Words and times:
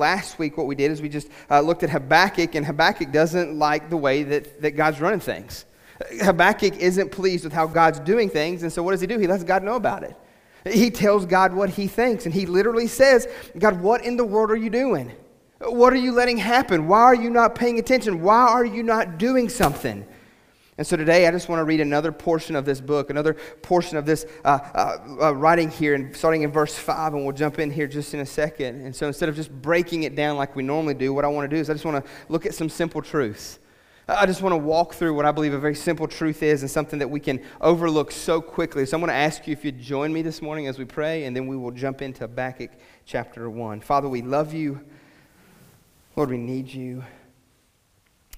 last 0.00 0.40
week, 0.40 0.56
what 0.56 0.66
we 0.66 0.74
did 0.74 0.90
is 0.90 1.00
we 1.00 1.08
just 1.08 1.28
uh, 1.48 1.60
looked 1.60 1.84
at 1.84 1.90
Habakkuk, 1.90 2.56
and 2.56 2.66
Habakkuk 2.66 3.12
doesn't 3.12 3.56
like 3.56 3.88
the 3.88 3.96
way 3.96 4.24
that, 4.24 4.60
that 4.60 4.72
God's 4.72 5.00
running 5.00 5.20
things. 5.20 5.66
Habakkuk 6.22 6.76
isn't 6.78 7.12
pleased 7.12 7.44
with 7.44 7.52
how 7.52 7.68
God's 7.68 8.00
doing 8.00 8.28
things, 8.28 8.64
and 8.64 8.72
so 8.72 8.82
what 8.82 8.90
does 8.92 9.00
he 9.00 9.06
do? 9.06 9.18
He 9.18 9.28
lets 9.28 9.44
God 9.44 9.62
know 9.62 9.76
about 9.76 10.02
it. 10.02 10.16
He 10.68 10.90
tells 10.90 11.24
God 11.24 11.54
what 11.54 11.70
he 11.70 11.86
thinks, 11.86 12.24
and 12.24 12.34
he 12.34 12.46
literally 12.46 12.86
says, 12.86 13.28
God, 13.58 13.80
what 13.80 14.04
in 14.04 14.16
the 14.16 14.24
world 14.24 14.50
are 14.50 14.56
you 14.56 14.70
doing? 14.70 15.12
What 15.60 15.92
are 15.92 15.96
you 15.96 16.12
letting 16.12 16.38
happen? 16.38 16.88
Why 16.88 17.02
are 17.02 17.14
you 17.14 17.30
not 17.30 17.54
paying 17.54 17.78
attention? 17.78 18.22
Why 18.22 18.48
are 18.48 18.64
you 18.64 18.82
not 18.82 19.18
doing 19.18 19.48
something? 19.48 20.06
And 20.80 20.86
so 20.86 20.96
today, 20.96 21.26
I 21.26 21.30
just 21.30 21.50
want 21.50 21.60
to 21.60 21.64
read 21.64 21.82
another 21.82 22.10
portion 22.10 22.56
of 22.56 22.64
this 22.64 22.80
book, 22.80 23.10
another 23.10 23.34
portion 23.34 23.98
of 23.98 24.06
this 24.06 24.24
uh, 24.46 24.60
uh, 24.74 25.24
uh, 25.24 25.34
writing 25.34 25.68
here, 25.68 25.94
and 25.94 26.16
starting 26.16 26.40
in 26.40 26.50
verse 26.50 26.74
5, 26.74 27.12
and 27.12 27.22
we'll 27.22 27.36
jump 27.36 27.58
in 27.58 27.70
here 27.70 27.86
just 27.86 28.14
in 28.14 28.20
a 28.20 28.24
second. 28.24 28.86
And 28.86 28.96
so 28.96 29.06
instead 29.06 29.28
of 29.28 29.36
just 29.36 29.52
breaking 29.52 30.04
it 30.04 30.14
down 30.14 30.38
like 30.38 30.56
we 30.56 30.62
normally 30.62 30.94
do, 30.94 31.12
what 31.12 31.26
I 31.26 31.28
want 31.28 31.50
to 31.50 31.54
do 31.54 31.60
is 31.60 31.68
I 31.68 31.74
just 31.74 31.84
want 31.84 32.02
to 32.02 32.10
look 32.30 32.46
at 32.46 32.54
some 32.54 32.70
simple 32.70 33.02
truths. 33.02 33.58
I 34.08 34.24
just 34.24 34.40
want 34.40 34.54
to 34.54 34.56
walk 34.56 34.94
through 34.94 35.12
what 35.12 35.26
I 35.26 35.32
believe 35.32 35.52
a 35.52 35.58
very 35.58 35.74
simple 35.74 36.08
truth 36.08 36.42
is 36.42 36.62
and 36.62 36.70
something 36.70 36.98
that 37.00 37.10
we 37.10 37.20
can 37.20 37.42
overlook 37.60 38.10
so 38.10 38.40
quickly. 38.40 38.86
So 38.86 38.96
I'm 38.96 39.02
going 39.02 39.08
to 39.08 39.14
ask 39.14 39.46
you 39.46 39.52
if 39.52 39.62
you'd 39.66 39.82
join 39.82 40.14
me 40.14 40.22
this 40.22 40.40
morning 40.40 40.66
as 40.66 40.78
we 40.78 40.86
pray, 40.86 41.24
and 41.24 41.36
then 41.36 41.46
we 41.46 41.58
will 41.58 41.72
jump 41.72 42.00
into 42.00 42.20
Habakkuk 42.20 42.70
chapter 43.04 43.50
1. 43.50 43.82
Father, 43.82 44.08
we 44.08 44.22
love 44.22 44.54
you. 44.54 44.80
Lord, 46.16 46.30
we 46.30 46.38
need 46.38 46.68
you. 46.68 47.04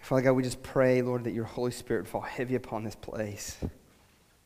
Father 0.03 0.23
God, 0.23 0.33
we 0.33 0.43
just 0.43 0.65
pray, 0.65 1.01
Lord, 1.01 1.23
that 1.25 1.33
your 1.33 1.45
Holy 1.45 1.71
Spirit 1.71 2.09
fall 2.09 2.23
heavy 2.23 2.57
upon 2.57 2.83
this 2.83 2.97
place. 2.97 3.57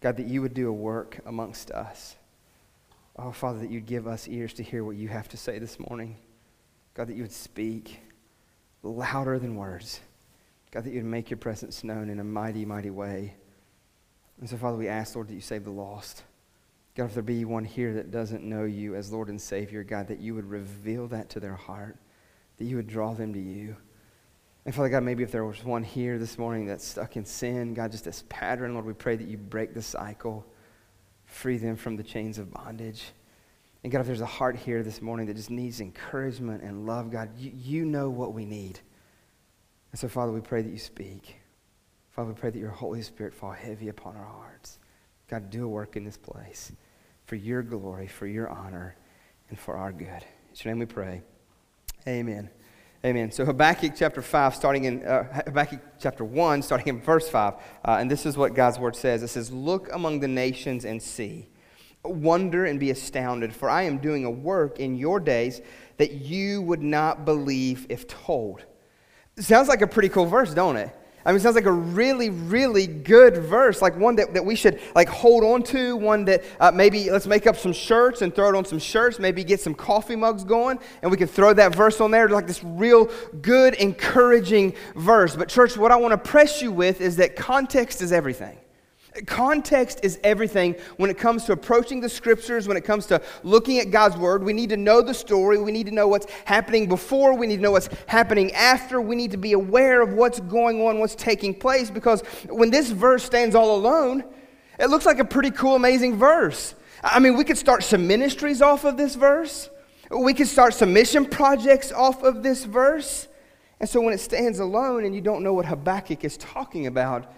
God, 0.03 0.19
that 0.19 0.27
you 0.27 0.43
would 0.43 0.53
do 0.53 0.69
a 0.69 0.73
work 0.73 1.19
amongst 1.25 1.71
us. 1.71 2.15
Oh, 3.19 3.33
Father, 3.33 3.61
that 3.61 3.71
you'd 3.71 3.87
give 3.87 4.07
us 4.07 4.29
ears 4.29 4.53
to 4.53 4.63
hear 4.63 4.85
what 4.85 4.97
you 4.97 5.09
have 5.09 5.29
to 5.31 5.39
say 5.39 5.59
this 5.59 5.81
morning. 5.81 6.19
God, 6.93 7.09
that 7.09 7.17
you 7.17 7.23
would 7.23 7.33
speak 7.33 8.01
louder 8.83 9.39
than 9.39 9.57
words. 9.57 10.01
God, 10.73 10.85
that 10.85 10.93
you'd 10.93 11.07
make 11.07 11.31
your 11.31 11.39
presence 11.39 11.83
known 11.83 12.11
in 12.11 12.21
a 12.21 12.25
mighty, 12.25 12.67
mighty 12.67 12.91
way. 12.91 13.35
And 14.39 14.51
so, 14.51 14.59
Father, 14.59 14.77
we 14.77 14.89
ask, 14.89 15.15
Lord, 15.15 15.29
that 15.29 15.35
you 15.35 15.41
save 15.41 15.65
the 15.65 15.71
lost. 15.71 16.23
God, 16.95 17.07
if 17.07 17.15
there 17.15 17.23
be 17.23 17.47
one 17.47 17.65
here 17.65 17.95
that 17.95 18.11
doesn't 18.11 18.45
know 18.45 18.65
you 18.65 18.95
as 18.95 19.11
Lord 19.11 19.31
and 19.31 19.41
Savior, 19.41 19.83
God, 19.85 20.09
that 20.09 20.21
you 20.21 20.35
would 20.35 20.51
reveal 20.51 21.09
that 21.09 21.31
to 21.31 21.41
their 21.41 21.57
heart, 21.57 21.97
that 22.59 22.65
you 22.65 22.77
would 22.77 22.89
draw 22.89 23.15
them 23.15 23.33
to 23.33 23.41
you. 23.41 23.77
And 24.67 24.75
Father 24.75 24.89
God, 24.89 25.05
maybe 25.05 25.23
if 25.23 25.31
there 25.31 25.45
was 25.45 25.65
one 25.65 25.85
here 25.85 26.19
this 26.19 26.39
morning 26.39 26.67
that's 26.67 26.85
stuck 26.85 27.17
in 27.17 27.25
sin, 27.25 27.73
God, 27.73 27.93
just 27.93 28.05
this 28.05 28.25
pattern, 28.29 28.75
Lord, 28.75 28.85
we 28.85 28.95
pray 28.95 29.15
that 29.15 29.29
you 29.29 29.37
break 29.37 29.75
the 29.75 29.81
cycle, 29.81 30.45
free 31.25 31.57
them 31.57 31.77
from 31.77 31.97
the 31.97 32.03
chains 32.03 32.37
of 32.37 32.53
bondage. 32.53 33.13
And 33.85 33.93
God, 33.93 34.01
if 34.01 34.09
there's 34.09 34.23
a 34.23 34.27
heart 34.27 34.57
here 34.57 34.83
this 34.83 35.01
morning 35.01 35.27
that 35.27 35.37
just 35.37 35.51
needs 35.51 35.81
encouragement 35.81 36.65
and 36.65 36.85
love, 36.85 37.13
God, 37.13 37.31
you, 37.39 37.53
you 37.55 37.85
know 37.85 38.11
what 38.11 38.35
we 38.35 38.45
need. 38.45 38.81
And 39.93 40.01
so, 40.01 40.09
Father, 40.09 40.33
we 40.33 40.41
pray 40.41 40.63
that 40.63 40.71
you 40.71 40.81
speak. 40.81 41.37
Father, 42.11 42.31
we 42.31 42.35
pray 42.35 42.51
that 42.51 42.59
your 42.59 42.71
Holy 42.71 43.03
Spirit 43.03 43.35
fall 43.35 43.53
heavy 43.53 43.89
upon 43.89 44.17
our 44.17 44.25
hearts. 44.25 44.81
God, 45.29 45.49
do 45.49 45.65
a 45.65 45.69
work 45.69 45.95
in 45.95 46.03
this 46.03 46.17
place 46.17 46.73
for 47.27 47.37
your 47.37 47.63
glory, 47.63 48.09
for 48.09 48.27
your 48.27 48.49
honor, 48.49 48.97
and 49.49 49.57
for 49.61 49.77
our 49.77 49.93
good. 49.93 50.09
In 50.09 50.57
your 50.57 50.75
name 50.75 50.81
we 50.81 50.87
pray. 50.87 51.23
Amen. 52.09 52.51
Amen. 53.05 53.31
So 53.31 53.45
Habakkuk 53.45 53.93
chapter 53.95 54.23
5, 54.23 54.55
starting 54.55 54.85
in 54.85 55.05
uh, 55.05 55.43
Habakkuk 55.45 55.81
chapter 56.01 56.25
1, 56.25 56.63
starting 56.63 56.89
in 56.89 57.01
verse 57.01 57.29
5. 57.29 57.55
Uh, 57.55 57.97
and 58.01 58.11
this 58.11 58.25
is 58.25 58.37
what 58.37 58.55
God's 58.55 58.79
word 58.79 58.97
says 58.97 59.23
it 59.23 59.29
says, 59.29 59.53
Look 59.53 59.93
among 59.93 60.21
the 60.21 60.29
nations 60.29 60.85
and 60.85 61.01
see, 61.03 61.47
wonder 62.03 62.65
and 62.65 62.81
be 62.81 62.91
astounded, 62.91 63.55
for 63.55 63.69
I 63.69 63.83
am 63.83 63.99
doing 63.99 64.25
a 64.25 64.31
work 64.31 64.81
in 64.81 64.97
your 64.97 65.21
days 65.21 65.61
that 65.99 66.13
you 66.13 66.63
would 66.63 66.83
not 66.83 67.25
believe 67.25 67.87
if 67.91 68.09
told. 68.09 68.65
Sounds 69.39 69.69
like 69.69 69.83
a 69.83 69.87
pretty 69.87 70.09
cool 70.09 70.27
verse, 70.27 70.55
don't 70.55 70.77
it? 70.77 70.91
I 71.27 71.31
mean, 71.31 71.39
it 71.39 71.41
sounds 71.41 71.57
like 71.57 71.67
a 71.67 71.73
really, 71.73 72.31
really 72.31 72.87
good 72.87 73.39
verse, 73.39 73.83
like 73.83 73.97
one 73.97 74.15
that, 74.15 74.33
that 74.35 74.45
we 74.45 74.55
should 74.55 74.81
like 74.95 75.09
hold 75.09 75.43
on 75.43 75.65
to, 75.65 75.97
one 75.97 76.25
that 76.27 76.45
uh, 76.61 76.71
maybe 76.71 77.11
let's 77.11 77.27
make 77.27 77.49
up 77.49 77.57
some 77.57 77.73
shirts 77.73 78.23
and 78.23 78.33
throw 78.33 78.49
it 78.49 78.55
on 78.55 78.65
some 78.65 78.79
shirts, 78.79 79.19
maybe 79.19 79.43
get 79.43 79.59
some 79.59 79.75
coffee 79.75 80.15
mugs 80.15 80.45
going, 80.45 80.79
and 81.03 81.11
we 81.11 81.17
can 81.17 81.27
throw 81.27 81.53
that 81.53 81.75
verse 81.75 82.01
on 82.01 82.13
there, 82.13 82.29
like 82.29 82.47
this 82.47 82.63
real 82.63 83.11
good, 83.43 83.75
encouraging 83.75 84.73
verse. 84.95 85.35
But, 85.35 85.49
church, 85.49 85.77
what 85.77 85.91
I 85.91 85.97
want 85.97 86.13
to 86.13 86.19
press 86.19 86.63
you 86.63 86.71
with 86.71 87.01
is 87.01 87.17
that 87.17 87.35
context 87.35 88.03
is 88.03 88.13
everything. 88.13 88.57
Context 89.27 90.01
is 90.03 90.19
everything 90.23 90.75
when 90.97 91.09
it 91.09 91.17
comes 91.17 91.45
to 91.45 91.53
approaching 91.53 92.01
the 92.01 92.09
scriptures, 92.09 92.69
when 92.69 92.77
it 92.77 92.85
comes 92.85 93.07
to 93.07 93.23
looking 93.43 93.79
at 93.79 93.91
God's 93.91 94.17
word. 94.17 94.43
We 94.43 94.53
need 94.53 94.69
to 94.71 94.77
know 94.77 95.01
the 95.01 95.15
story. 95.15 95.59
We 95.59 95.73
need 95.73 95.87
to 95.87 95.93
know 95.93 96.09
what's 96.09 96.27
happening 96.45 96.89
before. 96.89 97.35
We 97.35 97.47
need 97.47 97.57
to 97.57 97.63
know 97.63 97.71
what's 97.71 97.89
happening 98.07 98.53
after. 98.53 99.01
We 99.01 99.17
need 99.17 99.31
to 99.31 99.37
be 99.37 99.53
aware 99.53 100.03
of 100.03 100.13
what's 100.13 100.41
going 100.41 100.83
on, 100.83 100.99
what's 100.99 101.15
taking 101.15 101.55
place, 101.55 101.91
because 101.91 102.21
when 102.49 102.71
this 102.71 102.91
verse 102.91 103.25
stands 103.25 103.55
all 103.55 103.75
alone, 103.75 104.25
it 104.79 104.91
looks 104.91 105.07
like 105.07 105.19
a 105.19 105.25
pretty 105.25 105.51
cool, 105.51 105.77
amazing 105.77 106.17
verse. 106.17 106.75
I 107.03 107.19
mean, 107.19 107.37
we 107.37 107.45
could 107.45 107.59
start 107.59 107.83
some 107.83 108.07
ministries 108.07 108.61
off 108.61 108.85
of 108.85 108.97
this 108.97 109.15
verse, 109.15 109.71
we 110.11 110.35
could 110.35 110.47
start 110.47 110.75
some 110.75 110.93
mission 110.93 111.25
projects 111.25 111.93
off 111.93 112.23
of 112.23 112.43
this 112.43 112.65
verse. 112.65 113.29
And 113.79 113.89
so 113.89 114.01
when 114.01 114.15
it 114.15 114.21
stands 114.21 114.59
alone 114.59 115.05
and 115.05 115.15
you 115.15 115.21
don't 115.21 115.43
know 115.43 115.53
what 115.53 115.67
Habakkuk 115.67 116.25
is 116.25 116.37
talking 116.37 116.87
about, 116.87 117.31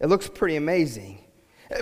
it 0.00 0.08
looks 0.08 0.28
pretty 0.28 0.56
amazing. 0.56 1.23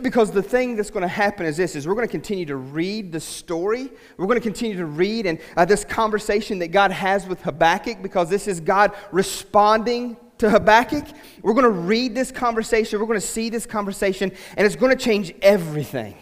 Because 0.03 0.31
the 0.31 0.43
thing 0.43 0.77
that's 0.77 0.91
going 0.91 1.03
to 1.03 1.09
happen 1.09 1.45
is 1.45 1.57
this: 1.57 1.75
is 1.75 1.89
we're 1.89 1.95
going 1.95 2.07
to 2.07 2.11
continue 2.11 2.47
to 2.47 2.57
read 2.57 3.11
the 3.11 3.21
story. 3.21 3.91
We're 4.17 4.27
going 4.27 4.39
to 4.39 4.43
continue 4.43 4.77
to 4.77 4.87
read 4.87 5.27
and 5.27 5.41
uh, 5.57 5.65
this 5.65 5.85
conversation 5.85 6.61
that 6.61 6.69
God 6.69 6.93
has 6.93 7.27
with 7.27 7.43
Habakkuk, 7.43 8.01
because 8.01 8.31
this 8.31 8.47
is 8.47 8.61
God 8.61 8.93
responding 9.11 10.17
to 10.39 10.51
Habakkuk. 10.51 11.05
We're 11.43 11.55
going 11.55 11.65
to 11.65 11.71
read 11.71 12.15
this 12.15 12.31
conversation. 12.31 13.01
We're 13.01 13.07
going 13.07 13.21
to 13.21 13.27
see 13.27 13.49
this 13.49 13.67
conversation, 13.67 14.31
and 14.57 14.67
it's 14.67 14.77
going 14.77 14.97
to 14.97 15.05
change 15.05 15.35
everything. 15.43 16.17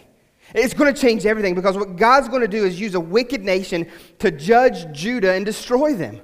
It's 0.55 0.75
going 0.75 0.93
to 0.93 1.01
change 1.01 1.27
everything 1.27 1.55
because 1.55 1.77
what 1.77 1.97
God's 1.97 2.29
going 2.29 2.43
to 2.43 2.49
do 2.49 2.65
is 2.65 2.81
use 2.81 2.95
a 2.95 3.01
wicked 3.01 3.43
nation 3.43 3.87
to 4.19 4.31
judge 4.31 4.91
Judah 4.93 5.33
and 5.33 5.45
destroy 5.47 5.95
them. 5.95 6.21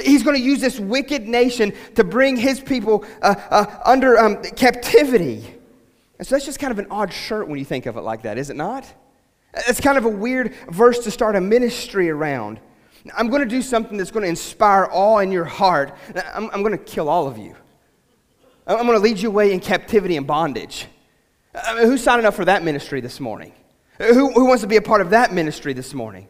He's 0.00 0.22
going 0.22 0.36
to 0.36 0.42
use 0.42 0.60
this 0.60 0.78
wicked 0.78 1.26
nation 1.26 1.72
to 1.94 2.04
bring 2.04 2.36
his 2.36 2.60
people 2.60 3.04
uh, 3.22 3.34
uh, 3.50 3.80
under 3.84 4.18
um, 4.18 4.42
captivity. 4.42 5.49
And 6.20 6.26
so 6.26 6.34
that's 6.34 6.44
just 6.44 6.58
kind 6.58 6.70
of 6.70 6.78
an 6.78 6.86
odd 6.90 7.14
shirt 7.14 7.48
when 7.48 7.58
you 7.58 7.64
think 7.64 7.86
of 7.86 7.96
it 7.96 8.02
like 8.02 8.24
that, 8.24 8.36
is 8.36 8.50
it 8.50 8.56
not? 8.56 8.84
It's 9.66 9.80
kind 9.80 9.96
of 9.96 10.04
a 10.04 10.10
weird 10.10 10.54
verse 10.68 10.98
to 11.04 11.10
start 11.10 11.34
a 11.34 11.40
ministry 11.40 12.10
around. 12.10 12.60
I'm 13.16 13.30
going 13.30 13.40
to 13.40 13.48
do 13.48 13.62
something 13.62 13.96
that's 13.96 14.10
going 14.10 14.24
to 14.24 14.28
inspire 14.28 14.86
awe 14.92 15.20
in 15.20 15.32
your 15.32 15.46
heart. 15.46 15.96
I'm, 16.34 16.50
I'm 16.52 16.62
going 16.62 16.76
to 16.76 16.84
kill 16.84 17.08
all 17.08 17.26
of 17.26 17.38
you. 17.38 17.56
I'm 18.66 18.84
going 18.84 18.98
to 18.98 19.02
lead 19.02 19.18
you 19.18 19.30
away 19.30 19.54
in 19.54 19.60
captivity 19.60 20.18
and 20.18 20.26
bondage. 20.26 20.88
I 21.54 21.76
mean, 21.76 21.86
who's 21.86 22.02
signing 22.02 22.26
up 22.26 22.34
for 22.34 22.44
that 22.44 22.62
ministry 22.62 23.00
this 23.00 23.18
morning? 23.18 23.54
Who, 23.96 24.30
who 24.30 24.44
wants 24.44 24.60
to 24.60 24.66
be 24.66 24.76
a 24.76 24.82
part 24.82 25.00
of 25.00 25.08
that 25.10 25.32
ministry 25.32 25.72
this 25.72 25.94
morning? 25.94 26.28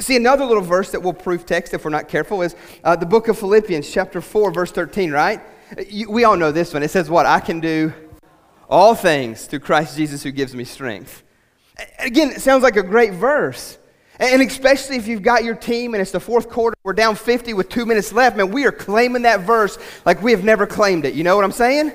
See, 0.00 0.16
another 0.16 0.46
little 0.46 0.62
verse 0.62 0.92
that 0.92 1.02
will 1.02 1.12
proof 1.12 1.44
text 1.44 1.74
if 1.74 1.84
we're 1.84 1.90
not 1.90 2.08
careful 2.08 2.40
is 2.40 2.56
uh, 2.84 2.96
the 2.96 3.04
book 3.04 3.28
of 3.28 3.38
Philippians, 3.38 3.92
chapter 3.92 4.22
4, 4.22 4.50
verse 4.50 4.72
13, 4.72 5.12
right? 5.12 5.42
You, 5.90 6.10
we 6.10 6.24
all 6.24 6.38
know 6.38 6.52
this 6.52 6.72
one. 6.72 6.82
It 6.82 6.90
says, 6.90 7.10
What? 7.10 7.26
I 7.26 7.40
can 7.40 7.60
do 7.60 7.92
all 8.68 8.94
things 8.94 9.46
through 9.46 9.60
Christ 9.60 9.96
Jesus 9.96 10.22
who 10.22 10.30
gives 10.30 10.54
me 10.54 10.64
strength. 10.64 11.22
Again, 11.98 12.30
it 12.30 12.40
sounds 12.40 12.62
like 12.62 12.76
a 12.76 12.82
great 12.82 13.12
verse. 13.12 13.78
And 14.18 14.40
especially 14.40 14.96
if 14.96 15.06
you've 15.06 15.22
got 15.22 15.44
your 15.44 15.54
team 15.54 15.94
and 15.94 16.00
it's 16.00 16.10
the 16.10 16.20
fourth 16.20 16.48
quarter, 16.48 16.74
we're 16.82 16.94
down 16.94 17.16
50 17.16 17.52
with 17.52 17.68
two 17.68 17.84
minutes 17.84 18.12
left, 18.12 18.36
man, 18.36 18.50
we 18.50 18.64
are 18.64 18.72
claiming 18.72 19.22
that 19.22 19.40
verse 19.40 19.78
like 20.06 20.22
we 20.22 20.30
have 20.30 20.42
never 20.42 20.66
claimed 20.66 21.04
it. 21.04 21.14
You 21.14 21.22
know 21.22 21.36
what 21.36 21.44
I'm 21.44 21.52
saying? 21.52 21.92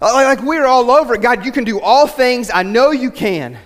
Like 0.00 0.42
we're 0.42 0.64
all 0.64 0.90
over 0.90 1.14
it. 1.14 1.20
God, 1.20 1.44
you 1.44 1.52
can 1.52 1.64
do 1.64 1.78
all 1.78 2.06
things. 2.06 2.50
I 2.52 2.62
know 2.62 2.90
you 2.90 3.10
can. 3.10 3.58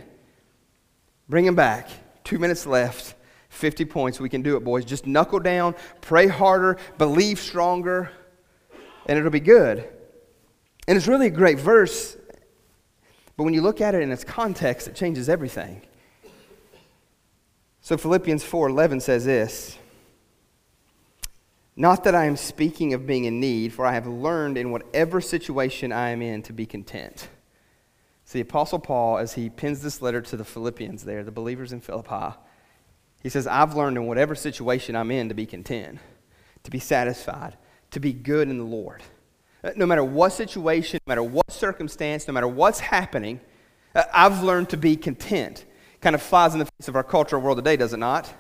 Bring 1.29 1.47
him 1.47 1.55
back. 1.55 1.89
Two 2.25 2.39
minutes 2.39 2.67
left. 2.67 3.15
50 3.51 3.85
points. 3.85 4.19
We 4.19 4.29
can 4.29 4.43
do 4.43 4.57
it, 4.57 4.65
boys. 4.65 4.85
Just 4.85 5.07
knuckle 5.07 5.39
down, 5.39 5.77
pray 6.01 6.27
harder, 6.27 6.77
believe 6.99 7.39
stronger, 7.39 8.11
and 9.07 9.17
it'll 9.17 9.31
be 9.31 9.39
good. 9.39 9.89
And 10.89 10.97
it's 10.97 11.07
really 11.07 11.29
a 11.29 11.31
great 11.31 11.61
verse 11.61 12.17
but 13.37 13.45
when 13.45 13.55
you 13.55 13.63
look 13.63 13.81
at 13.81 13.95
it 13.95 14.03
in 14.03 14.13
its 14.13 14.25
context, 14.25 14.89
it 14.89 14.95
changes 14.95 15.29
everything. 15.29 15.83
So 17.81 17.97
Philippians 17.97 18.43
4:11 18.43 19.03
says 19.03 19.25
this, 19.25 19.79
not 21.77 22.05
that 22.05 22.15
I 22.15 22.27
am 22.27 22.37
speaking 22.37 22.95
of 22.95 23.07
being 23.07 23.25
in 23.25 23.41
need, 23.41 23.73
for 23.73 23.85
I 23.85 23.95
have 23.95 24.07
learned 24.07 24.57
in 24.57 24.71
whatever 24.71 25.21
situation 25.21 25.93
I 25.93 26.11
am 26.11 26.23
in 26.23 26.43
to 26.43 26.53
be 26.53 26.67
content. 26.67 27.29
See, 28.25 28.41
Apostle 28.41 28.79
Paul, 28.79 29.19
as 29.19 29.35
he 29.35 29.51
pins 29.51 29.83
this 29.83 30.01
letter 30.01 30.21
to 30.23 30.37
the 30.37 30.45
Philippians 30.45 31.05
there, 31.05 31.25
the 31.25 31.33
believers 31.33 31.73
in 31.73 31.81
Philippi, 31.81 32.37
he 33.23 33.29
says, 33.29 33.47
I've 33.47 33.75
learned 33.75 33.97
in 33.97 34.07
whatever 34.07 34.35
situation 34.35 34.95
I'm 34.95 35.11
in 35.11 35.29
to 35.29 35.35
be 35.35 35.47
content, 35.47 35.99
to 36.63 36.71
be 36.71 36.79
satisfied, 36.79 37.57
to 37.91 38.01
be 38.01 38.13
good 38.13 38.49
in 38.49 38.59
the 38.59 38.65
Lord. 38.65 39.03
Uh, 39.65 39.71
no 39.77 39.87
matter 39.87 40.05
what 40.05 40.31
situation, 40.31 41.01
no 41.07 41.11
matter 41.11 41.23
what 41.23 41.51
circumstance, 41.51 42.29
no 42.29 42.35
matter 42.35 42.47
what's 42.47 42.81
happening, 42.81 43.41
uh, 43.95 44.03
I've 44.13 44.43
learned 44.43 44.69
to 44.71 44.77
be 44.77 44.95
content. 44.95 45.65
Kind 46.03 46.15
of 46.15 46.21
flies 46.21 46.53
in 46.53 46.59
the 46.59 46.67
face 46.67 46.89
of 46.89 46.97
our 46.97 47.03
cultural 47.03 47.41
world 47.41 47.57
today, 47.57 47.77
does 47.77 47.95
it 47.95 47.97
not? 47.97 48.31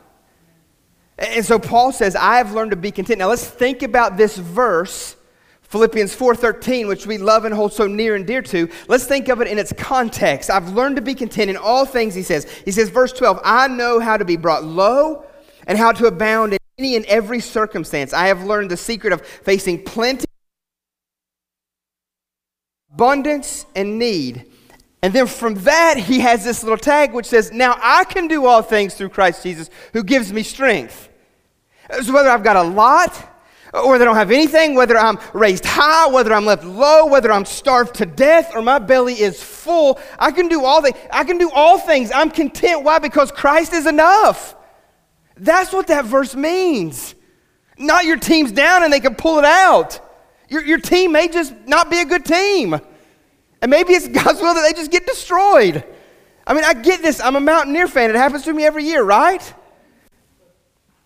And 1.17 1.47
so 1.47 1.59
Paul 1.59 1.93
says, 1.93 2.15
I 2.15 2.37
have 2.37 2.53
learned 2.53 2.73
to 2.73 2.76
be 2.76 2.91
content. 2.91 3.21
Now 3.21 3.29
let's 3.29 3.47
think 3.47 3.82
about 3.82 4.19
this 4.19 4.37
verse, 4.37 5.17
Philippians 5.62 6.15
4:13, 6.15 6.88
which 6.88 7.06
we 7.06 7.17
love 7.17 7.47
and 7.47 7.55
hold 7.55 7.73
so 7.73 7.87
near 7.87 8.17
and 8.17 8.27
dear 8.27 8.43
to. 8.43 8.69
Let's 8.87 9.06
think 9.06 9.29
of 9.29 9.41
it 9.41 9.49
in 9.49 9.59
its 9.59 9.73
context. 9.73 10.50
I've 10.50 10.73
learned 10.73 10.97
to 10.97 11.03
be 11.03 11.15
content 11.15 11.49
in 11.49 11.56
all 11.56 11.87
things, 11.87 12.15
he 12.15 12.23
says. 12.23 12.50
He 12.67 12.70
says, 12.70 12.91
verse 12.91 13.12
12, 13.15 13.41
I 13.43 13.69
know 13.69 13.99
how 13.99 14.19
to 14.19 14.27
be 14.27 14.37
brought 14.37 14.65
low 14.65 15.25
and 15.67 15.79
how 15.79 15.93
to 15.93 16.06
abound 16.06 16.53
in 16.53 16.59
any 16.79 16.97
and 16.97 17.06
every 17.06 17.41
circumstance. 17.41 18.12
I 18.12 18.27
have 18.27 18.44
learned 18.44 18.70
the 18.70 18.77
secret 18.77 19.15
of 19.15 19.25
facing 19.25 19.85
plenty, 19.85 20.27
abundance, 22.94 23.67
and 23.75 23.99
need. 23.99 24.46
And 25.02 25.12
then 25.12 25.26
from 25.26 25.55
that, 25.64 25.99
he 25.99 26.20
has 26.20 26.44
this 26.44 26.62
little 26.62 26.79
tag 26.79 27.12
which 27.12 27.26
says, 27.26 27.52
Now 27.52 27.76
I 27.82 28.05
can 28.05 28.29
do 28.29 28.46
all 28.46 28.62
things 28.62 28.94
through 28.94 29.11
Christ 29.11 29.43
Jesus 29.43 29.69
who 29.93 30.02
gives 30.02 30.32
me 30.32 30.43
strength. 30.43 31.08
So 32.02 32.12
whether 32.12 32.31
I've 32.31 32.44
got 32.44 32.56
a 32.56 32.62
lot, 32.62 33.31
or 33.75 33.96
I 33.96 33.99
don't 33.99 34.14
have 34.14 34.31
anything, 34.31 34.75
whether 34.75 34.96
I'm 34.96 35.19
raised 35.32 35.64
high, 35.64 36.06
whether 36.06 36.32
I'm 36.32 36.46
left 36.46 36.64
low, 36.64 37.06
whether 37.06 37.32
I'm 37.32 37.44
starved 37.44 37.96
to 37.96 38.06
death, 38.06 38.52
or 38.55 38.62
my 38.62 38.79
belly 38.79 39.14
is 39.14 39.43
full, 39.43 39.99
I 40.19 40.31
can 40.31 40.49
do 40.49 40.64
all 40.64 40.81
things. 40.81 40.96
I 41.12 41.25
can 41.25 41.37
do 41.37 41.50
all 41.50 41.79
things. 41.79 42.12
I'm 42.14 42.31
content. 42.31 42.85
Why? 42.85 42.99
Because 42.99 43.32
Christ 43.32 43.73
is 43.73 43.87
enough. 43.87 44.55
That's 45.37 45.73
what 45.73 45.88
that 45.88 46.05
verse 46.05 46.35
means. 46.37 47.14
Not 47.76 48.05
your 48.05 48.19
team's 48.19 48.52
down 48.52 48.85
and 48.85 48.93
they 48.93 49.00
can 49.00 49.17
pull 49.17 49.38
it 49.38 49.44
out. 49.44 50.00
Your, 50.55 50.65
your 50.65 50.79
team 50.79 51.11
may 51.11 51.27
just 51.27 51.53
not 51.67 51.91
be 51.91 51.99
a 51.99 52.05
good 52.05 52.25
team. 52.25 52.81
And 53.61 53.71
maybe 53.71 53.93
it's 53.93 54.06
God's 54.23 54.41
will 54.41 54.55
that 54.55 54.62
they 54.62 54.73
just 54.73 54.93
get 54.93 55.05
destroyed. 55.05 55.83
I 56.47 56.55
mean, 56.55 56.62
I 56.62 56.75
get 56.75 57.03
this. 57.03 57.21
I'm 57.21 57.35
a 57.35 57.41
Mountaineer 57.41 57.89
fan. 57.89 58.11
It 58.11 58.17
happens 58.17 58.45
to 58.45 58.53
me 58.53 58.65
every 58.65 58.85
year, 58.85 59.03
right? 59.03 59.55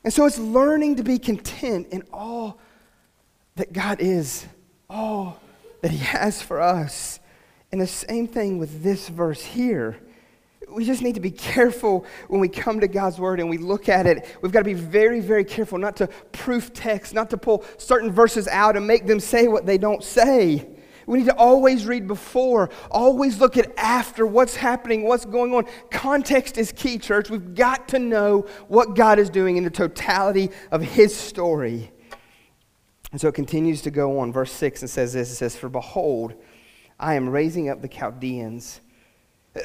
And 0.05 0.13
so 0.13 0.27
it's 0.27 0.39
learning 0.39 0.97
to 0.97 1.03
be 1.03 1.19
content 1.19 1.89
in 1.91 2.03
all 2.13 2.61
that 3.57 3.73
God 3.73 4.01
is, 4.01 4.45
all 4.91 5.41
that 5.81 5.91
He 5.91 5.99
has 5.99 6.43
for 6.43 6.61
us. 6.61 7.19
And 7.73 7.81
the 7.81 7.87
same 7.87 8.29
thing 8.29 8.59
with 8.59 8.83
this 8.83 9.09
verse 9.09 9.43
here. 9.43 9.99
We 10.71 10.85
just 10.85 11.03
need 11.03 11.15
to 11.15 11.21
be 11.21 11.31
careful 11.31 12.05
when 12.29 12.41
we 12.41 12.49
come 12.49 12.81
to 12.81 12.89
God's 12.89 13.19
word 13.19 13.41
and 13.41 13.49
we 13.49 13.59
look 13.59 13.89
at 13.89 14.07
it. 14.07 14.27
We've 14.43 14.53
got 14.53 14.61
to 14.61 14.65
be 14.65 14.75
very, 14.75 15.21
very 15.21 15.45
careful 15.45 15.79
not 15.79 15.97
to 15.97 16.09
proof 16.33 16.73
text, 16.73 17.15
not 17.15 17.31
to 17.31 17.37
pull 17.37 17.65
certain 17.79 18.13
verses 18.13 18.47
out 18.49 18.77
and 18.77 18.87
make 18.87 19.07
them 19.07 19.21
say 19.21 19.49
what 19.49 19.67
they 19.67 19.79
don't 19.79 20.05
say. 20.05 20.69
We 21.07 21.19
need 21.19 21.27
to 21.27 21.37
always 21.37 21.87
read 21.87 22.07
before, 22.07 22.69
always 22.91 23.41
look 23.41 23.57
at 23.57 23.73
after 23.79 24.27
what's 24.27 24.55
happening, 24.55 25.05
what's 25.05 25.25
going 25.25 25.55
on. 25.55 25.65
Context 25.91 26.59
is 26.59 26.71
key, 26.71 26.99
church. 26.99 27.31
We've 27.31 27.55
got 27.55 27.89
to 27.89 27.99
know 27.99 28.47
what 28.69 28.95
God 28.95 29.19
is 29.19 29.31
doing 29.31 29.57
in 29.57 29.65
the 29.65 29.71
totality 29.71 30.51
of 30.71 30.83
His 30.83 31.17
story. 31.17 31.91
And 33.11 33.19
so 33.19 33.29
it 33.29 33.35
continues 33.35 33.81
to 33.83 33.91
go 33.91 34.19
on. 34.19 34.35
Verse 34.35 34.53
6 34.53 34.83
and 34.83 34.91
says 34.91 35.15
this 35.15 35.31
it 35.33 35.37
says, 35.37 35.57
For 35.57 35.71
behold, 35.71 36.35
I 37.01 37.15
am 37.15 37.31
raising 37.31 37.71
up 37.71 37.81
the 37.81 37.89
Chaldeans 37.89 38.83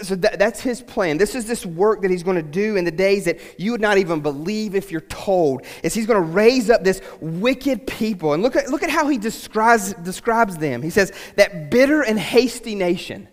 so 0.01 0.15
that, 0.15 0.39
that's 0.39 0.59
his 0.59 0.81
plan. 0.81 1.17
This 1.17 1.35
is 1.35 1.45
this 1.45 1.65
work 1.65 2.01
that 2.01 2.11
he's 2.11 2.23
going 2.23 2.37
to 2.37 2.43
do 2.43 2.75
in 2.75 2.85
the 2.85 2.91
days 2.91 3.25
that 3.25 3.39
you 3.57 3.71
would 3.71 3.81
not 3.81 3.97
even 3.97 4.21
believe 4.21 4.75
if 4.75 4.91
you're 4.91 5.01
told. 5.01 5.65
Is 5.83 5.93
he's 5.93 6.05
going 6.05 6.21
to 6.21 6.27
raise 6.27 6.69
up 6.69 6.83
this 6.83 7.01
wicked 7.21 7.85
people. 7.87 8.33
And 8.33 8.41
look 8.43 8.55
at, 8.55 8.69
look 8.69 8.83
at 8.83 8.89
how 8.89 9.07
he 9.07 9.17
describes, 9.17 9.93
describes 9.93 10.57
them. 10.57 10.81
He 10.81 10.89
says, 10.89 11.11
that 11.35 11.69
bitter 11.69 12.01
and 12.01 12.19
hasty 12.19 12.75
nation. 12.75 13.27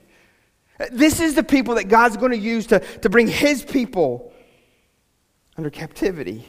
This 0.91 1.21
is 1.21 1.35
the 1.35 1.43
people 1.43 1.75
that 1.75 1.89
God's 1.89 2.17
going 2.17 2.33
to 2.33 2.39
use 2.39 2.67
to, 2.69 2.81
to 2.81 3.09
bring 3.09 3.29
his 3.29 3.63
people 3.63 4.33
under 5.57 5.71
captivity. 5.71 6.47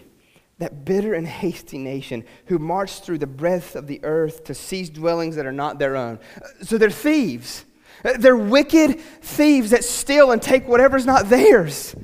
That 0.60 0.86
bitter 0.86 1.16
and 1.16 1.28
hasty 1.28 1.80
nation 1.80 2.24
who 2.46 2.60
marched 2.60 3.04
through 3.04 3.18
the 3.18 3.28
breadth 3.28 3.76
of 3.76 3.88
the 3.88 4.00
earth 4.04 4.44
to 4.44 4.54
seize 4.54 4.92
dwellings 4.92 5.36
that 5.38 5.46
are 5.48 5.52
not 5.52 5.80
their 5.80 5.96
own. 5.96 6.20
So 6.62 6.78
they're 6.78 6.92
thieves. 6.92 7.66
Uh, 8.04 8.14
they're 8.18 8.36
wicked 8.36 9.00
thieves 9.00 9.72
that 9.72 9.84
steal 9.84 10.32
and 10.32 10.42
take 10.42 10.68
whatever's 10.68 11.06
not 11.06 11.30
theirs. 11.30 11.96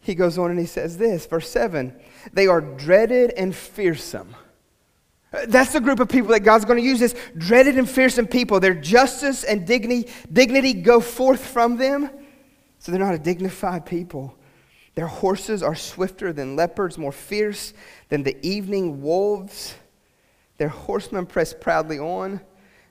He 0.00 0.14
goes 0.14 0.38
on 0.38 0.50
and 0.50 0.58
he 0.58 0.66
says 0.66 0.98
this, 0.98 1.26
verse 1.26 1.48
7 1.50 1.94
they 2.32 2.46
are 2.46 2.60
dreaded 2.60 3.30
and 3.30 3.54
fearsome. 3.54 4.34
Uh, 5.32 5.46
that's 5.46 5.72
the 5.72 5.80
group 5.80 6.00
of 6.00 6.08
people 6.08 6.30
that 6.30 6.40
God's 6.40 6.64
going 6.64 6.78
to 6.78 6.84
use 6.84 7.00
this 7.00 7.14
dreaded 7.36 7.78
and 7.78 7.88
fearsome 7.88 8.26
people. 8.26 8.60
Their 8.60 8.74
justice 8.74 9.44
and 9.44 9.66
dignity, 9.66 10.10
dignity 10.32 10.74
go 10.74 11.00
forth 11.00 11.46
from 11.46 11.76
them. 11.76 12.10
So 12.78 12.90
they're 12.90 13.00
not 13.00 13.14
a 13.14 13.18
dignified 13.18 13.86
people. 13.86 14.36
Their 14.94 15.06
horses 15.06 15.62
are 15.62 15.74
swifter 15.74 16.32
than 16.32 16.56
leopards, 16.56 16.98
more 16.98 17.12
fierce 17.12 17.72
than 18.08 18.22
the 18.22 18.36
evening 18.46 19.02
wolves. 19.02 19.74
Their 20.58 20.68
horsemen 20.68 21.26
press 21.26 21.54
proudly 21.54 21.98
on. 21.98 22.40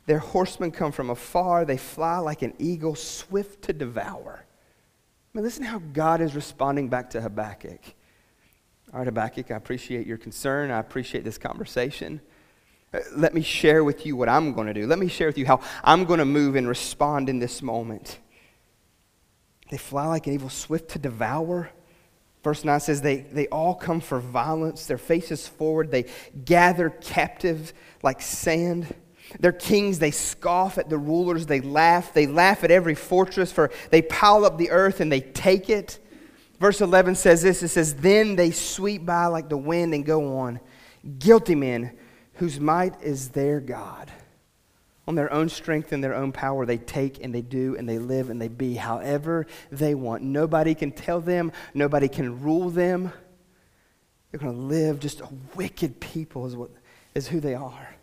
Their 0.10 0.18
horsemen 0.18 0.72
come 0.72 0.92
from 0.92 1.12
afar. 1.12 1.66
They 1.66 1.78
fly 1.78 2.18
like 2.18 2.42
an 2.42 2.56
eagle, 2.58 2.96
swift 2.96 3.62
to 3.66 3.74
devour. 3.74 4.44
I 4.44 5.38
mean, 5.38 5.44
listen 5.44 5.64
how 5.64 5.78
God 5.94 6.20
is 6.20 6.34
responding 6.34 6.90
back 6.90 7.12
to 7.12 7.22
Habakkuk. 7.22 7.80
All 8.92 8.98
right, 8.98 9.06
Habakkuk, 9.06 9.52
I 9.52 9.56
appreciate 9.56 10.08
your 10.08 10.18
concern. 10.18 10.72
I 10.72 10.80
appreciate 10.80 11.24
this 11.24 11.38
conversation. 11.38 12.22
Uh, 12.92 13.02
let 13.18 13.36
me 13.36 13.44
share 13.44 13.84
with 13.84 14.04
you 14.08 14.16
what 14.16 14.30
I'm 14.30 14.52
going 14.54 14.66
to 14.66 14.74
do. 14.74 14.88
Let 14.88 14.98
me 14.98 15.10
share 15.10 15.28
with 15.28 15.38
you 15.38 15.46
how 15.46 15.60
I'm 15.84 16.06
going 16.06 16.18
to 16.18 16.26
move 16.26 16.56
and 16.56 16.68
respond 16.68 17.30
in 17.30 17.38
this 17.38 17.62
moment. 17.62 18.18
They 19.70 19.78
fly 19.78 20.08
like 20.08 20.26
an 20.26 20.34
eagle, 20.34 20.50
swift 20.50 20.90
to 20.90 20.98
devour. 20.98 21.70
Verse 22.44 22.66
9 22.66 22.80
says, 22.80 23.04
they, 23.04 23.18
they 23.18 23.48
all 23.50 23.76
come 23.76 24.02
for 24.02 24.20
violence, 24.20 24.88
their 24.88 24.98
faces 24.98 25.48
forward. 25.48 25.92
They 25.92 26.06
gather 26.46 26.90
captive 26.90 27.74
like 28.02 28.24
sand. 28.24 28.92
Their 29.40 29.52
kings, 29.52 30.00
they 30.00 30.12
scoff 30.12 30.78
at 30.78 30.90
the 30.90 30.98
rulers, 30.98 31.46
they 31.46 31.62
laugh. 31.62 32.14
They 32.14 32.28
laugh 32.28 32.64
at 32.64 32.72
every 32.72 32.96
fortress, 32.96 33.52
for 33.52 33.70
they 33.92 34.02
pile 34.02 34.46
up 34.46 34.58
the 34.58 34.72
earth 34.72 35.02
and 35.02 35.12
they 35.12 35.22
take 35.22 35.70
it. 35.70 36.00
Verse 36.60 36.82
11 36.82 37.16
says 37.16 37.42
this 37.42 37.64
it 37.64 37.70
says, 37.70 37.96
Then 37.96 38.36
they 38.36 38.52
sweep 38.52 39.06
by 39.06 39.28
like 39.28 39.50
the 39.50 39.58
wind 39.58 39.94
and 39.94 40.06
go 40.06 40.40
on. 40.40 40.60
Guilty 41.20 41.56
men 41.56 41.98
whose 42.34 42.60
might 42.60 43.02
is 43.02 43.30
their 43.30 43.60
God. 43.60 44.12
On 45.08 45.16
their 45.16 45.32
own 45.34 45.50
strength 45.50 45.92
and 45.92 46.04
their 46.04 46.14
own 46.14 46.32
power, 46.32 46.66
they 46.66 46.78
take 46.78 47.24
and 47.24 47.34
they 47.34 47.42
do 47.42 47.76
and 47.78 47.90
they 47.90 47.98
live 47.98 48.30
and 48.30 48.42
they 48.42 48.48
be 48.48 48.76
however 48.76 49.48
they 49.72 49.96
want. 49.96 50.22
Nobody 50.22 50.76
can 50.76 50.92
tell 50.92 51.20
them, 51.20 51.52
nobody 51.74 52.08
can 52.08 52.42
rule 52.42 52.70
them. 52.70 53.12
They're 54.32 54.40
going 54.40 54.56
to 54.56 54.62
live 54.62 55.00
just 55.00 55.22
a 55.22 55.30
wicked 55.56 56.00
people, 56.00 56.46
is, 56.46 56.56
what, 56.56 56.70
is 57.16 57.28
who 57.28 57.40
they 57.40 57.56
are. 57.56 57.96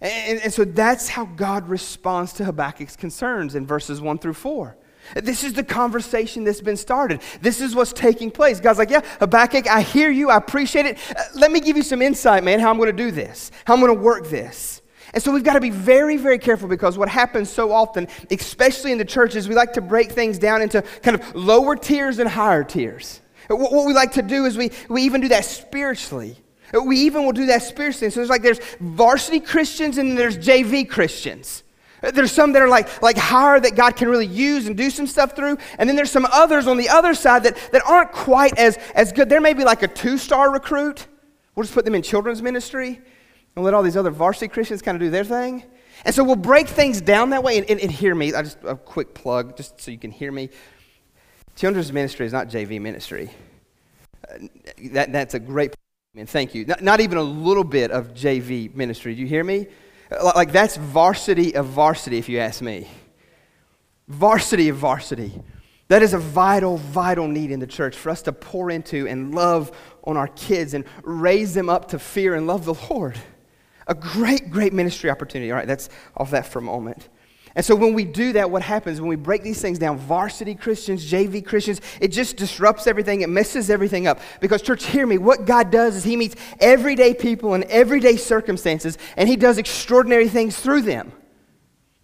And, 0.00 0.40
and, 0.40 0.52
so 0.52 0.64
that's 0.64 1.08
how 1.08 1.24
God 1.24 1.68
responds 1.68 2.32
to 2.34 2.44
Habakkuk's 2.44 2.94
concerns 2.94 3.56
in 3.56 3.66
verses 3.66 4.00
1 4.00 4.18
through 4.18 4.34
4. 4.34 4.76
This 5.16 5.42
is 5.42 5.54
the 5.54 5.64
conversation 5.64 6.44
that's 6.44 6.60
been 6.60 6.76
started. 6.76 7.20
This 7.40 7.60
is 7.60 7.74
what's 7.74 7.92
taking 7.92 8.30
place. 8.30 8.60
God's 8.60 8.78
like, 8.78 8.90
Yeah, 8.90 9.00
Habakkuk, 9.20 9.66
I 9.66 9.80
hear 9.82 10.10
you. 10.10 10.30
I 10.30 10.36
appreciate 10.36 10.86
it. 10.86 10.98
Uh, 11.10 11.22
let 11.34 11.50
me 11.50 11.60
give 11.60 11.76
you 11.76 11.82
some 11.82 12.02
insight, 12.02 12.44
man, 12.44 12.60
how 12.60 12.70
I'm 12.70 12.76
going 12.76 12.94
to 12.94 13.04
do 13.04 13.10
this, 13.10 13.50
how 13.64 13.74
I'm 13.74 13.80
going 13.80 13.94
to 13.94 14.00
work 14.00 14.28
this. 14.28 14.82
And 15.14 15.22
so 15.22 15.32
we've 15.32 15.42
got 15.42 15.54
to 15.54 15.60
be 15.60 15.70
very, 15.70 16.18
very 16.18 16.38
careful 16.38 16.68
because 16.68 16.98
what 16.98 17.08
happens 17.08 17.48
so 17.48 17.72
often, 17.72 18.08
especially 18.30 18.92
in 18.92 18.98
the 18.98 19.04
churches, 19.06 19.48
we 19.48 19.54
like 19.54 19.72
to 19.72 19.80
break 19.80 20.12
things 20.12 20.38
down 20.38 20.60
into 20.60 20.82
kind 21.02 21.18
of 21.18 21.34
lower 21.34 21.76
tiers 21.76 22.18
and 22.18 22.28
higher 22.28 22.62
tiers. 22.62 23.22
What 23.48 23.86
we 23.86 23.94
like 23.94 24.12
to 24.12 24.22
do 24.22 24.44
is 24.44 24.58
we, 24.58 24.70
we 24.90 25.02
even 25.02 25.22
do 25.22 25.28
that 25.28 25.46
spiritually. 25.46 26.36
We 26.72 26.98
even 27.00 27.24
will 27.24 27.32
do 27.32 27.46
that 27.46 27.62
spiritually. 27.62 28.10
So 28.10 28.20
there's 28.20 28.28
like 28.28 28.42
there's 28.42 28.60
varsity 28.80 29.40
Christians 29.40 29.98
and 29.98 30.18
there's 30.18 30.36
JV 30.36 30.88
Christians. 30.88 31.62
There's 32.00 32.30
some 32.30 32.52
that 32.52 32.62
are 32.62 32.68
like, 32.68 33.02
like 33.02 33.16
higher 33.16 33.58
that 33.58 33.74
God 33.74 33.96
can 33.96 34.08
really 34.08 34.26
use 34.26 34.66
and 34.66 34.76
do 34.76 34.88
some 34.90 35.06
stuff 35.06 35.34
through. 35.34 35.58
And 35.78 35.88
then 35.88 35.96
there's 35.96 36.10
some 36.10 36.26
others 36.30 36.66
on 36.66 36.76
the 36.76 36.88
other 36.88 37.14
side 37.14 37.42
that, 37.42 37.56
that 37.72 37.82
aren't 37.84 38.12
quite 38.12 38.56
as, 38.56 38.78
as 38.94 39.12
good. 39.12 39.28
There 39.28 39.40
may 39.40 39.52
be 39.52 39.64
like 39.64 39.82
a 39.82 39.88
two-star 39.88 40.52
recruit. 40.52 41.06
We'll 41.54 41.64
just 41.64 41.74
put 41.74 41.84
them 41.84 41.94
in 41.94 42.02
children's 42.02 42.40
ministry 42.40 43.00
and 43.56 43.64
let 43.64 43.74
all 43.74 43.82
these 43.82 43.96
other 43.96 44.10
varsity 44.10 44.46
Christians 44.46 44.80
kind 44.80 44.94
of 44.94 45.00
do 45.00 45.10
their 45.10 45.24
thing. 45.24 45.64
And 46.04 46.14
so 46.14 46.22
we'll 46.22 46.36
break 46.36 46.68
things 46.68 47.00
down 47.00 47.30
that 47.30 47.42
way. 47.42 47.58
And, 47.58 47.68
and, 47.68 47.80
and 47.80 47.90
hear 47.90 48.14
me, 48.14 48.32
I 48.32 48.42
just 48.42 48.58
a 48.62 48.76
quick 48.76 49.14
plug, 49.14 49.56
just 49.56 49.80
so 49.80 49.90
you 49.90 49.98
can 49.98 50.12
hear 50.12 50.30
me. 50.30 50.50
Children's 51.56 51.92
ministry 51.92 52.24
is 52.26 52.32
not 52.32 52.48
JV 52.48 52.80
ministry. 52.80 53.30
Uh, 54.30 54.46
that, 54.92 55.10
that's 55.10 55.34
a 55.34 55.40
great 55.40 55.74
and 56.16 56.28
thank 56.28 56.54
you. 56.54 56.64
Not, 56.64 56.82
not, 56.82 57.00
even 57.00 57.18
a 57.18 57.22
little 57.22 57.64
bit 57.64 57.90
of 57.90 58.14
JV 58.14 58.74
ministry. 58.74 59.14
Do 59.14 59.20
you 59.20 59.26
hear 59.26 59.44
me? 59.44 59.66
Like, 60.10 60.52
that's 60.52 60.76
varsity 60.76 61.54
of 61.54 61.66
varsity, 61.66 62.18
if 62.18 62.28
you 62.28 62.38
ask 62.38 62.62
me. 62.62 62.88
Varsity 64.08 64.70
of 64.70 64.76
varsity. 64.76 65.32
That 65.88 66.02
is 66.02 66.14
a 66.14 66.18
vital, 66.18 66.76
vital 66.78 67.28
need 67.28 67.50
in 67.50 67.60
the 67.60 67.66
church 67.66 67.96
for 67.96 68.10
us 68.10 68.22
to 68.22 68.32
pour 68.32 68.70
into 68.70 69.06
and 69.06 69.34
love 69.34 69.72
on 70.04 70.16
our 70.16 70.28
kids 70.28 70.74
and 70.74 70.84
raise 71.02 71.54
them 71.54 71.68
up 71.68 71.88
to 71.88 71.98
fear 71.98 72.34
and 72.34 72.46
love 72.46 72.64
the 72.64 72.74
Lord. 72.90 73.18
A 73.86 73.94
great, 73.94 74.50
great 74.50 74.72
ministry 74.72 75.10
opportunity. 75.10 75.50
All 75.50 75.56
right, 75.56 75.66
that's 75.66 75.88
off 76.16 76.30
that 76.30 76.46
for 76.46 76.58
a 76.58 76.62
moment. 76.62 77.08
And 77.58 77.64
so 77.64 77.74
when 77.74 77.92
we 77.92 78.04
do 78.04 78.34
that, 78.34 78.52
what 78.52 78.62
happens 78.62 79.00
when 79.00 79.08
we 79.08 79.16
break 79.16 79.42
these 79.42 79.60
things 79.60 79.80
down, 79.80 79.98
varsity 79.98 80.54
Christians, 80.54 81.04
JV 81.04 81.44
Christians, 81.44 81.80
it 82.00 82.12
just 82.12 82.36
disrupts 82.36 82.86
everything. 82.86 83.22
It 83.22 83.28
messes 83.28 83.68
everything 83.68 84.06
up. 84.06 84.20
Because, 84.38 84.62
church, 84.62 84.86
hear 84.86 85.04
me. 85.04 85.18
What 85.18 85.44
God 85.44 85.72
does 85.72 85.96
is 85.96 86.04
He 86.04 86.14
meets 86.14 86.36
everyday 86.60 87.14
people 87.14 87.54
in 87.54 87.64
everyday 87.68 88.16
circumstances, 88.16 88.96
and 89.16 89.28
He 89.28 89.34
does 89.34 89.58
extraordinary 89.58 90.28
things 90.28 90.56
through 90.56 90.82
them. 90.82 91.10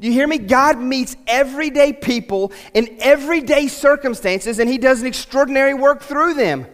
You 0.00 0.11
hear 0.11 0.26
me? 0.26 0.38
God 0.38 0.80
meets 0.80 1.14
everyday 1.28 1.92
people 1.92 2.50
in 2.75 2.96
everyday 2.99 3.68
circumstances, 3.68 4.58
and 4.58 4.68
He 4.68 4.76
does 4.76 5.02
an 5.02 5.06
extraordinary 5.06 5.75
work 5.75 6.02
through 6.02 6.34
them. 6.34 6.66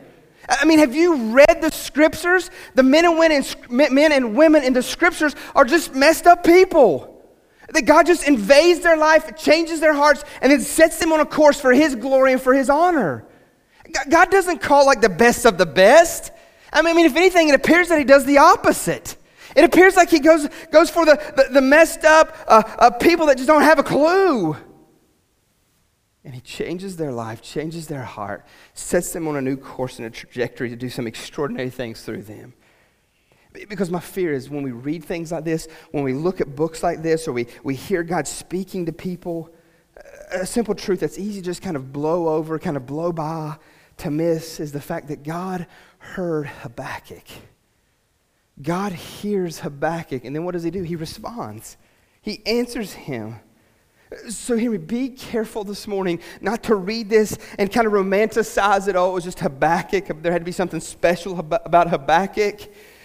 I 0.48 0.64
mean, 0.64 0.78
have 0.78 0.94
you 0.94 1.34
read 1.34 1.60
the 1.60 1.70
scriptures? 1.70 2.50
The 2.76 2.82
men 2.82 3.04
and 3.04 3.18
women, 3.18 3.44
men 3.68 4.10
and 4.12 4.34
women 4.34 4.64
in 4.64 4.72
the 4.72 4.82
scriptures 4.82 5.36
are 5.54 5.66
just 5.66 5.94
messed 5.94 6.26
up 6.26 6.42
people. 6.44 7.09
That 7.72 7.82
God 7.82 8.06
just 8.06 8.26
invades 8.26 8.80
their 8.80 8.96
life, 8.96 9.36
changes 9.36 9.80
their 9.80 9.94
hearts, 9.94 10.24
and 10.42 10.50
then 10.50 10.60
sets 10.60 10.98
them 10.98 11.12
on 11.12 11.20
a 11.20 11.26
course 11.26 11.60
for 11.60 11.72
His 11.72 11.94
glory 11.94 12.32
and 12.32 12.42
for 12.42 12.52
His 12.52 12.68
honor. 12.68 13.24
God 14.08 14.30
doesn't 14.30 14.60
call 14.60 14.86
like 14.86 15.00
the 15.00 15.08
best 15.08 15.46
of 15.46 15.58
the 15.58 15.66
best. 15.66 16.32
I 16.72 16.82
mean, 16.82 17.06
if 17.06 17.16
anything, 17.16 17.48
it 17.48 17.54
appears 17.54 17.88
that 17.88 17.98
He 17.98 18.04
does 18.04 18.24
the 18.24 18.38
opposite. 18.38 19.16
It 19.54 19.64
appears 19.64 19.96
like 19.96 20.10
He 20.10 20.20
goes, 20.20 20.48
goes 20.72 20.90
for 20.90 21.04
the, 21.04 21.16
the, 21.36 21.54
the 21.54 21.60
messed 21.60 22.04
up 22.04 22.36
uh, 22.46 22.62
uh, 22.78 22.90
people 22.90 23.26
that 23.26 23.36
just 23.36 23.48
don't 23.48 23.62
have 23.62 23.78
a 23.78 23.84
clue. 23.84 24.56
And 26.24 26.34
He 26.34 26.40
changes 26.40 26.96
their 26.96 27.12
life, 27.12 27.40
changes 27.40 27.86
their 27.86 28.04
heart, 28.04 28.46
sets 28.74 29.12
them 29.12 29.28
on 29.28 29.36
a 29.36 29.40
new 29.40 29.56
course 29.56 29.98
and 29.98 30.06
a 30.06 30.10
trajectory 30.10 30.70
to 30.70 30.76
do 30.76 30.90
some 30.90 31.06
extraordinary 31.06 31.70
things 31.70 32.02
through 32.02 32.22
them. 32.22 32.54
Because 33.52 33.90
my 33.90 34.00
fear 34.00 34.32
is 34.32 34.48
when 34.48 34.62
we 34.62 34.70
read 34.70 35.04
things 35.04 35.32
like 35.32 35.44
this, 35.44 35.66
when 35.90 36.04
we 36.04 36.12
look 36.12 36.40
at 36.40 36.54
books 36.54 36.82
like 36.82 37.02
this, 37.02 37.26
or 37.26 37.32
we, 37.32 37.46
we 37.64 37.74
hear 37.74 38.02
God 38.02 38.28
speaking 38.28 38.86
to 38.86 38.92
people, 38.92 39.50
a 40.32 40.46
simple 40.46 40.74
truth 40.74 41.00
that's 41.00 41.18
easy 41.18 41.40
to 41.40 41.44
just 41.44 41.62
kind 41.62 41.76
of 41.76 41.92
blow 41.92 42.28
over, 42.28 42.58
kind 42.58 42.76
of 42.76 42.86
blow 42.86 43.12
by, 43.12 43.56
to 43.98 44.10
miss 44.10 44.60
is 44.60 44.72
the 44.72 44.80
fact 44.80 45.08
that 45.08 45.22
God 45.22 45.66
heard 45.98 46.46
Habakkuk. 46.46 47.24
God 48.62 48.92
hears 48.92 49.60
Habakkuk, 49.60 50.24
and 50.24 50.34
then 50.34 50.44
what 50.44 50.52
does 50.52 50.62
he 50.62 50.70
do? 50.70 50.82
He 50.82 50.96
responds, 50.96 51.76
he 52.22 52.44
answers 52.46 52.92
him. 52.92 53.40
So, 54.28 54.56
hear 54.56 54.72
me, 54.72 54.78
be 54.78 55.10
careful 55.10 55.62
this 55.62 55.86
morning 55.86 56.18
not 56.40 56.64
to 56.64 56.74
read 56.74 57.08
this 57.08 57.38
and 57.58 57.70
kind 57.70 57.86
of 57.86 57.92
romanticize 57.92 58.88
it. 58.88 58.96
Oh, 58.96 59.10
it 59.10 59.14
was 59.14 59.22
just 59.22 59.38
Habakkuk. 59.38 60.20
There 60.20 60.32
had 60.32 60.40
to 60.40 60.44
be 60.44 60.50
something 60.50 60.80
special 60.80 61.38
about 61.38 61.88
Habakkuk. 61.88 62.60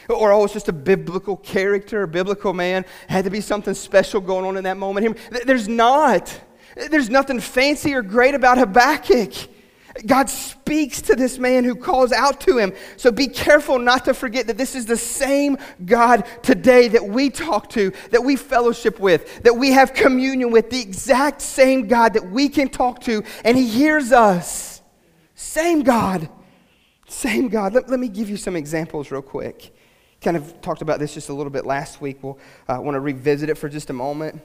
Or, 0.10 0.32
oh, 0.32 0.44
it's 0.44 0.54
just 0.54 0.70
a 0.70 0.74
biblical 0.74 1.38
character, 1.38 2.04
a 2.04 2.08
biblical 2.08 2.54
man. 2.54 2.86
Had 3.08 3.26
to 3.26 3.32
be 3.32 3.42
something 3.42 3.74
special 3.74 4.22
going 4.22 4.46
on 4.46 4.58
in 4.58 4.64
that 4.66 4.78
moment. 4.78 5.18
There's 5.46 5.68
not. 5.68 6.40
There's 6.76 7.10
nothing 7.10 7.40
fancy 7.40 7.94
or 7.94 8.02
great 8.02 8.36
about 8.36 8.58
Habakkuk. 8.58 9.34
God 10.06 10.30
speaks 10.30 11.02
to 11.04 11.16
this 11.16 11.40
man 11.40 11.64
who 11.64 11.76
calls 11.76 12.12
out 12.12 12.42
to 12.42 12.58
him. 12.58 12.74
So 12.98 13.12
be 13.12 13.28
careful 13.28 13.80
not 13.80 14.06
to 14.06 14.14
forget 14.14 14.48
that 14.48 14.58
this 14.58 14.76
is 14.76 14.86
the 14.86 14.98
same 14.98 15.58
God 15.86 16.26
today 16.44 16.90
that 16.90 17.08
we 17.08 17.30
talk 17.30 17.70
to, 17.72 17.94
that 18.12 18.22
we 18.22 18.36
fellowship 18.36 19.00
with, 19.00 19.44
that 19.44 19.56
we 19.56 19.72
have 19.72 19.94
communion 19.94 20.52
with, 20.52 20.70
the 20.70 20.82
exact 20.82 21.42
same 21.42 21.88
God 21.88 22.14
that 22.14 22.30
we 22.30 22.50
can 22.50 22.68
talk 22.68 23.02
to, 23.02 23.24
and 23.46 23.58
he 23.58 23.68
hears 23.68 24.12
us. 24.12 24.82
Same 25.34 25.84
God. 25.84 26.30
Same 27.08 27.48
God. 27.48 27.74
Let, 27.74 27.90
let 27.90 28.00
me 28.00 28.10
give 28.10 28.30
you 28.30 28.38
some 28.38 28.58
examples 28.58 29.12
real 29.12 29.22
quick 29.22 29.75
kind 30.26 30.36
of 30.36 30.60
talked 30.60 30.82
about 30.82 31.00
this 31.00 31.14
just 31.14 31.30
a 31.30 31.34
little 31.34 31.52
bit 31.52 31.68
last 31.68 32.02
week. 32.02 32.18
We'll 32.24 32.40
uh, 32.68 32.80
want 32.82 32.96
to 32.96 33.00
revisit 33.00 33.48
it 33.48 33.60
for 33.60 33.70
just 33.70 33.92
a 33.92 33.94
moment. 33.94 34.42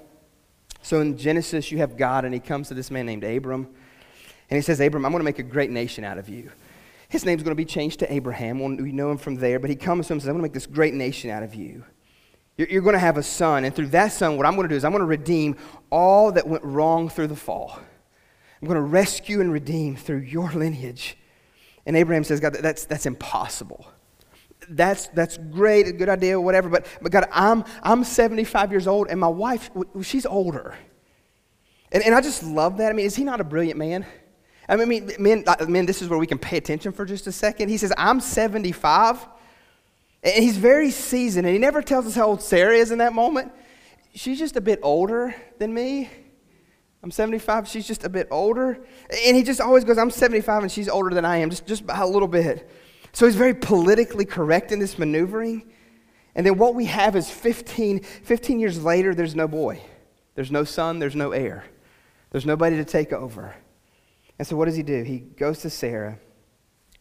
So 0.83 1.01
in 1.01 1.17
Genesis, 1.17 1.73
you 1.73 1.79
have 1.79 1.97
God, 1.97 2.27
and 2.27 2.35
he 2.35 2.39
comes 2.39 2.69
to 2.69 2.75
this 2.75 2.91
man 2.91 3.07
named 3.07 3.25
Abram. 3.25 3.67
And 4.51 4.57
he 4.57 4.61
says, 4.61 4.79
Abram, 4.79 5.07
I'm 5.07 5.11
going 5.11 5.21
to 5.21 5.25
make 5.25 5.39
a 5.39 5.43
great 5.43 5.71
nation 5.71 6.05
out 6.05 6.19
of 6.19 6.29
you. 6.29 6.51
His 7.09 7.25
name's 7.25 7.43
going 7.43 7.53
to 7.53 7.57
be 7.57 7.65
changed 7.65 7.99
to 8.01 8.13
Abraham. 8.13 8.59
We 8.77 8.93
know 8.93 9.11
him 9.11 9.17
from 9.17 9.37
there. 9.37 9.59
But 9.59 9.71
he 9.71 9.77
comes 9.77 10.07
to 10.07 10.13
him 10.13 10.17
and 10.17 10.23
says, 10.23 10.29
I'm 10.29 10.35
going 10.35 10.43
to 10.43 10.49
make 10.49 10.53
this 10.53 10.67
great 10.67 10.93
nation 10.93 11.31
out 11.31 11.43
of 11.43 11.55
you. 11.55 11.83
You're, 12.59 12.69
you're 12.69 12.83
going 12.83 12.93
to 12.93 12.99
have 12.99 13.17
a 13.17 13.23
son. 13.23 13.65
And 13.65 13.75
through 13.75 13.89
that 13.89 14.13
son, 14.13 14.37
what 14.37 14.45
I'm 14.45 14.57
going 14.57 14.69
to 14.69 14.73
do 14.73 14.77
is 14.77 14.85
I'm 14.85 14.93
going 14.93 15.01
to 15.01 15.07
redeem 15.07 15.57
all 15.89 16.31
that 16.33 16.47
went 16.47 16.63
wrong 16.63 17.09
through 17.09 17.29
the 17.29 17.37
fall. 17.37 17.81
I'm 18.61 18.69
going 18.69 18.77
to 18.77 18.83
rescue 18.83 19.41
and 19.41 19.51
redeem 19.51 19.97
through 19.97 20.19
your 20.19 20.53
lineage. 20.53 21.17
And 21.87 21.97
Abraham 21.97 22.23
says, 22.23 22.39
God, 22.39 22.53
that's, 22.55 22.85
that's 22.85 23.07
impossible 23.07 23.91
that's, 24.69 25.09
that's 25.09 25.37
great, 25.37 25.87
a 25.87 25.93
good 25.93 26.09
idea, 26.09 26.41
whatever. 26.41 26.69
But, 26.69 26.87
but 27.01 27.13
God, 27.13 27.29
I'm, 27.33 27.65
I'm 27.83 28.05
75 28.05 28.71
years 28.71 28.87
old, 28.87 29.09
and 29.09 29.19
my 29.19 29.29
wife, 29.29 29.71
she's 30.03 30.27
older. 30.27 30.75
And, 31.93 32.03
and 32.05 32.15
I 32.15 32.21
just 32.21 32.43
love 32.43 32.79
that. 32.79 32.91
I 32.91 32.93
mean, 32.93 33.07
is 33.07 33.17
he 33.17 33.25
not 33.25 33.41
a 33.41 33.45
brilliant 33.45 33.79
man? 33.79 34.07
I 34.69 34.77
mean, 34.77 35.11
men, 35.19 35.45
men, 35.67 35.87
this 35.87 36.01
is 36.01 36.09
where 36.09 36.19
we 36.19 36.27
can 36.27 36.39
pay 36.39 36.57
attention 36.57 36.93
for 36.93 37.05
just 37.05 37.27
a 37.27 37.33
second. 37.33 37.69
He 37.69 37.77
says, 37.77 37.93
I'm 37.99 38.21
75, 38.21 39.27
and 40.23 40.45
he's 40.45 40.57
very 40.57 40.91
seasoned, 40.91 41.47
and 41.47 41.53
he 41.53 41.59
never 41.59 41.83
tells 41.83 42.07
us 42.07 42.15
how 42.15 42.27
old 42.27 42.43
Sarah 42.43 42.77
is 42.77 42.93
in 42.93 42.99
that 42.99 43.13
moment. 43.13 43.53
She's 44.15 44.39
just 44.39 44.57
a 44.57 44.61
bit 44.61 44.79
older 44.83 45.35
than 45.59 45.75
me. 45.75 46.09
I'm 47.03 47.11
75, 47.11 47.67
she's 47.67 47.87
just 47.87 48.05
a 48.05 48.09
bit 48.09 48.29
older. 48.31 48.79
And 49.25 49.37
he 49.37 49.43
just 49.43 49.61
always 49.61 49.85
goes, 49.85 49.97
I'm 49.97 50.11
75 50.11 50.65
and 50.65 50.73
she's 50.73 50.89
older 50.89 51.15
than 51.15 51.25
I 51.25 51.39
am, 51.39 51.49
just, 51.49 51.67
just 51.67 51.87
by 51.87 51.99
a 51.99 52.07
little 52.07 52.29
bit. 52.29 52.69
So 53.13 53.27
he's 53.27 53.37
very 53.37 53.55
politically 53.55 54.25
correct 54.25 54.73
in 54.73 54.79
this 54.79 54.99
maneuvering. 54.99 55.71
And 56.35 56.47
then 56.47 56.59
what 56.59 56.75
we 56.75 56.87
have 56.87 57.17
is 57.17 57.31
15, 57.31 58.01
15 58.01 58.61
years 58.61 58.83
later, 58.83 59.15
there's 59.15 59.35
no 59.35 59.49
boy. 59.49 59.83
There's 60.35 60.51
no 60.51 60.65
son, 60.65 60.99
there's 60.99 61.17
no 61.17 61.33
heir. 61.33 61.65
There's 62.31 62.47
nobody 62.47 62.77
to 62.77 62.85
take 62.85 63.13
over. 63.13 63.55
And 64.39 64.47
so 64.47 64.57
what 64.57 64.67
does 64.67 64.77
he 64.77 64.83
do? 64.83 65.03
He 65.03 65.19
goes 65.19 65.61
to 65.61 65.71
Sarah, 65.71 66.19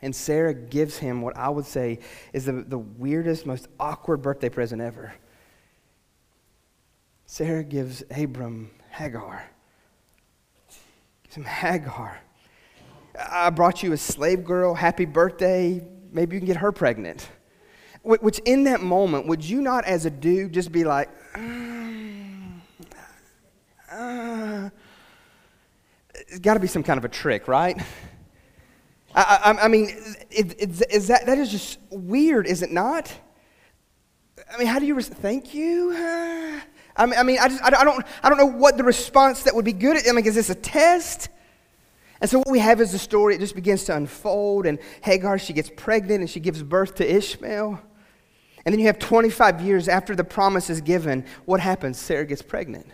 and 0.01 0.15
Sarah 0.15 0.53
gives 0.53 0.97
him 0.97 1.21
what 1.21 1.37
I 1.37 1.49
would 1.49 1.65
say 1.65 1.99
is 2.33 2.45
the, 2.45 2.53
the 2.53 2.77
weirdest, 2.77 3.45
most 3.45 3.67
awkward 3.79 4.21
birthday 4.21 4.49
present 4.49 4.81
ever. 4.81 5.13
Sarah 7.25 7.63
gives 7.63 8.03
Abram 8.09 8.71
Hagar. 8.89 9.47
Gives 11.23 11.35
him 11.35 11.45
Hagar. 11.45 12.19
I 13.31 13.49
brought 13.51 13.83
you 13.83 13.93
a 13.93 13.97
slave 13.97 14.43
girl. 14.43 14.73
Happy 14.73 15.05
birthday 15.05 15.85
maybe 16.11 16.35
you 16.35 16.39
can 16.39 16.47
get 16.47 16.57
her 16.57 16.71
pregnant. 16.71 17.29
Which, 18.03 18.39
in 18.45 18.63
that 18.63 18.81
moment, 18.81 19.27
would 19.27 19.43
you 19.43 19.61
not, 19.61 19.83
as 19.85 20.05
a 20.05 20.09
dude, 20.09 20.53
just 20.53 20.71
be 20.71 20.85
like, 20.85 21.09
uh, 21.35 21.89
uh, 23.91 24.69
it's 26.13 26.39
got 26.39 26.53
to 26.53 26.61
be 26.61 26.67
some 26.67 26.81
kind 26.81 26.97
of 26.97 27.03
a 27.03 27.09
trick, 27.09 27.47
right? 27.47 27.77
I, 29.13 29.39
I, 29.43 29.65
I 29.65 29.67
mean, 29.67 29.89
it, 30.29 30.81
is 30.89 31.07
that, 31.07 31.25
that 31.25 31.37
is 31.37 31.51
just 31.51 31.79
weird, 31.89 32.47
is 32.47 32.61
it 32.61 32.71
not? 32.71 33.13
I 34.51 34.57
mean, 34.57 34.67
how 34.67 34.79
do 34.79 34.85
you, 34.85 34.99
thank 35.01 35.53
you? 35.53 35.91
Uh, 35.91 36.59
I 36.95 37.05
mean, 37.05 37.19
I, 37.19 37.23
mean 37.23 37.39
I, 37.39 37.47
just, 37.47 37.63
I, 37.63 37.69
don't, 37.69 38.05
I 38.23 38.29
don't 38.29 38.37
know 38.37 38.45
what 38.45 38.75
the 38.77 38.83
response 38.83 39.43
that 39.43 39.55
would 39.55 39.65
be 39.65 39.73
good. 39.73 39.95
At. 39.95 40.03
I 40.09 40.11
mean, 40.11 40.25
is 40.25 40.35
this 40.35 40.49
a 40.49 40.55
test? 40.55 41.29
And 42.21 42.29
so 42.29 42.39
what 42.39 42.51
we 42.51 42.59
have 42.59 42.81
is 42.81 42.91
the 42.91 42.99
story, 42.99 43.35
it 43.35 43.39
just 43.39 43.55
begins 43.55 43.85
to 43.85 43.95
unfold, 43.95 44.65
and 44.65 44.77
Hagar, 45.01 45.39
she 45.39 45.53
gets 45.53 45.69
pregnant 45.69 46.19
and 46.19 46.29
she 46.29 46.39
gives 46.39 46.61
birth 46.61 46.95
to 46.95 47.15
Ishmael. 47.15 47.81
And 48.65 48.73
then 48.73 48.79
you 48.79 48.87
have 48.87 48.99
25 48.99 49.61
years 49.61 49.87
after 49.87 50.15
the 50.15 50.25
promise 50.25 50.69
is 50.69 50.81
given, 50.81 51.25
what 51.45 51.59
happens? 51.59 51.97
Sarah 51.97 52.25
gets 52.25 52.41
pregnant. 52.41 52.87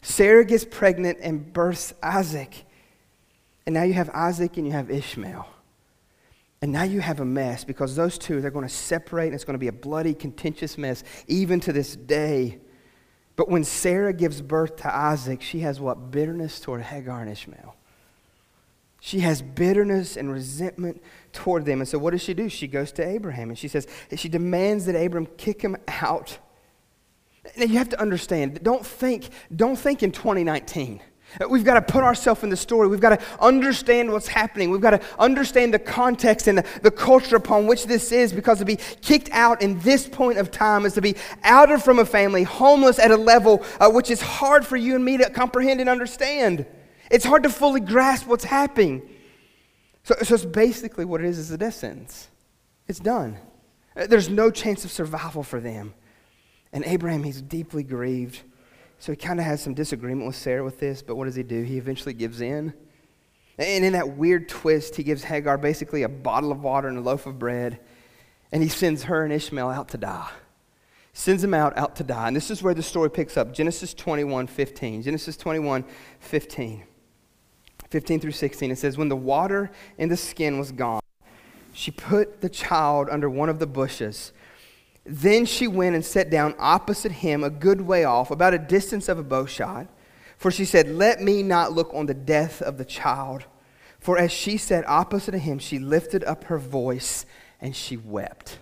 Sarah 0.00 0.44
gets 0.44 0.64
pregnant 0.64 1.18
and 1.20 1.52
births 1.52 1.92
Isaac. 2.02 2.64
And 3.66 3.74
now 3.74 3.82
you 3.82 3.92
have 3.92 4.08
Isaac 4.10 4.56
and 4.56 4.66
you 4.66 4.72
have 4.72 4.90
Ishmael. 4.90 5.46
And 6.62 6.72
now 6.72 6.84
you 6.84 7.00
have 7.00 7.20
a 7.20 7.24
mess 7.24 7.64
because 7.64 7.94
those 7.94 8.16
two, 8.16 8.40
they're 8.40 8.50
going 8.50 8.66
to 8.66 8.74
separate 8.74 9.26
and 9.26 9.34
it's 9.34 9.44
going 9.44 9.54
to 9.54 9.58
be 9.58 9.68
a 9.68 9.72
bloody, 9.72 10.14
contentious 10.14 10.78
mess, 10.78 11.04
even 11.28 11.60
to 11.60 11.72
this 11.72 11.94
day. 11.94 12.58
But 13.36 13.50
when 13.50 13.64
Sarah 13.64 14.14
gives 14.14 14.40
birth 14.40 14.76
to 14.76 14.92
Isaac, 14.94 15.42
she 15.42 15.60
has 15.60 15.78
what? 15.78 16.10
Bitterness 16.10 16.58
toward 16.58 16.80
Hagar 16.80 17.20
and 17.20 17.30
Ishmael. 17.30 17.75
She 19.06 19.20
has 19.20 19.40
bitterness 19.40 20.16
and 20.16 20.32
resentment 20.32 21.00
toward 21.32 21.64
them. 21.64 21.78
And 21.78 21.88
so 21.88 21.96
what 21.96 22.10
does 22.10 22.24
she 22.24 22.34
do? 22.34 22.48
She 22.48 22.66
goes 22.66 22.90
to 22.90 23.06
Abraham 23.06 23.50
and 23.50 23.56
she 23.56 23.68
says, 23.68 23.86
she 24.16 24.28
demands 24.28 24.86
that 24.86 24.96
Abraham 24.96 25.30
kick 25.36 25.62
him 25.62 25.76
out. 25.86 26.38
Now 27.56 27.66
you 27.66 27.78
have 27.78 27.88
to 27.90 28.00
understand, 28.00 28.64
don't 28.64 28.84
think, 28.84 29.28
don't 29.54 29.76
think 29.76 30.02
in 30.02 30.10
2019. 30.10 31.00
We've 31.48 31.64
got 31.64 31.74
to 31.74 31.82
put 31.82 32.02
ourselves 32.02 32.42
in 32.42 32.50
the 32.50 32.56
story. 32.56 32.88
We've 32.88 32.98
got 32.98 33.20
to 33.20 33.24
understand 33.38 34.10
what's 34.10 34.26
happening. 34.26 34.70
We've 34.70 34.80
got 34.80 34.90
to 34.90 35.00
understand 35.20 35.72
the 35.72 35.78
context 35.78 36.48
and 36.48 36.58
the, 36.58 36.66
the, 36.82 36.90
culture 36.90 37.36
upon 37.36 37.68
which 37.68 37.86
this 37.86 38.10
is 38.10 38.32
because 38.32 38.58
to 38.58 38.64
be 38.64 38.74
kicked 39.02 39.30
out 39.30 39.62
in 39.62 39.78
this 39.80 40.08
point 40.08 40.38
of 40.38 40.50
time 40.50 40.84
is 40.84 40.94
to 40.94 41.00
be 41.00 41.14
outed 41.44 41.80
from 41.80 42.00
a 42.00 42.04
family, 42.04 42.42
homeless 42.42 42.98
at 42.98 43.12
a 43.12 43.16
level 43.16 43.64
uh, 43.78 43.88
which 43.88 44.10
is 44.10 44.20
hard 44.20 44.66
for 44.66 44.76
you 44.76 44.96
and 44.96 45.04
me 45.04 45.16
to 45.16 45.30
comprehend 45.30 45.78
and 45.78 45.88
understand. 45.88 46.66
It's 47.10 47.24
hard 47.24 47.42
to 47.44 47.50
fully 47.50 47.80
grasp 47.80 48.26
what's 48.26 48.44
happening. 48.44 49.08
So, 50.02 50.14
so 50.22 50.34
it's 50.34 50.44
basically 50.44 51.04
what 51.04 51.20
it 51.20 51.26
is 51.26 51.38
is 51.38 51.50
a 51.50 51.58
death 51.58 51.74
sentence. 51.74 52.28
It's 52.86 53.00
done. 53.00 53.38
There's 53.94 54.28
no 54.28 54.50
chance 54.50 54.84
of 54.84 54.92
survival 54.92 55.42
for 55.42 55.60
them. 55.60 55.94
And 56.72 56.84
Abraham, 56.84 57.22
he's 57.22 57.40
deeply 57.40 57.82
grieved. 57.82 58.42
So 58.98 59.12
he 59.12 59.16
kind 59.16 59.40
of 59.40 59.46
has 59.46 59.62
some 59.62 59.74
disagreement 59.74 60.26
with 60.26 60.36
Sarah 60.36 60.64
with 60.64 60.78
this, 60.78 61.02
but 61.02 61.16
what 61.16 61.24
does 61.24 61.34
he 61.34 61.42
do? 61.42 61.62
He 61.62 61.78
eventually 61.78 62.14
gives 62.14 62.40
in. 62.40 62.72
And 63.58 63.84
in 63.84 63.92
that 63.94 64.16
weird 64.16 64.48
twist, 64.48 64.96
he 64.96 65.02
gives 65.02 65.24
Hagar 65.24 65.58
basically 65.58 66.02
a 66.02 66.08
bottle 66.08 66.52
of 66.52 66.62
water 66.62 66.88
and 66.88 66.98
a 66.98 67.00
loaf 67.00 67.26
of 67.26 67.38
bread, 67.38 67.80
and 68.52 68.62
he 68.62 68.68
sends 68.68 69.04
her 69.04 69.24
and 69.24 69.32
Ishmael 69.32 69.70
out 69.70 69.88
to 69.90 69.98
die. 69.98 70.30
Sends 71.14 71.40
them 71.40 71.54
out, 71.54 71.76
out 71.78 71.96
to 71.96 72.04
die. 72.04 72.28
And 72.28 72.36
this 72.36 72.50
is 72.50 72.62
where 72.62 72.74
the 72.74 72.82
story 72.82 73.10
picks 73.10 73.38
up 73.38 73.54
Genesis 73.54 73.94
21 73.94 74.46
15. 74.46 75.02
Genesis 75.02 75.36
21 75.38 75.84
15. 76.20 76.84
15 77.90 78.20
through 78.20 78.32
16. 78.32 78.70
It 78.70 78.78
says, 78.78 78.98
When 78.98 79.08
the 79.08 79.16
water 79.16 79.70
in 79.98 80.08
the 80.08 80.16
skin 80.16 80.58
was 80.58 80.72
gone, 80.72 81.00
she 81.72 81.90
put 81.90 82.40
the 82.40 82.48
child 82.48 83.08
under 83.10 83.28
one 83.28 83.48
of 83.48 83.58
the 83.58 83.66
bushes. 83.66 84.32
Then 85.04 85.46
she 85.46 85.68
went 85.68 85.94
and 85.94 86.04
sat 86.04 86.30
down 86.30 86.54
opposite 86.58 87.12
him, 87.12 87.44
a 87.44 87.50
good 87.50 87.80
way 87.80 88.04
off, 88.04 88.30
about 88.30 88.54
a 88.54 88.58
distance 88.58 89.08
of 89.08 89.18
a 89.18 89.22
bow 89.22 89.46
shot. 89.46 89.86
For 90.36 90.50
she 90.50 90.64
said, 90.64 90.88
Let 90.88 91.22
me 91.22 91.42
not 91.42 91.72
look 91.72 91.92
on 91.94 92.06
the 92.06 92.14
death 92.14 92.60
of 92.60 92.78
the 92.78 92.84
child. 92.84 93.44
For 93.98 94.18
as 94.18 94.32
she 94.32 94.56
sat 94.56 94.86
opposite 94.88 95.34
of 95.34 95.40
him, 95.42 95.58
she 95.58 95.78
lifted 95.78 96.24
up 96.24 96.44
her 96.44 96.58
voice 96.58 97.24
and 97.60 97.74
she 97.74 97.96
wept. 97.96 98.58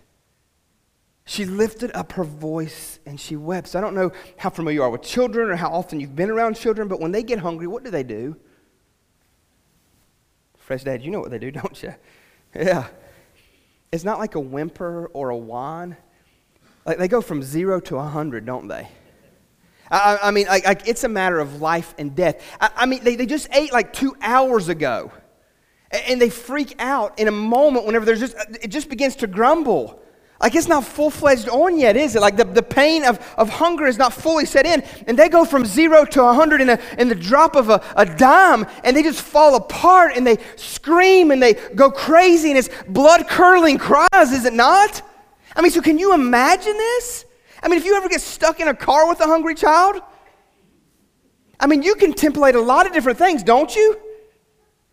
She 1.26 1.46
lifted 1.46 1.90
up 1.94 2.12
her 2.12 2.24
voice 2.24 2.98
and 3.06 3.18
she 3.18 3.36
wept. 3.36 3.68
So 3.68 3.78
I 3.78 3.82
don't 3.82 3.94
know 3.94 4.12
how 4.36 4.50
familiar 4.50 4.76
you 4.76 4.82
are 4.82 4.90
with 4.90 5.02
children 5.02 5.50
or 5.50 5.56
how 5.56 5.70
often 5.70 5.98
you've 5.98 6.14
been 6.14 6.30
around 6.30 6.54
children, 6.54 6.86
but 6.86 7.00
when 7.00 7.12
they 7.12 7.22
get 7.22 7.38
hungry, 7.38 7.66
what 7.66 7.82
do 7.82 7.90
they 7.90 8.02
do? 8.02 8.36
Fresh 10.64 10.84
dad, 10.84 11.02
you 11.02 11.10
know 11.10 11.20
what 11.20 11.30
they 11.30 11.38
do, 11.38 11.50
don't 11.50 11.82
you? 11.82 11.94
Yeah. 12.54 12.86
It's 13.92 14.04
not 14.04 14.18
like 14.18 14.34
a 14.34 14.40
whimper 14.40 15.10
or 15.12 15.28
a 15.28 15.36
whine. 15.36 15.96
Like 16.86 16.98
they 16.98 17.08
go 17.08 17.20
from 17.20 17.42
zero 17.42 17.80
to 17.80 17.96
a 17.96 18.04
hundred, 18.04 18.46
don't 18.46 18.68
they? 18.68 18.88
I, 19.90 20.18
I 20.22 20.30
mean, 20.30 20.46
like, 20.46 20.64
like, 20.64 20.88
it's 20.88 21.04
a 21.04 21.08
matter 21.08 21.38
of 21.38 21.60
life 21.60 21.94
and 21.98 22.16
death. 22.16 22.42
I, 22.60 22.70
I 22.76 22.86
mean, 22.86 23.04
they, 23.04 23.16
they 23.16 23.26
just 23.26 23.48
ate 23.52 23.72
like 23.72 23.92
two 23.92 24.16
hours 24.22 24.68
ago, 24.68 25.12
and 25.90 26.20
they 26.20 26.30
freak 26.30 26.74
out 26.78 27.18
in 27.18 27.28
a 27.28 27.30
moment 27.30 27.84
whenever 27.84 28.06
there's 28.06 28.20
just 28.20 28.34
it 28.62 28.68
just 28.68 28.88
begins 28.88 29.16
to 29.16 29.26
grumble. 29.26 30.02
Like 30.40 30.54
it's 30.54 30.68
not 30.68 30.84
full 30.84 31.10
fledged 31.10 31.48
on 31.48 31.78
yet, 31.78 31.96
is 31.96 32.16
it? 32.16 32.20
Like 32.20 32.36
the, 32.36 32.44
the 32.44 32.62
pain 32.62 33.04
of, 33.04 33.18
of 33.38 33.48
hunger 33.48 33.86
is 33.86 33.96
not 33.96 34.12
fully 34.12 34.44
set 34.46 34.66
in. 34.66 34.82
And 35.06 35.18
they 35.18 35.28
go 35.28 35.44
from 35.44 35.64
zero 35.64 36.04
to 36.04 36.22
100 36.22 36.60
in, 36.60 36.70
a, 36.70 36.78
in 36.98 37.08
the 37.08 37.14
drop 37.14 37.56
of 37.56 37.70
a, 37.70 37.82
a 37.96 38.04
dime, 38.04 38.66
and 38.82 38.96
they 38.96 39.02
just 39.02 39.22
fall 39.22 39.54
apart 39.54 40.12
and 40.16 40.26
they 40.26 40.38
scream 40.56 41.30
and 41.30 41.42
they 41.42 41.54
go 41.54 41.90
crazy, 41.90 42.50
and 42.50 42.58
it's 42.58 42.68
blood 42.88 43.28
curdling 43.28 43.78
cries, 43.78 44.32
is 44.32 44.44
it 44.44 44.52
not? 44.52 45.02
I 45.56 45.62
mean, 45.62 45.70
so 45.70 45.80
can 45.80 45.98
you 45.98 46.12
imagine 46.14 46.76
this? 46.76 47.24
I 47.62 47.68
mean, 47.68 47.78
if 47.78 47.84
you 47.84 47.96
ever 47.96 48.08
get 48.08 48.20
stuck 48.20 48.60
in 48.60 48.68
a 48.68 48.74
car 48.74 49.08
with 49.08 49.20
a 49.20 49.26
hungry 49.26 49.54
child, 49.54 50.02
I 51.58 51.66
mean, 51.66 51.82
you 51.82 51.94
contemplate 51.94 52.56
a 52.56 52.60
lot 52.60 52.86
of 52.86 52.92
different 52.92 53.18
things, 53.18 53.42
don't 53.42 53.74
you? 53.74 53.98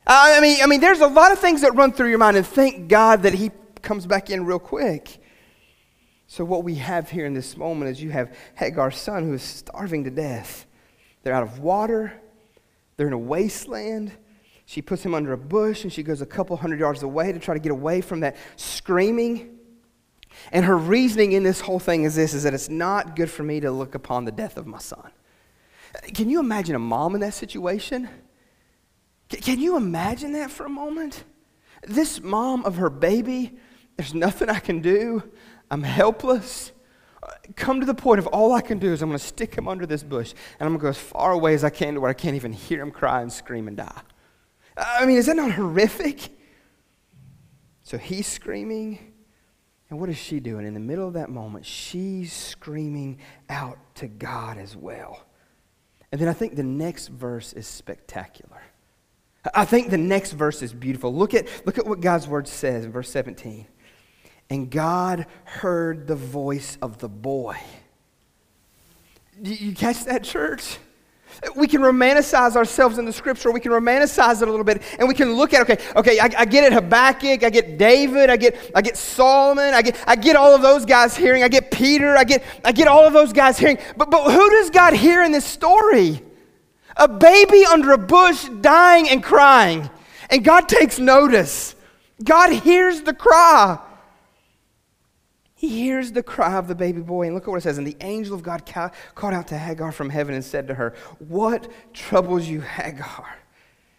I 0.05 0.39
mean, 0.39 0.57
I 0.61 0.67
mean, 0.67 0.81
there's 0.81 1.01
a 1.01 1.07
lot 1.07 1.31
of 1.31 1.39
things 1.39 1.61
that 1.61 1.75
run 1.75 1.91
through 1.91 2.09
your 2.09 2.19
mind, 2.19 2.37
and 2.37 2.45
thank 2.45 2.87
God 2.87 3.23
that 3.23 3.33
He 3.33 3.51
comes 3.81 4.05
back 4.05 4.29
in 4.29 4.45
real 4.45 4.59
quick. 4.59 5.20
So, 6.31 6.45
what 6.45 6.63
we 6.63 6.75
have 6.75 7.09
here 7.09 7.25
in 7.25 7.33
this 7.33 7.57
moment 7.57 7.91
is 7.91 8.01
you 8.01 8.11
have 8.11 8.33
Hagar's 8.55 8.95
son 8.95 9.25
who 9.25 9.33
is 9.33 9.41
starving 9.41 10.05
to 10.05 10.09
death. 10.09 10.65
They're 11.23 11.33
out 11.33 11.43
of 11.43 11.59
water, 11.59 12.13
they're 12.95 13.07
in 13.07 13.11
a 13.11 13.17
wasteland. 13.17 14.13
She 14.63 14.81
puts 14.81 15.03
him 15.03 15.13
under 15.13 15.33
a 15.33 15.37
bush 15.37 15.83
and 15.83 15.91
she 15.91 16.03
goes 16.03 16.21
a 16.21 16.25
couple 16.25 16.55
hundred 16.55 16.79
yards 16.79 17.03
away 17.03 17.33
to 17.33 17.39
try 17.39 17.53
to 17.53 17.59
get 17.59 17.73
away 17.73 17.99
from 17.99 18.21
that 18.21 18.37
screaming. 18.55 19.59
And 20.53 20.63
her 20.63 20.77
reasoning 20.77 21.33
in 21.33 21.43
this 21.43 21.59
whole 21.59 21.79
thing 21.79 22.05
is 22.05 22.15
this 22.15 22.33
is 22.33 22.43
that 22.43 22.53
it's 22.53 22.69
not 22.69 23.17
good 23.17 23.29
for 23.29 23.43
me 23.43 23.59
to 23.59 23.69
look 23.69 23.93
upon 23.93 24.23
the 24.23 24.31
death 24.31 24.55
of 24.55 24.65
my 24.65 24.79
son. 24.79 25.11
Can 26.13 26.29
you 26.29 26.39
imagine 26.39 26.75
a 26.75 26.79
mom 26.79 27.13
in 27.13 27.19
that 27.19 27.33
situation? 27.33 28.07
Can 29.27 29.59
you 29.59 29.75
imagine 29.75 30.31
that 30.31 30.49
for 30.49 30.65
a 30.65 30.69
moment? 30.69 31.25
This 31.85 32.21
mom 32.21 32.63
of 32.63 32.77
her 32.77 32.89
baby, 32.89 33.57
there's 33.97 34.13
nothing 34.13 34.47
I 34.47 34.59
can 34.59 34.79
do. 34.79 35.23
I'm 35.71 35.83
helpless. 35.83 36.73
Come 37.55 37.79
to 37.79 37.85
the 37.85 37.95
point 37.95 38.19
of 38.19 38.27
all 38.27 38.53
I 38.53 38.61
can 38.61 38.77
do 38.77 38.91
is 38.91 39.01
I'm 39.01 39.09
going 39.09 39.17
to 39.17 39.25
stick 39.25 39.55
him 39.55 39.67
under 39.67 39.85
this 39.85 40.03
bush 40.03 40.33
and 40.59 40.67
I'm 40.67 40.73
going 40.73 40.79
to 40.79 40.83
go 40.83 40.89
as 40.89 40.97
far 40.97 41.31
away 41.31 41.53
as 41.53 41.63
I 41.63 41.69
can 41.69 41.95
to 41.95 42.01
where 42.01 42.09
I 42.09 42.13
can't 42.13 42.35
even 42.35 42.51
hear 42.51 42.81
him 42.81 42.91
cry 42.91 43.21
and 43.21 43.31
scream 43.31 43.67
and 43.67 43.77
die. 43.77 44.01
I 44.75 45.05
mean, 45.05 45.17
is 45.17 45.27
that 45.27 45.37
not 45.37 45.51
horrific? 45.51 46.29
So 47.83 47.97
he's 47.97 48.27
screaming. 48.27 49.13
And 49.89 49.99
what 49.99 50.09
is 50.09 50.17
she 50.17 50.39
doing? 50.39 50.65
In 50.65 50.73
the 50.73 50.79
middle 50.79 51.07
of 51.07 51.13
that 51.13 51.29
moment, 51.29 51.65
she's 51.65 52.33
screaming 52.33 53.19
out 53.49 53.77
to 53.95 54.07
God 54.07 54.57
as 54.57 54.75
well. 54.75 55.25
And 56.11 56.19
then 56.19 56.27
I 56.27 56.33
think 56.33 56.55
the 56.55 56.63
next 56.63 57.07
verse 57.07 57.53
is 57.53 57.67
spectacular. 57.67 58.61
I 59.53 59.65
think 59.65 59.89
the 59.89 59.97
next 59.97 60.33
verse 60.33 60.61
is 60.61 60.73
beautiful. 60.73 61.13
Look 61.13 61.33
at, 61.33 61.47
look 61.65 61.77
at 61.77 61.85
what 61.85 62.01
God's 62.01 62.27
word 62.27 62.47
says 62.47 62.85
in 62.85 62.91
verse 62.91 63.09
17. 63.09 63.67
And 64.51 64.69
God 64.69 65.27
heard 65.45 66.07
the 66.07 66.15
voice 66.17 66.77
of 66.81 66.97
the 66.97 67.07
boy. 67.07 67.55
You 69.41 69.73
catch 69.73 70.03
that, 70.03 70.25
church? 70.25 70.77
We 71.55 71.67
can 71.67 71.79
romanticize 71.79 72.57
ourselves 72.57 72.97
in 72.97 73.05
the 73.05 73.13
scripture. 73.13 73.49
We 73.53 73.61
can 73.61 73.71
romanticize 73.71 74.41
it 74.41 74.49
a 74.49 74.51
little 74.51 74.65
bit, 74.65 74.81
and 74.99 75.07
we 75.07 75.13
can 75.13 75.35
look 75.35 75.53
at 75.53 75.61
okay, 75.61 75.77
okay. 75.95 76.19
I, 76.19 76.29
I, 76.39 76.43
get 76.43 76.65
it, 76.65 76.73
Habakkuk. 76.73 77.45
I 77.45 77.49
get 77.49 77.77
David. 77.77 78.29
I 78.29 78.35
get 78.35 78.57
I 78.75 78.81
get 78.81 78.97
Solomon. 78.97 79.73
I 79.73 79.81
get 79.81 80.03
I 80.05 80.17
get 80.17 80.35
all 80.35 80.53
of 80.53 80.61
those 80.61 80.83
guys 80.83 81.15
hearing. 81.15 81.43
I 81.43 81.47
get 81.47 81.71
Peter. 81.71 82.17
I 82.17 82.25
get 82.25 82.43
I 82.65 82.73
get 82.73 82.89
all 82.89 83.07
of 83.07 83.13
those 83.13 83.31
guys 83.31 83.57
hearing. 83.57 83.77
But 83.95 84.11
but 84.11 84.33
who 84.33 84.49
does 84.49 84.69
God 84.69 84.93
hear 84.93 85.23
in 85.23 85.31
this 85.31 85.45
story? 85.45 86.21
A 86.97 87.07
baby 87.07 87.63
under 87.63 87.93
a 87.93 87.97
bush 87.97 88.49
dying 88.59 89.07
and 89.07 89.23
crying, 89.23 89.89
and 90.29 90.43
God 90.43 90.67
takes 90.67 90.99
notice. 90.99 91.73
God 92.21 92.51
hears 92.51 93.03
the 93.03 93.13
cry. 93.13 93.79
He 95.61 95.69
hears 95.69 96.11
the 96.11 96.23
cry 96.23 96.57
of 96.57 96.67
the 96.67 96.73
baby 96.73 97.01
boy, 97.01 97.27
and 97.27 97.35
look 97.35 97.43
at 97.43 97.49
what 97.49 97.57
it 97.57 97.61
says. 97.61 97.77
And 97.77 97.85
the 97.85 97.95
angel 98.01 98.33
of 98.33 98.41
God 98.41 98.65
ca- 98.65 98.89
called 99.13 99.35
out 99.35 99.47
to 99.49 99.57
Hagar 99.59 99.91
from 99.91 100.09
heaven 100.09 100.33
and 100.33 100.43
said 100.43 100.67
to 100.69 100.73
her, 100.73 100.95
What 101.19 101.71
troubles 101.93 102.47
you, 102.47 102.61
Hagar? 102.61 103.37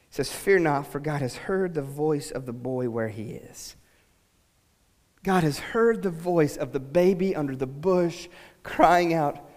He 0.09 0.15
says, 0.17 0.33
Fear 0.33 0.59
not, 0.59 0.89
for 0.89 0.99
God 0.99 1.21
has 1.21 1.37
heard 1.37 1.75
the 1.75 1.81
voice 1.81 2.33
of 2.33 2.47
the 2.47 2.53
boy 2.53 2.91
where 2.91 3.11
he 3.11 3.35
is. 3.35 3.77
God 5.23 5.45
has 5.45 5.61
heard 5.61 6.03
the 6.03 6.11
voice 6.11 6.57
of 6.57 6.73
the 6.73 6.81
baby 6.81 7.37
under 7.37 7.55
the 7.55 7.69
bush 7.69 8.27
crying 8.65 9.15
out 9.15 9.49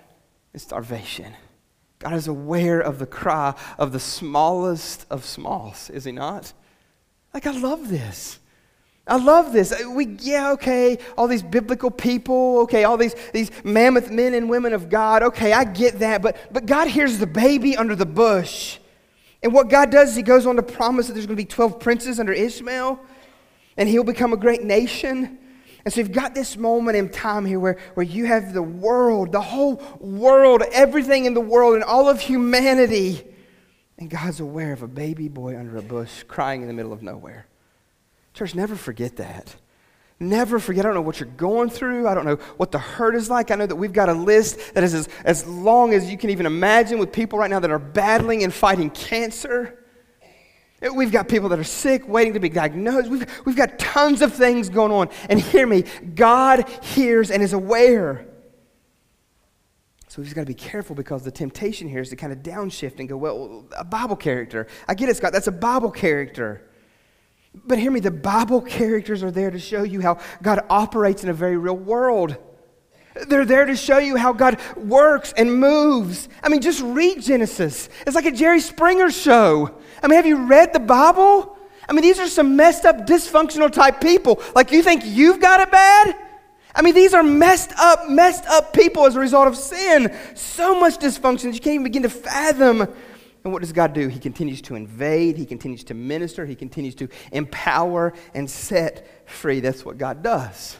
in 0.54 0.60
starvation. 0.60 1.34
God 1.98 2.14
is 2.14 2.28
aware 2.28 2.82
of 2.82 3.00
the 3.00 3.08
cry 3.08 3.56
of 3.80 3.94
the 3.94 4.00
smallest 4.00 5.08
of 5.10 5.26
smalls, 5.26 5.90
is 5.90 6.04
he 6.04 6.12
not? 6.12 6.54
Like, 7.34 7.48
I 7.48 7.52
love 7.58 7.90
this. 7.90 8.38
I 9.08 9.18
love 9.18 9.54
this. 9.54 9.72
Uh, 9.72 9.90
we, 9.92 10.18
yeah, 10.22 10.52
okay, 10.54 10.98
all 11.18 11.28
these 11.28 11.44
biblical 11.44 11.92
people, 11.92 12.60
okay, 12.62 12.86
all 12.86 12.98
these, 12.98 13.16
these 13.34 13.52
mammoth 13.64 14.10
men 14.10 14.34
and 14.34 14.50
women 14.50 14.74
of 14.74 14.90
God, 14.90 15.22
okay, 15.22 15.54
I 15.54 15.64
get 15.64 16.00
that, 16.00 16.22
but, 16.22 16.38
but 16.52 16.66
God 16.66 16.88
hears 16.88 17.20
the 17.20 17.28
baby 17.28 17.78
under 17.78 17.96
the 17.96 18.06
bush. 18.06 18.80
And 19.44 19.54
what 19.54 19.70
God 19.70 19.92
does 19.92 20.10
is 20.10 20.16
He 20.16 20.24
goes 20.24 20.48
on 20.48 20.56
to 20.56 20.64
promise 20.64 21.06
that 21.08 21.14
there's 21.14 21.28
going 21.28 21.38
to 21.38 21.42
be 21.42 21.46
12 21.46 21.80
princes 21.80 22.20
under 22.20 22.34
Ishmael, 22.34 23.00
and 23.78 23.88
he'll 23.88 24.04
become 24.04 24.34
a 24.34 24.38
great 24.38 24.64
nation. 24.64 25.38
And 25.84 25.94
so 25.94 26.00
you've 26.00 26.12
got 26.12 26.34
this 26.34 26.58
moment 26.58 26.98
in 26.98 27.10
time 27.10 27.46
here 27.46 27.60
where, 27.60 27.78
where 27.94 28.06
you 28.06 28.26
have 28.26 28.54
the 28.54 28.64
world, 28.64 29.32
the 29.32 29.42
whole 29.42 29.84
world, 30.00 30.64
everything 30.72 31.26
in 31.26 31.36
the 31.36 31.42
world, 31.42 31.76
and 31.76 31.84
all 31.84 32.10
of 32.10 32.22
humanity. 32.22 33.24
And 34.00 34.10
God's 34.10 34.40
aware 34.40 34.74
of 34.74 34.82
a 34.82 34.88
baby 34.88 35.28
boy 35.28 35.60
under 35.60 35.78
a 35.78 35.84
bush 35.84 36.24
crying 36.24 36.64
in 36.64 36.68
the 36.68 36.74
middle 36.74 36.92
of 36.92 37.04
nowhere. 37.04 37.46
Church, 38.36 38.54
never 38.54 38.76
forget 38.76 39.16
that. 39.16 39.56
Never 40.20 40.60
forget. 40.60 40.86
I 40.86 40.90
don't 40.90 40.96
know 40.96 41.02
what 41.02 41.20
you're 41.20 41.30
going 41.30 41.70
through. 41.70 42.08
I 42.08 42.14
don't 42.14 42.26
know 42.26 42.36
what 42.58 42.72
the 42.72 42.80
hurt 42.80 43.16
is 43.16 43.30
like. 43.30 43.50
I 43.50 43.56
know 43.56 43.66
that 43.66 43.76
we've 43.76 43.94
got 43.94 44.10
a 44.10 44.14
list 44.14 44.76
that 44.76 44.84
is 44.84 44.94
as, 44.94 45.10
as 45.24 45.48
long 45.48 45.94
as 45.94 46.10
you 46.10 46.18
can 46.18 46.30
even 46.30 46.46
imagine 46.46 47.00
with 47.00 47.12
people 47.12 47.40
right 47.40 47.50
now 47.50 47.60
that 47.60 47.72
are 47.72 47.80
battling 47.80 48.44
and 48.44 48.54
fighting 48.54 48.90
cancer. 48.90 49.86
We've 50.94 51.12
got 51.12 51.30
people 51.30 51.50
that 51.50 51.60
are 51.60 51.64
sick, 51.64 52.08
waiting 52.08 52.34
to 52.34 52.40
be 52.40 52.50
diagnosed. 52.50 53.10
We've, 53.10 53.26
we've 53.46 53.56
got 53.56 53.80
tons 53.80 54.22
of 54.22 54.34
things 54.34 54.70
going 54.70 54.92
on. 54.92 55.10
And 55.30 55.40
hear 55.40 55.66
me 55.66 55.84
God 56.14 56.70
hears 56.82 57.32
and 57.32 57.42
is 57.42 57.54
aware. 57.54 58.28
So 60.10 60.22
we've 60.22 60.28
just 60.28 60.36
got 60.36 60.42
to 60.42 60.46
be 60.46 60.54
careful 60.54 60.96
because 60.96 61.24
the 61.24 61.32
temptation 61.32 61.88
here 61.88 62.02
is 62.02 62.10
to 62.10 62.16
kind 62.18 62.32
of 62.32 62.40
downshift 62.40 63.00
and 63.00 63.10
go, 63.10 63.18
well, 63.18 63.66
a 63.78 63.84
Bible 63.84 64.16
character. 64.16 64.68
I 64.88 64.94
get 64.94 65.10
it, 65.10 65.18
Scott. 65.18 65.34
That's 65.34 65.48
a 65.48 65.52
Bible 65.52 65.92
character. 65.92 66.70
But 67.64 67.80
hear 67.80 67.92
me, 67.92 68.00
the 68.00 68.12
Bible 68.12 68.62
characters 68.62 69.24
are 69.24 69.32
there 69.32 69.52
to 69.52 69.60
show 69.60 69.84
you 69.84 70.02
how 70.02 70.20
God 70.42 70.66
operates 70.70 71.24
in 71.24 71.30
a 71.30 71.34
very 71.34 71.58
real 71.58 71.78
world. 71.78 72.38
They're 73.28 73.46
there 73.46 73.66
to 73.66 73.78
show 73.78 73.98
you 73.98 74.18
how 74.18 74.34
God 74.34 74.60
works 74.76 75.34
and 75.38 75.60
moves. 75.60 76.28
I 76.44 76.50
mean, 76.50 76.62
just 76.62 76.82
read 76.82 77.22
Genesis. 77.22 77.88
It's 78.06 78.16
like 78.16 78.26
a 78.26 78.32
Jerry 78.32 78.60
Springer 78.60 79.10
show. 79.10 79.74
I 80.04 80.08
mean, 80.08 80.18
have 80.18 80.26
you 80.26 80.46
read 80.46 80.74
the 80.74 80.82
Bible? 80.82 81.58
I 81.88 81.94
mean, 81.94 82.02
these 82.02 82.20
are 82.20 82.28
some 82.28 82.58
messed 82.58 82.84
up, 82.84 83.08
dysfunctional 83.08 83.72
type 83.72 84.02
people. 84.02 84.42
Like, 84.54 84.72
you 84.72 84.84
think 84.84 85.04
you've 85.06 85.40
got 85.40 85.62
it 85.62 85.72
bad? 85.72 86.16
I 86.74 86.82
mean, 86.82 86.94
these 86.94 87.14
are 87.14 87.24
messed 87.24 87.72
up, 87.78 88.10
messed 88.10 88.46
up 88.48 88.74
people 88.74 89.06
as 89.06 89.16
a 89.16 89.20
result 89.20 89.48
of 89.48 89.56
sin. 89.56 90.14
So 90.34 90.78
much 90.78 90.98
dysfunction 90.98 91.44
that 91.44 91.54
you 91.54 91.62
can't 91.62 91.76
even 91.76 91.84
begin 91.84 92.04
to 92.04 92.10
fathom. 92.10 92.94
And 93.46 93.54
what 93.54 93.62
does 93.62 93.72
God 93.72 93.94
do? 93.94 94.08
He 94.08 94.20
continues 94.20 94.60
to 94.64 94.76
invade, 94.76 95.38
He 95.38 95.46
continues 95.46 95.84
to 95.86 95.94
minister, 95.94 96.48
He 96.48 96.56
continues 96.56 96.96
to 96.96 97.08
empower 97.32 98.14
and 98.34 98.50
set 98.50 99.30
free. 99.30 99.60
That's 99.60 99.86
what 99.86 100.00
God 100.00 100.24
does. 100.24 100.78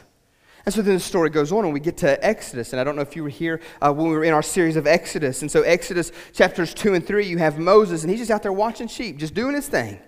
And 0.66 0.74
so 0.74 0.82
then 0.82 0.94
the 0.94 1.00
story 1.00 1.30
goes 1.30 1.52
on, 1.52 1.64
and 1.64 1.72
we 1.72 1.78
get 1.78 1.98
to 1.98 2.26
Exodus. 2.26 2.72
And 2.72 2.80
I 2.80 2.84
don't 2.84 2.96
know 2.96 3.02
if 3.02 3.14
you 3.14 3.22
were 3.22 3.28
here 3.28 3.60
uh, 3.80 3.92
when 3.92 4.08
we 4.08 4.16
were 4.16 4.24
in 4.24 4.34
our 4.34 4.42
series 4.42 4.74
of 4.74 4.84
Exodus. 4.84 5.42
And 5.42 5.50
so, 5.50 5.62
Exodus 5.62 6.10
chapters 6.32 6.74
2 6.74 6.94
and 6.94 7.06
3, 7.06 7.24
you 7.24 7.38
have 7.38 7.56
Moses, 7.56 8.02
and 8.02 8.10
he's 8.10 8.18
just 8.18 8.32
out 8.32 8.42
there 8.42 8.52
watching 8.52 8.88
sheep, 8.88 9.16
just 9.16 9.32
doing 9.32 9.54
his 9.54 9.68
thing. 9.68 10.00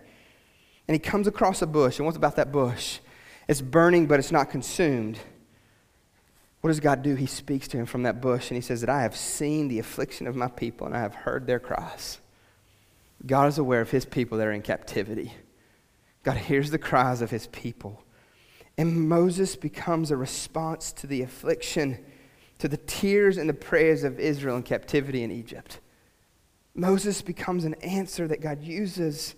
And 0.88 0.94
he 0.96 0.98
comes 0.98 1.28
across 1.28 1.62
a 1.62 1.66
bush. 1.66 1.98
And 1.98 2.06
what's 2.06 2.18
about 2.18 2.34
that 2.36 2.50
bush? 2.50 2.98
It's 3.46 3.60
burning, 3.60 4.06
but 4.06 4.18
it's 4.18 4.32
not 4.32 4.50
consumed. 4.50 5.16
What 6.60 6.70
does 6.70 6.80
God 6.80 7.04
do? 7.04 7.14
He 7.14 7.26
speaks 7.26 7.68
to 7.68 7.76
him 7.76 7.86
from 7.86 8.02
that 8.02 8.20
bush, 8.20 8.50
and 8.50 8.56
he 8.56 8.62
says 8.62 8.80
that 8.80 8.90
I 8.90 9.02
have 9.02 9.14
seen 9.14 9.68
the 9.68 9.78
affliction 9.78 10.26
of 10.26 10.34
my 10.34 10.48
people, 10.48 10.88
and 10.88 10.96
I 10.96 11.00
have 11.00 11.14
heard 11.14 11.46
their 11.46 11.60
cries. 11.60 12.18
God 13.26 13.48
is 13.48 13.58
aware 13.58 13.80
of 13.80 13.90
his 13.90 14.04
people 14.04 14.38
that 14.38 14.46
are 14.46 14.52
in 14.52 14.62
captivity. 14.62 15.32
God 16.22 16.36
hears 16.36 16.70
the 16.70 16.78
cries 16.78 17.20
of 17.20 17.30
his 17.30 17.46
people. 17.48 18.02
And 18.76 19.08
Moses 19.08 19.56
becomes 19.56 20.10
a 20.10 20.16
response 20.16 20.92
to 20.92 21.06
the 21.06 21.22
affliction, 21.22 21.98
to 22.58 22.68
the 22.68 22.76
tears 22.76 23.36
and 23.36 23.48
the 23.48 23.54
prayers 23.54 24.04
of 24.04 24.20
Israel 24.20 24.56
in 24.56 24.62
captivity 24.62 25.22
in 25.24 25.32
Egypt. 25.32 25.80
Moses 26.74 27.22
becomes 27.22 27.64
an 27.64 27.74
answer 27.74 28.28
that 28.28 28.40
God 28.40 28.62
uses. 28.62 29.34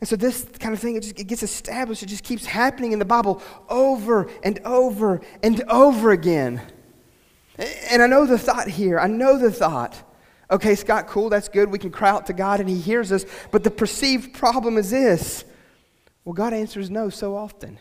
And 0.00 0.08
so 0.08 0.16
this 0.16 0.46
kind 0.58 0.72
of 0.72 0.80
thing, 0.80 0.96
it 0.96 1.02
just 1.02 1.20
it 1.20 1.24
gets 1.24 1.42
established. 1.42 2.02
It 2.02 2.06
just 2.06 2.24
keeps 2.24 2.46
happening 2.46 2.92
in 2.92 2.98
the 2.98 3.04
Bible 3.04 3.42
over 3.68 4.30
and 4.42 4.58
over 4.64 5.20
and 5.42 5.62
over 5.68 6.10
again. 6.10 6.62
And 7.90 8.02
I 8.02 8.06
know 8.06 8.24
the 8.24 8.38
thought 8.38 8.68
here. 8.68 8.98
I 8.98 9.08
know 9.08 9.38
the 9.38 9.52
thought. 9.52 10.09
Okay, 10.50 10.74
Scott, 10.74 11.06
cool, 11.06 11.28
that's 11.28 11.48
good. 11.48 11.70
We 11.70 11.78
can 11.78 11.90
cry 11.90 12.10
out 12.10 12.26
to 12.26 12.32
God 12.32 12.60
and 12.60 12.68
He 12.68 12.78
hears 12.78 13.12
us. 13.12 13.24
But 13.50 13.64
the 13.64 13.70
perceived 13.70 14.34
problem 14.34 14.78
is 14.78 14.90
this. 14.90 15.44
Well, 16.24 16.32
God 16.32 16.52
answers 16.52 16.90
no 16.90 17.08
so 17.08 17.36
often. 17.36 17.78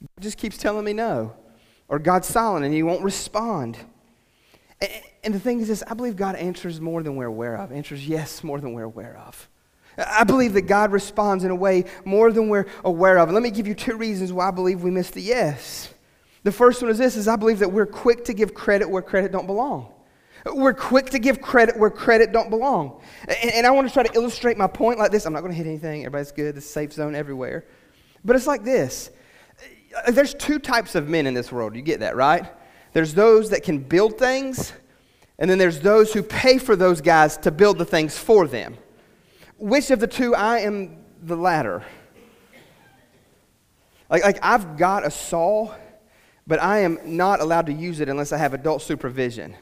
God 0.00 0.22
just 0.22 0.38
keeps 0.38 0.56
telling 0.56 0.84
me 0.84 0.92
no. 0.92 1.34
Or 1.88 1.98
God's 1.98 2.28
silent 2.28 2.64
and 2.64 2.74
he 2.74 2.82
won't 2.82 3.02
respond. 3.02 3.78
And 5.22 5.32
the 5.32 5.40
thing 5.40 5.60
is 5.60 5.68
this 5.68 5.82
I 5.86 5.94
believe 5.94 6.16
God 6.16 6.36
answers 6.36 6.80
more 6.80 7.02
than 7.02 7.16
we're 7.16 7.26
aware 7.26 7.56
of, 7.56 7.72
answers 7.72 8.06
yes 8.06 8.44
more 8.44 8.60
than 8.60 8.74
we're 8.74 8.84
aware 8.84 9.16
of. 9.26 9.48
I 9.96 10.24
believe 10.24 10.54
that 10.54 10.62
God 10.62 10.92
responds 10.92 11.44
in 11.44 11.50
a 11.50 11.54
way 11.54 11.84
more 12.04 12.32
than 12.32 12.48
we're 12.48 12.66
aware 12.84 13.18
of. 13.18 13.28
And 13.28 13.34
let 13.34 13.42
me 13.42 13.50
give 13.50 13.66
you 13.68 13.74
two 13.74 13.96
reasons 13.96 14.32
why 14.32 14.48
I 14.48 14.50
believe 14.50 14.82
we 14.82 14.90
miss 14.90 15.10
the 15.10 15.22
yes. 15.22 15.92
The 16.42 16.52
first 16.52 16.82
one 16.82 16.90
is 16.90 16.98
this 16.98 17.16
is 17.16 17.28
I 17.28 17.36
believe 17.36 17.60
that 17.60 17.72
we're 17.72 17.86
quick 17.86 18.24
to 18.26 18.34
give 18.34 18.54
credit 18.54 18.90
where 18.90 19.02
credit 19.02 19.30
don't 19.30 19.46
belong. 19.46 19.93
We're 20.44 20.74
quick 20.74 21.10
to 21.10 21.18
give 21.18 21.40
credit 21.40 21.78
where 21.78 21.90
credit 21.90 22.32
don't 22.32 22.50
belong. 22.50 23.00
And, 23.42 23.66
I 23.66 23.70
want 23.70 23.88
to 23.88 23.94
try 23.94 24.02
to 24.02 24.12
illustrate 24.14 24.58
my 24.58 24.66
point 24.66 24.98
like 24.98 25.10
this. 25.10 25.24
I'm 25.24 25.32
not 25.32 25.40
going 25.40 25.52
to 25.52 25.56
hit 25.56 25.66
anything. 25.66 26.00
Everybody's 26.00 26.32
good. 26.32 26.54
The 26.54 26.60
safe 26.60 26.92
zone 26.92 27.14
everywhere. 27.14 27.64
But 28.24 28.36
it's 28.36 28.46
like 28.46 28.62
this. 28.62 29.10
Uh, 30.06 30.10
there's 30.10 30.34
two 30.34 30.58
types 30.58 30.94
of 30.94 31.08
men 31.08 31.26
in 31.26 31.32
this 31.32 31.50
world. 31.50 31.74
You 31.74 31.82
get 31.82 32.00
that, 32.00 32.14
right? 32.14 32.44
There's 32.92 33.14
those 33.14 33.50
that 33.50 33.62
can 33.62 33.78
build 33.78 34.18
things, 34.18 34.72
and 35.38 35.50
then 35.50 35.58
there's 35.58 35.80
those 35.80 36.12
who 36.12 36.22
pay 36.22 36.58
for 36.58 36.76
those 36.76 37.00
guys 37.00 37.36
to 37.38 37.50
build 37.50 37.78
the 37.78 37.84
things 37.84 38.16
for 38.18 38.46
them. 38.46 38.76
Which 39.58 39.90
of 39.90 39.98
the 39.98 40.06
two? 40.06 40.34
I 40.34 40.60
am 40.60 41.04
the 41.22 41.36
latter. 41.36 41.82
Like, 44.10 44.22
like 44.22 44.38
I've 44.42 44.76
got 44.76 45.06
a 45.06 45.10
saw, 45.10 45.74
but 46.46 46.62
I 46.62 46.80
am 46.80 46.98
not 47.04 47.40
allowed 47.40 47.66
to 47.66 47.72
use 47.72 48.00
it 48.00 48.08
unless 48.08 48.32
I 48.32 48.36
have 48.36 48.52
adult 48.52 48.82
supervision. 48.82 49.56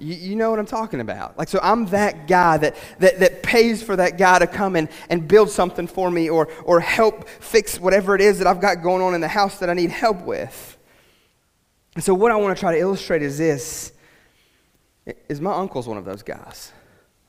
You, 0.00 0.14
you, 0.14 0.36
know 0.36 0.48
what 0.50 0.58
I'm 0.58 0.66
talking 0.66 1.00
about. 1.00 1.36
Like, 1.36 1.48
so 1.48 1.60
I'm 1.62 1.84
that 1.86 2.26
guy 2.26 2.56
that, 2.56 2.74
that, 3.00 3.20
that 3.20 3.42
pays 3.42 3.82
for 3.82 3.96
that 3.96 4.16
guy 4.16 4.38
to 4.38 4.46
come 4.46 4.74
in 4.74 4.88
and 5.10 5.28
build 5.28 5.50
something 5.50 5.86
for 5.86 6.10
me 6.10 6.30
or, 6.30 6.48
or 6.64 6.80
help 6.80 7.28
fix 7.28 7.78
whatever 7.78 8.14
it 8.14 8.22
is 8.22 8.38
that 8.38 8.46
I've 8.46 8.62
got 8.62 8.82
going 8.82 9.02
on 9.02 9.14
in 9.14 9.20
the 9.20 9.28
house 9.28 9.58
that 9.58 9.68
I 9.68 9.74
need 9.74 9.90
help 9.90 10.22
with. 10.22 10.78
And 11.94 12.02
so, 12.02 12.14
what 12.14 12.32
I 12.32 12.36
want 12.36 12.56
to 12.56 12.60
try 12.60 12.72
to 12.72 12.78
illustrate 12.78 13.20
is 13.20 13.36
this 13.36 13.92
is 15.28 15.40
my 15.40 15.54
uncle's 15.54 15.86
one 15.86 15.98
of 15.98 16.04
those 16.04 16.22
guys. 16.22 16.72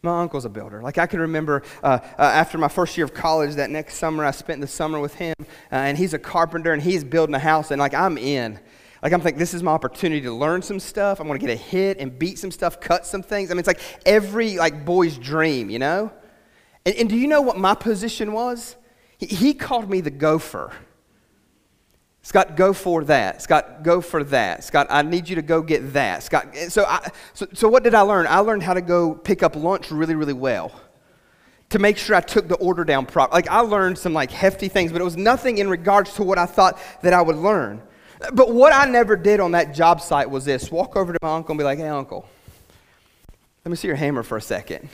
My 0.03 0.21
uncle's 0.21 0.45
a 0.45 0.49
builder. 0.49 0.81
Like 0.81 0.97
I 0.97 1.07
can 1.07 1.19
remember 1.19 1.63
uh, 1.83 1.99
uh, 2.17 2.21
after 2.21 2.57
my 2.57 2.67
first 2.67 2.97
year 2.97 3.05
of 3.05 3.13
college, 3.13 3.55
that 3.55 3.69
next 3.69 3.95
summer 3.95 4.25
I 4.25 4.31
spent 4.31 4.61
the 4.61 4.67
summer 4.67 4.99
with 4.99 5.15
him, 5.15 5.35
uh, 5.39 5.75
and 5.75 5.97
he's 5.97 6.13
a 6.13 6.19
carpenter 6.19 6.73
and 6.73 6.81
he's 6.81 7.03
building 7.03 7.35
a 7.35 7.39
house, 7.39 7.71
and 7.71 7.79
like 7.79 7.93
I'm 7.93 8.17
in. 8.17 8.59
Like, 9.01 9.13
I'm 9.13 9.21
thinking, 9.21 9.39
this 9.39 9.53
is 9.53 9.63
my 9.63 9.71
opportunity 9.71 10.21
to 10.21 10.31
learn 10.31 10.61
some 10.61 10.79
stuff. 10.79 11.19
I'm 11.19 11.27
going 11.27 11.39
to 11.39 11.45
get 11.45 11.53
a 11.53 11.59
hit 11.59 11.97
and 11.99 12.17
beat 12.17 12.37
some 12.37 12.51
stuff, 12.51 12.79
cut 12.79 13.05
some 13.05 13.23
things. 13.23 13.49
I 13.49 13.53
mean, 13.55 13.59
it's 13.59 13.67
like 13.67 13.81
every 14.05 14.57
like 14.57 14.85
boy's 14.85 15.17
dream, 15.17 15.69
you 15.69 15.79
know? 15.79 16.11
And, 16.85 16.95
and 16.95 17.09
do 17.09 17.17
you 17.17 17.27
know 17.27 17.41
what 17.41 17.57
my 17.57 17.73
position 17.73 18.31
was? 18.31 18.75
He, 19.17 19.25
he 19.25 19.53
called 19.53 19.89
me 19.89 20.01
the 20.01 20.11
gopher. 20.11 20.71
Scott, 22.23 22.55
go 22.55 22.71
for 22.73 23.03
that. 23.05 23.41
Scott, 23.41 23.81
go 23.81 23.99
for 23.99 24.23
that. 24.25 24.63
Scott, 24.63 24.85
I 24.91 25.01
need 25.01 25.27
you 25.27 25.35
to 25.37 25.41
go 25.41 25.63
get 25.63 25.93
that. 25.93 26.21
Scott, 26.21 26.49
eh, 26.53 26.69
so, 26.69 26.85
I, 26.85 27.09
so, 27.33 27.47
so 27.53 27.67
what 27.67 27.83
did 27.83 27.95
I 27.95 28.01
learn? 28.01 28.27
I 28.27 28.39
learned 28.39 28.61
how 28.61 28.75
to 28.75 28.81
go 28.81 29.15
pick 29.15 29.41
up 29.41 29.55
lunch 29.55 29.89
really, 29.89 30.13
really 30.13 30.33
well 30.33 30.71
to 31.69 31.79
make 31.79 31.97
sure 31.97 32.15
I 32.15 32.21
took 32.21 32.47
the 32.47 32.55
order 32.55 32.83
down 32.83 33.05
properly. 33.05 33.37
Like 33.37 33.49
I 33.49 33.61
learned 33.61 33.97
some 33.97 34.13
like 34.13 34.29
hefty 34.29 34.67
things, 34.67 34.91
but 34.91 35.01
it 35.01 35.03
was 35.03 35.17
nothing 35.17 35.57
in 35.57 35.69
regards 35.69 36.13
to 36.15 36.23
what 36.23 36.37
I 36.37 36.45
thought 36.45 36.77
that 37.01 37.13
I 37.13 37.21
would 37.21 37.37
learn. 37.37 37.81
But 38.33 38.53
what 38.53 38.73
I 38.73 38.85
never 38.85 39.15
did 39.15 39.39
on 39.39 39.51
that 39.53 39.73
job 39.73 39.99
site 40.01 40.29
was 40.29 40.45
this 40.45 40.71
walk 40.71 40.95
over 40.95 41.13
to 41.13 41.19
my 41.21 41.35
uncle 41.35 41.53
and 41.53 41.57
be 41.57 41.63
like, 41.63 41.79
hey, 41.79 41.87
uncle, 41.87 42.27
let 43.65 43.71
me 43.71 43.75
see 43.75 43.87
your 43.87 43.97
hammer 43.97 44.23
for 44.23 44.37
a 44.37 44.41
second. 44.41 44.89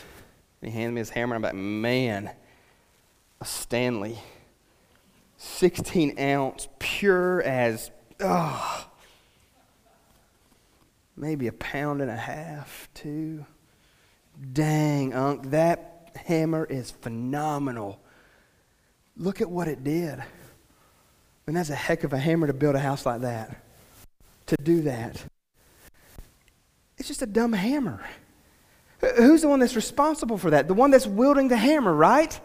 And 0.62 0.72
he 0.72 0.78
handed 0.78 0.94
me 0.94 1.00
his 1.00 1.10
hammer, 1.10 1.36
and 1.36 1.46
I'm 1.46 1.50
like, 1.50 1.62
man, 1.62 2.32
a 3.42 3.46
Stanley, 3.46 4.18
16 5.38 6.20
ounce, 6.20 6.68
pure 6.80 7.42
as, 7.44 7.92
oh, 8.22 8.88
maybe 11.16 11.48
a 11.48 11.54
pound 11.54 12.02
and 12.02 12.10
a 12.10 12.16
half, 12.16 12.90
two. 12.94 13.46
Dang, 14.54 15.13
Unc, 15.13 15.50
that 15.52 16.12
hammer 16.26 16.66
is 16.66 16.92
phenomenal. 16.92 18.00
Look 19.16 19.42
at 19.42 19.50
what 19.50 19.68
it 19.68 19.84
did. 19.84 20.24
And 21.48 21.56
that's 21.56 21.70
a 21.70 21.76
heck 21.76 22.04
of 22.04 22.12
a 22.14 22.18
hammer 22.18 22.48
to 22.48 22.54
build 22.54 22.76
a 22.76 22.80
house 22.80 23.06
like 23.06 23.22
that. 23.22 23.64
To 24.48 24.58
do 24.62 24.82
that. 24.82 25.24
It's 26.98 27.08
just 27.08 27.22
a 27.22 27.26
dumb 27.26 27.54
hammer. 27.54 28.02
Who's 29.18 29.44
the 29.44 29.48
one 29.48 29.60
that's 29.60 29.76
responsible 29.76 30.38
for 30.38 30.50
that? 30.50 30.68
The 30.68 30.74
one 30.74 30.92
that's 30.92 31.08
wielding 31.08 31.48
the 31.48 31.58
hammer, 31.58 31.94
right? 31.94 32.38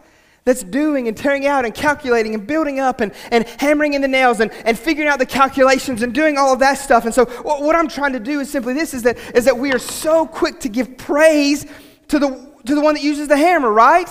That's 0.45 0.62
doing 0.62 1.09
and 1.09 1.17
tearing 1.17 1.47
out 1.47 1.65
and 1.65 1.75
calculating 1.75 2.35
and 2.35 2.47
building 2.47 2.79
up 2.79 3.01
and, 3.01 3.12
and 3.31 3.47
hammering 3.59 3.95
in 3.95 4.03
the 4.03 4.09
nails 4.09 4.41
and, 4.41 4.53
and 4.65 4.79
figuring 4.79 5.09
out 5.09 5.19
the 5.19 5.27
calculations 5.27 6.03
and 6.03 6.12
doing 6.15 6.37
all 6.37 6.53
of 6.53 6.59
that 6.61 6.75
stuff. 6.75 7.05
And 7.05 7.15
so 7.15 7.25
what 7.25 7.75
I'm 7.75 7.88
trying 7.88 8.12
to 8.12 8.21
do 8.21 8.41
is 8.41 8.51
simply 8.51 8.75
this 8.75 8.93
is 8.93 9.03
that, 9.03 9.19
is 9.35 9.47
that 9.47 9.57
we 9.57 9.73
are 9.73 9.79
so 9.79 10.27
quick 10.27 10.61
to 10.61 10.69
give 10.69 10.99
praise 10.99 11.67
to 12.09 12.19
the, 12.19 12.55
to 12.67 12.75
the 12.75 12.81
one 12.81 12.95
that 12.95 13.03
uses 13.03 13.29
the 13.29 13.37
hammer, 13.37 13.73
right? 13.73 14.09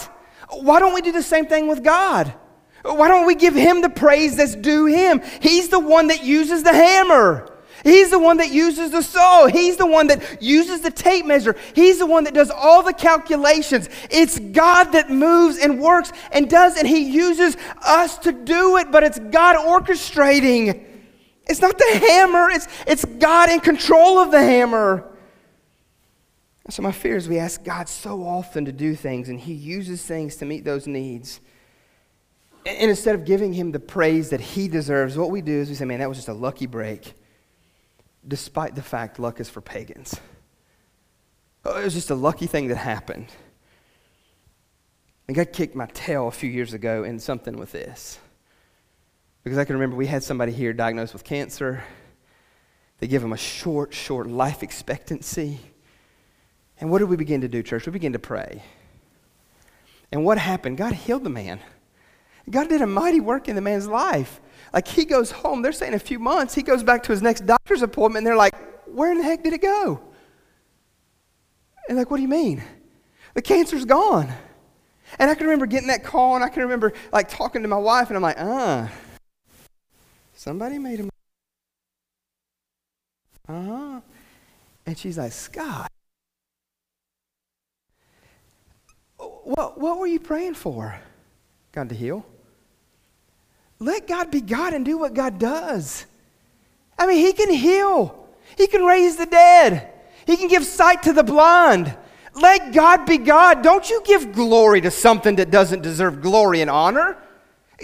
Why 0.50 0.80
don't 0.80 0.94
we 0.94 1.02
do 1.02 1.12
the 1.12 1.24
same 1.24 1.46
thing 1.46 1.68
with 1.68 1.84
God? 1.84 2.34
Why 2.84 3.08
don't 3.08 3.28
we 3.28 3.36
give 3.36 3.54
him 3.54 3.82
the 3.82 3.90
praise 3.90 4.38
that's 4.38 4.56
due 4.56 4.86
him? 4.88 5.22
He's 5.40 5.70
the 5.70 5.80
one 5.80 6.08
that 6.08 6.24
uses 6.24 6.64
the 6.64 6.74
hammer. 6.74 7.48
He's 7.84 8.12
the 8.12 8.20
one 8.20 8.38
that 8.38 8.52
uses 8.52 8.92
the 8.92 9.02
saw. 9.02 9.48
He's 9.48 9.78
the 9.78 9.86
one 9.86 10.08
that 10.08 10.42
uses 10.42 10.82
the 10.82 10.92
tape 10.92 11.26
measure. 11.26 11.56
He's 11.74 12.00
the 12.00 12.06
one 12.06 12.26
that 12.26 12.34
does 12.34 12.52
all 12.52 12.84
the 12.84 12.94
calculations. 12.94 13.90
It's 14.10 14.38
God 14.38 14.92
that 14.92 15.10
moves 15.10 15.58
and 15.58 15.80
works 15.80 16.12
and 16.32 16.50
does, 16.50 16.78
and 16.78 16.88
He 16.88 17.12
uses 17.12 17.58
us 17.82 18.18
to 18.20 18.32
do 18.32 18.78
it, 18.78 18.92
but 18.92 19.04
it's 19.04 19.20
God 19.20 19.56
orchestrating. 19.56 20.86
It's 21.48 21.62
not 21.62 21.78
the 21.78 22.06
hammer, 22.08 22.50
it's, 22.50 22.68
it's 22.86 23.04
God 23.04 23.50
in 23.50 23.60
control 23.60 24.20
of 24.20 24.32
the 24.32 24.42
hammer. 24.42 25.08
So, 26.70 26.84
my 26.84 26.92
fear 26.92 27.18
is 27.18 27.28
we 27.28 27.40
ask 27.40 27.64
God 27.64 27.90
so 27.90 28.24
often 28.24 28.66
to 28.66 28.72
do 28.72 28.96
things, 28.96 29.28
and 29.28 29.40
He 29.40 29.54
uses 29.54 30.06
things 30.06 30.36
to 30.38 30.46
meet 30.46 30.64
those 30.64 30.88
needs. 30.88 31.42
And 32.66 32.90
instead 32.90 33.16
of 33.16 33.26
giving 33.26 33.54
him 33.54 33.72
the 33.72 33.80
praise 33.80 34.30
that 34.30 34.40
he 34.40 34.68
deserves, 34.68 35.18
what 35.18 35.32
we 35.32 35.42
do 35.42 35.60
is 35.60 35.70
we 35.70 35.76
say, 35.76 35.86
man, 35.86 36.00
that 36.00 36.10
was 36.10 36.18
just 36.18 36.28
a 36.28 36.34
lucky 36.34 36.68
break, 36.68 37.14
despite 38.28 38.76
the 38.76 38.84
fact 38.84 39.20
luck 39.20 39.40
is 39.40 39.50
for 39.50 39.62
pagans. 39.62 40.20
Oh, 41.66 41.80
it 41.80 41.84
was 41.84 41.94
just 41.94 42.10
a 42.10 42.16
lucky 42.16 42.48
thing 42.48 42.68
that 42.68 42.78
happened. 42.78 43.28
And 45.28 45.36
God 45.36 45.54
kicked 45.54 45.76
my 45.76 45.88
tail 45.88 46.28
a 46.28 46.32
few 46.32 46.50
years 46.50 46.74
ago 46.74 47.04
in 47.04 47.20
something 47.20 47.58
with 47.58 47.72
this. 47.72 48.20
Because 49.44 49.58
I 49.58 49.66
can 49.66 49.76
remember 49.76 49.96
we 49.96 50.08
had 50.08 50.24
somebody 50.24 50.52
here 50.52 50.74
diagnosed 50.74 51.14
with 51.14 51.24
cancer. 51.24 51.84
They 53.00 53.08
give 53.08 53.24
him 53.24 53.34
a 53.34 53.38
short, 53.38 53.94
short 53.94 54.28
life 54.28 54.62
expectancy. 54.62 55.60
And 56.80 56.92
what 56.92 57.00
did 57.00 57.10
we 57.10 57.16
begin 57.16 57.42
to 57.42 57.48
do, 57.48 57.64
church? 57.64 57.86
We 57.86 57.92
began 57.92 58.14
to 58.14 58.20
pray. 58.20 58.64
And 60.12 60.26
what 60.26 60.38
happened? 60.38 60.78
God 60.78 60.94
healed 60.94 61.24
the 61.24 61.30
man. 61.30 61.60
God 62.50 62.70
did 62.70 62.82
a 62.82 62.88
mighty 62.88 63.20
work 63.20 63.48
in 63.48 63.56
the 63.56 63.62
man's 63.62 63.88
life. 63.88 64.42
Like 64.74 64.88
he 64.88 65.06
goes 65.06 65.32
home, 65.32 65.62
they're 65.62 65.72
saying 65.72 65.94
a 65.94 66.00
few 66.00 66.20
months, 66.20 66.56
he 66.56 66.64
goes 66.64 66.84
back 66.84 67.04
to 67.04 67.12
his 67.12 67.22
next 67.22 67.46
doctor's 67.46 67.82
appointment, 67.82 68.20
and 68.20 68.28
they're 68.28 68.38
like, 68.38 68.56
Where 68.88 69.12
in 69.12 69.18
the 69.18 69.24
heck 69.24 69.44
did 69.44 69.54
it 69.54 69.62
go? 69.62 70.02
And 71.88 71.98
like, 71.98 72.10
what 72.10 72.18
do 72.18 72.24
you 72.24 72.30
mean? 72.30 72.64
The 73.34 73.42
cancer's 73.42 73.86
gone. 73.86 74.32
And 75.20 75.30
I 75.30 75.36
can 75.36 75.46
remember 75.46 75.66
getting 75.66 75.90
that 75.90 76.04
call, 76.04 76.36
and 76.36 76.44
I 76.44 76.50
can 76.50 76.64
remember 76.64 76.94
like 77.12 77.28
talking 77.28 77.62
to 77.64 77.68
my 77.68 77.78
wife, 77.78 78.08
and 78.08 78.16
I'm 78.16 78.24
like, 78.24 78.40
uh, 78.40 78.88
somebody 80.34 80.78
made 80.78 81.00
him. 81.00 81.10
Uh 83.48 83.62
huh. 83.62 84.02
And 84.86 84.98
she's 84.98 85.18
like, 85.18 85.34
Scott, 85.34 85.92
what, 89.18 89.80
what 89.80 90.00
were 90.00 90.08
you 90.08 90.20
praying 90.20 90.54
for? 90.54 90.98
God 91.72 91.90
to 91.90 91.96
heal? 91.96 92.26
Let 93.80 94.08
God 94.08 94.30
be 94.30 94.42
God 94.42 94.74
and 94.74 94.86
do 94.86 94.98
what 94.98 95.14
God 95.14 95.40
does. 95.40 96.06
I 96.98 97.08
mean, 97.08 97.18
He 97.18 97.34
can 97.34 97.52
heal, 97.52 98.28
He 98.58 98.68
can 98.68 98.84
raise 98.84 99.18
the 99.18 99.26
dead, 99.26 99.92
He 100.26 100.38
can 100.38 100.48
give 100.48 100.64
sight 100.64 101.04
to 101.04 101.14
the 101.14 101.24
blind. 101.24 101.96
Let 102.34 102.72
God 102.74 103.06
be 103.06 103.18
God. 103.18 103.62
Don't 103.62 103.90
you 103.90 104.02
give 104.06 104.32
glory 104.32 104.80
to 104.82 104.92
something 104.92 105.36
that 105.36 105.52
doesn't 105.52 105.82
deserve 105.82 106.22
glory 106.22 106.62
and 106.62 106.70
honor. 106.70 107.18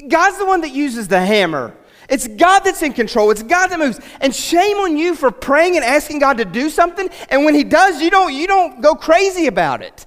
God's 0.08 0.38
the 0.38 0.45
one 0.45 0.62
that 0.62 0.71
uses 0.71 1.10
the 1.10 1.19
hammer. 1.19 1.76
It's 2.10 2.28
God 2.28 2.60
that's 2.60 2.82
in 2.82 2.93
control. 2.93 3.32
It's 3.32 3.43
God 3.43 3.67
that 3.67 3.80
moves. 3.80 4.00
And 4.21 4.34
shame 4.34 4.78
on 4.78 4.95
you 4.95 5.15
for 5.15 5.32
praying 5.32 5.76
and 5.76 5.84
asking 5.84 6.19
God 6.19 6.38
to 6.38 6.45
do 6.45 6.69
something. 6.69 7.10
And 7.30 7.43
when 7.43 7.56
He 7.56 7.65
does, 7.65 8.02
you 8.02 8.10
don't, 8.10 8.34
you 8.34 8.47
don't 8.47 8.82
go 8.82 8.95
crazy 8.95 9.47
about 9.47 9.82
it. 9.82 10.06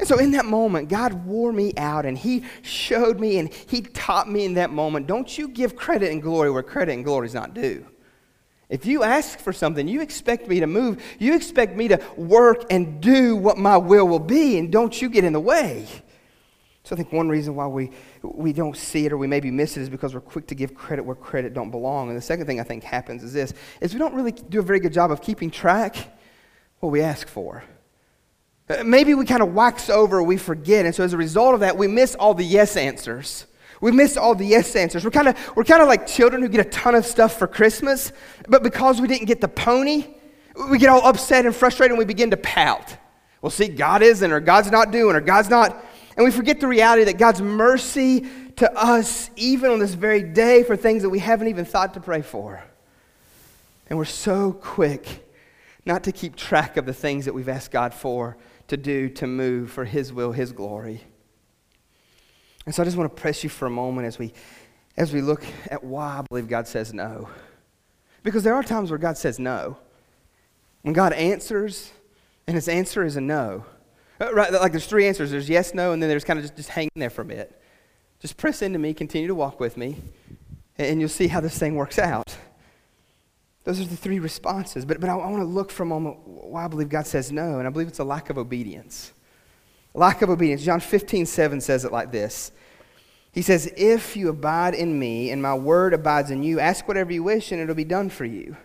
And 0.00 0.08
so 0.08 0.18
in 0.18 0.30
that 0.30 0.46
moment, 0.46 0.88
God 0.88 1.12
wore 1.26 1.52
me 1.52 1.74
out 1.76 2.06
and 2.06 2.16
He 2.16 2.44
showed 2.62 3.20
me 3.20 3.38
and 3.38 3.52
He 3.52 3.82
taught 3.82 4.30
me 4.30 4.46
in 4.46 4.54
that 4.54 4.70
moment. 4.70 5.06
Don't 5.06 5.36
you 5.36 5.46
give 5.46 5.76
credit 5.76 6.10
and 6.10 6.22
glory 6.22 6.50
where 6.50 6.62
credit 6.62 6.92
and 6.92 7.04
glory 7.04 7.26
is 7.26 7.34
not 7.34 7.52
due. 7.52 7.86
If 8.70 8.86
you 8.86 9.02
ask 9.02 9.38
for 9.38 9.52
something, 9.52 9.86
you 9.86 10.00
expect 10.00 10.48
me 10.48 10.60
to 10.60 10.66
move, 10.66 11.02
you 11.18 11.34
expect 11.34 11.76
me 11.76 11.88
to 11.88 12.00
work 12.16 12.64
and 12.70 13.02
do 13.02 13.36
what 13.36 13.58
my 13.58 13.76
will 13.76 14.08
will 14.08 14.20
be, 14.20 14.58
and 14.58 14.72
don't 14.72 15.02
you 15.02 15.10
get 15.10 15.24
in 15.24 15.34
the 15.34 15.40
way. 15.40 15.86
So 16.84 16.94
I 16.94 16.96
think 16.96 17.12
one 17.12 17.28
reason 17.28 17.54
why 17.54 17.66
we, 17.66 17.90
we 18.22 18.54
don't 18.54 18.76
see 18.76 19.04
it 19.04 19.12
or 19.12 19.18
we 19.18 19.26
maybe 19.26 19.50
miss 19.50 19.76
it 19.76 19.82
is 19.82 19.90
because 19.90 20.14
we're 20.14 20.20
quick 20.20 20.46
to 20.46 20.54
give 20.54 20.74
credit 20.74 21.04
where 21.04 21.16
credit 21.16 21.52
don't 21.52 21.70
belong. 21.70 22.08
And 22.08 22.16
the 22.16 22.22
second 22.22 22.46
thing 22.46 22.58
I 22.58 22.62
think 22.62 22.84
happens 22.84 23.22
is 23.22 23.34
this, 23.34 23.52
is 23.82 23.92
we 23.92 23.98
don't 23.98 24.14
really 24.14 24.32
do 24.32 24.60
a 24.60 24.62
very 24.62 24.80
good 24.80 24.94
job 24.94 25.10
of 25.10 25.20
keeping 25.20 25.50
track 25.50 25.96
what 26.78 26.88
we 26.88 27.02
ask 27.02 27.28
for. 27.28 27.62
Uh, 28.70 28.84
maybe 28.84 29.14
we 29.14 29.24
kind 29.24 29.42
of 29.42 29.52
wax 29.52 29.90
over, 29.90 30.22
we 30.22 30.36
forget, 30.36 30.86
and 30.86 30.94
so 30.94 31.02
as 31.02 31.12
a 31.12 31.16
result 31.16 31.54
of 31.54 31.60
that, 31.60 31.76
we 31.76 31.88
miss 31.88 32.14
all 32.14 32.34
the 32.34 32.44
yes 32.44 32.76
answers. 32.76 33.46
We 33.80 33.90
miss 33.90 34.16
all 34.16 34.36
the 34.36 34.44
yes 34.44 34.76
answers. 34.76 35.04
We're 35.04 35.10
kind 35.10 35.26
of 35.26 35.56
we're 35.56 35.64
kind 35.64 35.82
of 35.82 35.88
like 35.88 36.06
children 36.06 36.40
who 36.40 36.48
get 36.48 36.64
a 36.64 36.70
ton 36.70 36.94
of 36.94 37.04
stuff 37.04 37.36
for 37.36 37.48
Christmas, 37.48 38.12
but 38.48 38.62
because 38.62 39.00
we 39.00 39.08
didn't 39.08 39.26
get 39.26 39.40
the 39.40 39.48
pony, 39.48 40.06
we 40.70 40.78
get 40.78 40.88
all 40.88 41.04
upset 41.04 41.46
and 41.46 41.56
frustrated 41.56 41.92
and 41.92 41.98
we 41.98 42.04
begin 42.04 42.30
to 42.30 42.36
pout. 42.36 42.96
Well, 43.42 43.50
see, 43.50 43.68
God 43.68 44.02
isn't, 44.02 44.30
or 44.30 44.38
God's 44.38 44.70
not 44.70 44.92
doing, 44.92 45.16
or 45.16 45.20
God's 45.20 45.48
not. 45.48 45.84
And 46.16 46.24
we 46.24 46.30
forget 46.30 46.60
the 46.60 46.68
reality 46.68 47.04
that 47.04 47.18
God's 47.18 47.40
mercy 47.40 48.26
to 48.56 48.72
us, 48.76 49.30
even 49.34 49.70
on 49.70 49.78
this 49.80 49.94
very 49.94 50.22
day, 50.22 50.62
for 50.62 50.76
things 50.76 51.02
that 51.02 51.10
we 51.10 51.18
haven't 51.18 51.48
even 51.48 51.64
thought 51.64 51.94
to 51.94 52.00
pray 52.00 52.22
for. 52.22 52.62
And 53.88 53.98
we're 53.98 54.04
so 54.04 54.52
quick 54.52 55.26
not 55.84 56.04
to 56.04 56.12
keep 56.12 56.36
track 56.36 56.76
of 56.76 56.86
the 56.86 56.92
things 56.92 57.24
that 57.24 57.32
we've 57.32 57.48
asked 57.48 57.72
God 57.72 57.94
for 57.94 58.36
to 58.70 58.76
do, 58.76 59.08
to 59.10 59.26
move 59.26 59.70
for 59.70 59.84
His 59.84 60.12
will, 60.12 60.32
His 60.32 60.52
glory. 60.52 61.02
And 62.66 62.74
so 62.74 62.82
I 62.82 62.84
just 62.84 62.96
want 62.96 63.14
to 63.14 63.20
press 63.20 63.44
you 63.44 63.50
for 63.50 63.66
a 63.66 63.70
moment 63.70 64.06
as 64.06 64.18
we, 64.18 64.32
as 64.96 65.12
we 65.12 65.20
look 65.20 65.44
at 65.70 65.84
why 65.84 66.18
I 66.18 66.22
believe 66.28 66.48
God 66.48 66.66
says 66.66 66.94
no. 66.94 67.28
Because 68.22 68.44
there 68.44 68.54
are 68.54 68.62
times 68.62 68.90
where 68.90 68.98
God 68.98 69.16
says 69.16 69.38
no. 69.38 69.78
When 70.82 70.94
God 70.94 71.12
answers, 71.12 71.90
and 72.46 72.54
his 72.54 72.68
answer 72.68 73.04
is 73.04 73.16
a 73.16 73.20
no. 73.20 73.64
Uh, 74.20 74.32
right, 74.32 74.52
like 74.52 74.72
there's 74.72 74.86
three 74.86 75.06
answers 75.06 75.30
there's 75.30 75.48
yes, 75.48 75.74
no, 75.74 75.92
and 75.92 76.02
then 76.02 76.08
there's 76.08 76.24
kind 76.24 76.38
of 76.38 76.44
just, 76.44 76.56
just 76.56 76.68
hanging 76.68 76.90
there 76.96 77.10
for 77.10 77.22
a 77.22 77.24
bit. 77.26 77.60
Just 78.20 78.36
press 78.36 78.60
into 78.62 78.78
me, 78.78 78.92
continue 78.92 79.28
to 79.28 79.34
walk 79.34 79.60
with 79.60 79.76
me, 79.76 79.96
and 80.76 81.00
you'll 81.00 81.08
see 81.08 81.28
how 81.28 81.40
this 81.40 81.58
thing 81.58 81.74
works 81.74 81.98
out. 81.98 82.36
Those 83.64 83.80
are 83.80 83.84
the 83.84 83.96
three 83.96 84.18
responses. 84.18 84.84
But, 84.84 85.00
but 85.00 85.10
I, 85.10 85.14
I 85.14 85.30
want 85.30 85.42
to 85.42 85.44
look 85.44 85.70
for 85.70 85.82
a 85.82 85.86
moment 85.86 86.18
why 86.26 86.64
I 86.64 86.68
believe 86.68 86.88
God 86.88 87.06
says 87.06 87.30
no, 87.30 87.58
and 87.58 87.66
I 87.66 87.70
believe 87.70 87.88
it's 87.88 87.98
a 87.98 88.04
lack 88.04 88.30
of 88.30 88.38
obedience. 88.38 89.12
Lack 89.94 90.22
of 90.22 90.30
obedience. 90.30 90.62
John 90.62 90.80
15, 90.80 91.26
7 91.26 91.60
says 91.60 91.84
it 91.84 91.92
like 91.92 92.12
this. 92.12 92.52
He 93.32 93.42
says, 93.42 93.72
If 93.76 94.16
you 94.16 94.28
abide 94.28 94.74
in 94.74 94.98
me 94.98 95.30
and 95.30 95.42
my 95.42 95.54
word 95.54 95.94
abides 95.94 96.30
in 96.30 96.42
you, 96.42 96.58
ask 96.60 96.88
whatever 96.88 97.12
you 97.12 97.22
wish 97.22 97.52
and 97.52 97.60
it'll 97.60 97.74
be 97.74 97.84
done 97.84 98.08
for 98.08 98.24
you. 98.24 98.56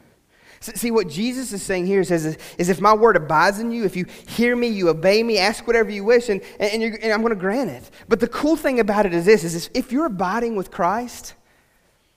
See, 0.62 0.90
what 0.90 1.10
Jesus 1.10 1.54
is 1.54 1.62
saying 1.62 1.86
here 1.86 2.04
says, 2.04 2.38
is 2.58 2.70
if 2.70 2.82
my 2.82 2.94
word 2.94 3.18
abides 3.18 3.60
in 3.60 3.72
you, 3.72 3.84
if 3.84 3.96
you 3.96 4.06
hear 4.28 4.56
me, 4.56 4.68
you 4.68 4.90
obey 4.90 5.22
me, 5.22 5.38
ask 5.38 5.68
whatever 5.68 5.92
you 5.92 6.04
wish, 6.04 6.30
and, 6.30 6.42
and, 6.60 6.82
and 6.82 7.14
I'm 7.14 7.22
going 7.22 7.34
to 7.34 7.40
grant 7.40 7.70
it. 7.70 7.92
But 8.08 8.20
the 8.20 8.28
cool 8.28 8.56
thing 8.56 8.80
about 8.80 9.06
it 9.06 9.14
is 9.14 9.26
this, 9.26 9.44
is 9.44 9.70
if 9.76 9.92
you're 9.92 10.08
abiding 10.08 10.56
with 10.56 10.72
Christ, 10.72 11.36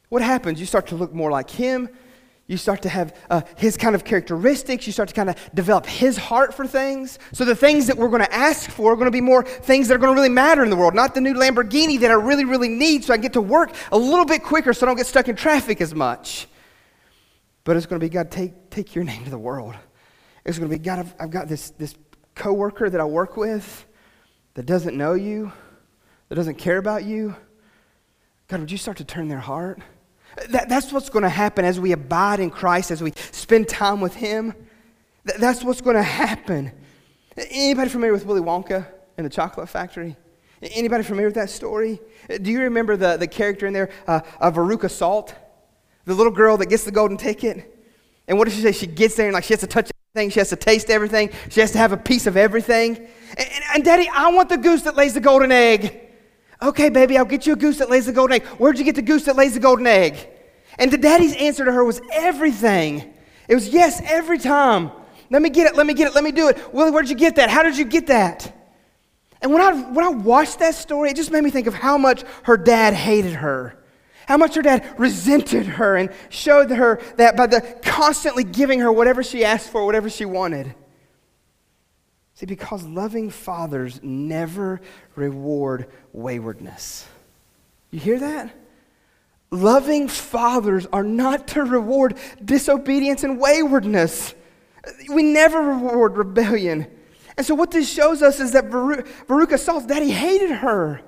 what 0.09 0.23
happens? 0.23 0.61
You 0.61 0.67
start 0.67 0.87
to 0.87 0.95
look 0.95 1.13
more 1.13 1.31
like 1.31 1.51
him. 1.51 1.91
You 2.49 2.57
start 2.57 2.81
to 2.83 2.89
have 2.89 3.15
uh, 3.29 3.43
his 3.57 3.77
kind 3.77 3.95
of 3.95 4.05
characteristics. 4.05 4.87
You 4.87 4.93
start 4.95 5.11
to 5.11 5.15
kind 5.15 5.29
of 5.29 5.37
develop 5.55 5.85
his 5.85 6.17
heart 6.17 6.55
for 6.55 6.67
things. 6.67 7.19
So 7.33 7.45
the 7.45 7.55
things 7.55 7.87
that 7.89 7.99
we're 7.99 8.09
going 8.09 8.25
to 8.25 8.35
ask 8.35 8.71
for 8.71 8.93
are 8.93 8.97
going 8.97 9.07
to 9.07 9.11
be 9.11 9.21
more 9.21 9.45
things 9.45 9.87
that 9.87 9.95
are 9.95 9.99
going 9.99 10.15
to 10.15 10.15
really 10.15 10.31
matter 10.31 10.65
in 10.65 10.71
the 10.71 10.77
world, 10.77 10.95
not 10.95 11.15
the 11.15 11.21
new 11.21 11.35
Lamborghini 11.35 12.01
that 12.01 12.11
I 12.11 12.15
really, 12.15 12.47
really 12.47 12.71
need 12.71 13.05
so 13.05 13.13
I 13.13 13.19
get 13.19 13.35
to 13.35 13.43
work 13.43 13.75
a 13.93 13.99
little 13.99 14.25
bit 14.25 14.43
quicker 14.43 14.73
so 14.73 14.87
I 14.87 14.89
don't 14.89 14.97
get 14.97 15.07
stuck 15.07 15.29
in 15.29 15.37
traffic 15.37 15.83
as 15.83 15.95
much. 15.95 16.49
But 17.65 17.77
it's 17.77 17.85
going 17.85 18.01
to 18.01 18.05
be, 18.05 18.09
God, 18.09 18.31
take, 18.31 18.71
take 18.71 18.95
your 18.95 19.05
name 19.05 19.25
to 19.25 19.31
the 19.31 19.39
world. 19.39 19.75
It's 20.47 20.59
going 20.59 20.71
to 20.71 20.75
be, 20.75 20.83
God, 20.83 21.01
I've, 21.01 21.15
I've 21.21 21.31
got 21.31 21.49
this, 21.49 21.69
this 21.71 21.95
coworker 22.35 22.89
that 22.89 22.99
I 22.99 23.05
work 23.05 23.37
with 23.37 23.85
that 24.55 24.65
doesn't 24.65 24.97
know 24.97 25.13
you, 25.13 25.53
that 26.31 26.37
doesn't 26.37 26.57
care 26.57 26.79
about 26.79 27.05
you. 27.05 27.37
God, 28.47 28.61
would 28.61 28.71
you 28.71 28.79
start 28.79 28.97
to 28.97 29.05
turn 29.05 29.29
their 29.29 29.39
heart? 29.39 29.83
That, 30.51 30.69
that's 30.69 30.93
what's 30.93 31.11
going 31.11 31.25
to 31.25 31.29
happen 31.29 31.65
as 31.65 31.81
we 31.81 31.93
abide 31.93 32.41
in 32.41 32.51
Christ, 32.51 32.91
as 32.91 33.03
we 33.03 33.13
spend 33.33 33.69
time 33.69 34.01
with 34.01 34.15
Him. 34.15 34.55
That, 35.25 35.39
that's 35.39 35.65
what's 35.65 35.81
going 35.81 35.97
to 35.97 36.03
happen. 36.03 36.73
Anybody 37.37 37.91
familiar 37.91 38.13
with 38.13 38.27
Willy 38.27 38.41
Wonka 38.41 38.87
and 39.17 39.25
the 39.25 39.31
Chocolate 39.31 39.69
Factory? 39.69 40.17
Anybody 40.61 41.05
familiar 41.05 41.29
with 41.29 41.37
that 41.37 41.51
story? 41.51 42.01
Do 42.43 42.51
you 42.51 42.63
remember 42.63 42.97
the, 42.97 43.17
the 43.17 43.29
character 43.29 43.67
in 43.67 43.73
there, 43.73 43.91
uh, 44.07 44.21
uh, 44.41 44.51
Veruca 44.51 44.91
Salt? 44.91 45.35
The 46.05 46.15
little 46.15 46.33
girl 46.33 46.57
that 46.57 46.67
gets 46.67 46.85
the 46.85 46.91
golden 46.91 47.17
ticket? 47.17 47.77
And 48.27 48.39
what 48.39 48.47
does 48.47 48.55
she 48.55 48.63
say? 48.63 48.73
She 48.73 48.87
gets 48.87 49.15
there 49.15 49.27
and 49.27 49.35
like 49.35 49.45
she 49.45 49.53
has 49.53 49.61
to 49.61 49.67
touch 49.67 49.91
everything, 50.15 50.31
she 50.31 50.41
has 50.41 50.49
to 50.49 50.57
taste 50.57 50.91
everything, 50.91 51.31
she 51.51 51.61
has 51.61 51.71
to 51.73 51.79
have 51.79 51.93
a 51.93 51.97
piece 51.97 52.27
of 52.27 52.37
everything. 52.37 52.97
And, 52.97 53.09
and, 53.39 53.65
and 53.75 53.85
Daddy, 53.85 54.09
I 54.13 54.31
want 54.33 54.49
the 54.49 54.57
goose 54.57 54.83
that 54.83 54.97
lays 54.97 55.15
the 55.15 55.21
golden 55.21 55.53
egg. 55.53 56.08
Okay, 56.61 56.89
baby, 56.89 57.17
I'll 57.17 57.25
get 57.25 57.47
you 57.47 57.53
a 57.53 57.57
goose 57.57 57.79
that 57.79 57.89
lays 57.89 58.09
a 58.09 58.13
golden 58.13 58.37
egg. 58.37 58.47
Where'd 58.59 58.79
you 58.79 58.85
get 58.85 58.97
the 58.97 59.03
goose 59.03 59.25
that 59.25 59.37
lays 59.37 59.57
a 59.57 59.61
golden 59.61 59.87
egg? 59.87 60.29
And 60.79 60.91
the 60.91 60.99
daddy's 60.99 61.35
answer 61.37 61.65
to 61.65 61.73
her 61.73 61.85
was 61.85 62.01
everything. 62.13 63.15
It 63.49 63.55
was 63.55 63.69
yes 63.69 64.01
every 64.05 64.39
time. 64.39 64.91
Let 65.31 65.43
me 65.43 65.51
get 65.51 65.67
it, 65.67 65.77
let 65.77 65.87
me 65.87 65.95
get 65.95 66.09
it, 66.09 66.15
let 66.15 66.25
me 66.25 66.33
do 66.33 66.49
it. 66.49 66.75
Willy, 66.75 66.91
where'd 66.91 67.09
you 67.09 67.15
get 67.15 67.37
that? 67.37 67.51
How 67.51 67.63
did 67.63 67.77
you 67.77 67.85
get 67.85 68.09
that? 68.09 68.55
And 69.41 69.53
when 69.53 69.63
I, 69.63 69.73
when 69.73 70.05
I 70.05 70.09
watched 70.09 70.59
that 70.59 70.75
story, 70.75 71.11
it 71.11 71.17
just 71.17 71.31
made 71.31 71.45
me 71.45 71.51
think 71.51 71.67
of 71.67 71.75
how 71.75 71.97
much 71.97 72.25
her 72.45 72.57
dad 72.57 72.95
hated 72.95 73.35
her. 73.35 73.79
How 74.27 74.37
much 74.37 74.57
her 74.57 74.63
dad 74.63 74.95
resented 74.99 75.67
her 75.67 75.97
and 75.97 76.11
showed 76.29 76.71
her 76.71 77.01
that 77.17 77.37
by 77.37 77.47
the 77.47 77.61
constantly 77.83 78.45
giving 78.45 78.81
her 78.81 78.91
whatever 78.93 79.23
she 79.23 79.45
asked 79.45 79.71
for, 79.71 79.87
whatever 79.87 80.11
she 80.11 80.25
wanted. 80.25 80.75
See, 82.39 82.47
because 82.47 82.85
loving 82.85 83.31
fathers 83.31 83.99
never 84.01 84.81
reward 85.17 85.89
waywardness. 86.13 87.05
You 87.91 87.99
hear 87.99 88.21
that? 88.21 88.55
Loving 89.51 90.07
fathers 90.07 90.87
are 90.93 91.03
not 91.03 91.49
to 91.49 91.65
reward 91.65 92.17
disobedience 92.45 93.25
and 93.25 93.41
waywardness. 93.41 94.37
We 95.13 95.25
never 95.25 95.61
reward 95.61 96.17
rebellion. 96.17 96.87
And 97.37 97.45
so, 97.45 97.57
what 97.57 97.73
this 97.73 97.93
shows 97.93 98.23
us 98.23 98.39
is 98.39 98.53
that 98.53 98.71
Veruca 98.71 99.59
Salt's 99.59 99.87
daddy 99.87 100.13
hated 100.13 100.53
her. 100.53 101.01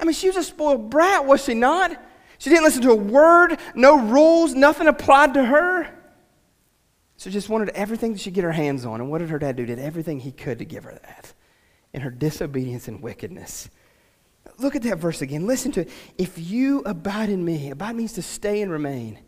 I 0.00 0.04
mean, 0.06 0.14
she 0.14 0.28
was 0.28 0.36
a 0.36 0.42
spoiled 0.42 0.88
brat, 0.88 1.26
was 1.26 1.44
she 1.44 1.52
not? 1.52 1.90
She 2.38 2.48
didn't 2.48 2.64
listen 2.64 2.80
to 2.84 2.92
a 2.92 2.96
word, 2.96 3.58
no 3.74 3.98
rules, 3.98 4.54
nothing 4.54 4.86
applied 4.86 5.34
to 5.34 5.44
her. 5.44 5.94
So 7.24 7.30
just 7.30 7.48
wanted 7.48 7.70
everything 7.70 8.12
that 8.12 8.20
she 8.20 8.30
get 8.30 8.44
her 8.44 8.52
hands 8.52 8.84
on. 8.84 9.00
And 9.00 9.10
what 9.10 9.20
did 9.20 9.30
her 9.30 9.38
dad 9.38 9.56
do? 9.56 9.64
Did 9.64 9.78
everything 9.78 10.20
he 10.20 10.30
could 10.30 10.58
to 10.58 10.66
give 10.66 10.84
her 10.84 10.92
that 10.92 11.32
in 11.94 12.02
her 12.02 12.10
disobedience 12.10 12.86
and 12.86 13.00
wickedness. 13.00 13.70
Look 14.58 14.76
at 14.76 14.82
that 14.82 14.98
verse 14.98 15.22
again. 15.22 15.46
Listen 15.46 15.72
to 15.72 15.80
it. 15.80 15.90
If 16.18 16.38
you 16.38 16.80
abide 16.80 17.30
in 17.30 17.42
me, 17.42 17.70
abide 17.70 17.96
means 17.96 18.12
to 18.12 18.22
stay 18.22 18.60
and 18.60 18.70
remain. 18.70 19.20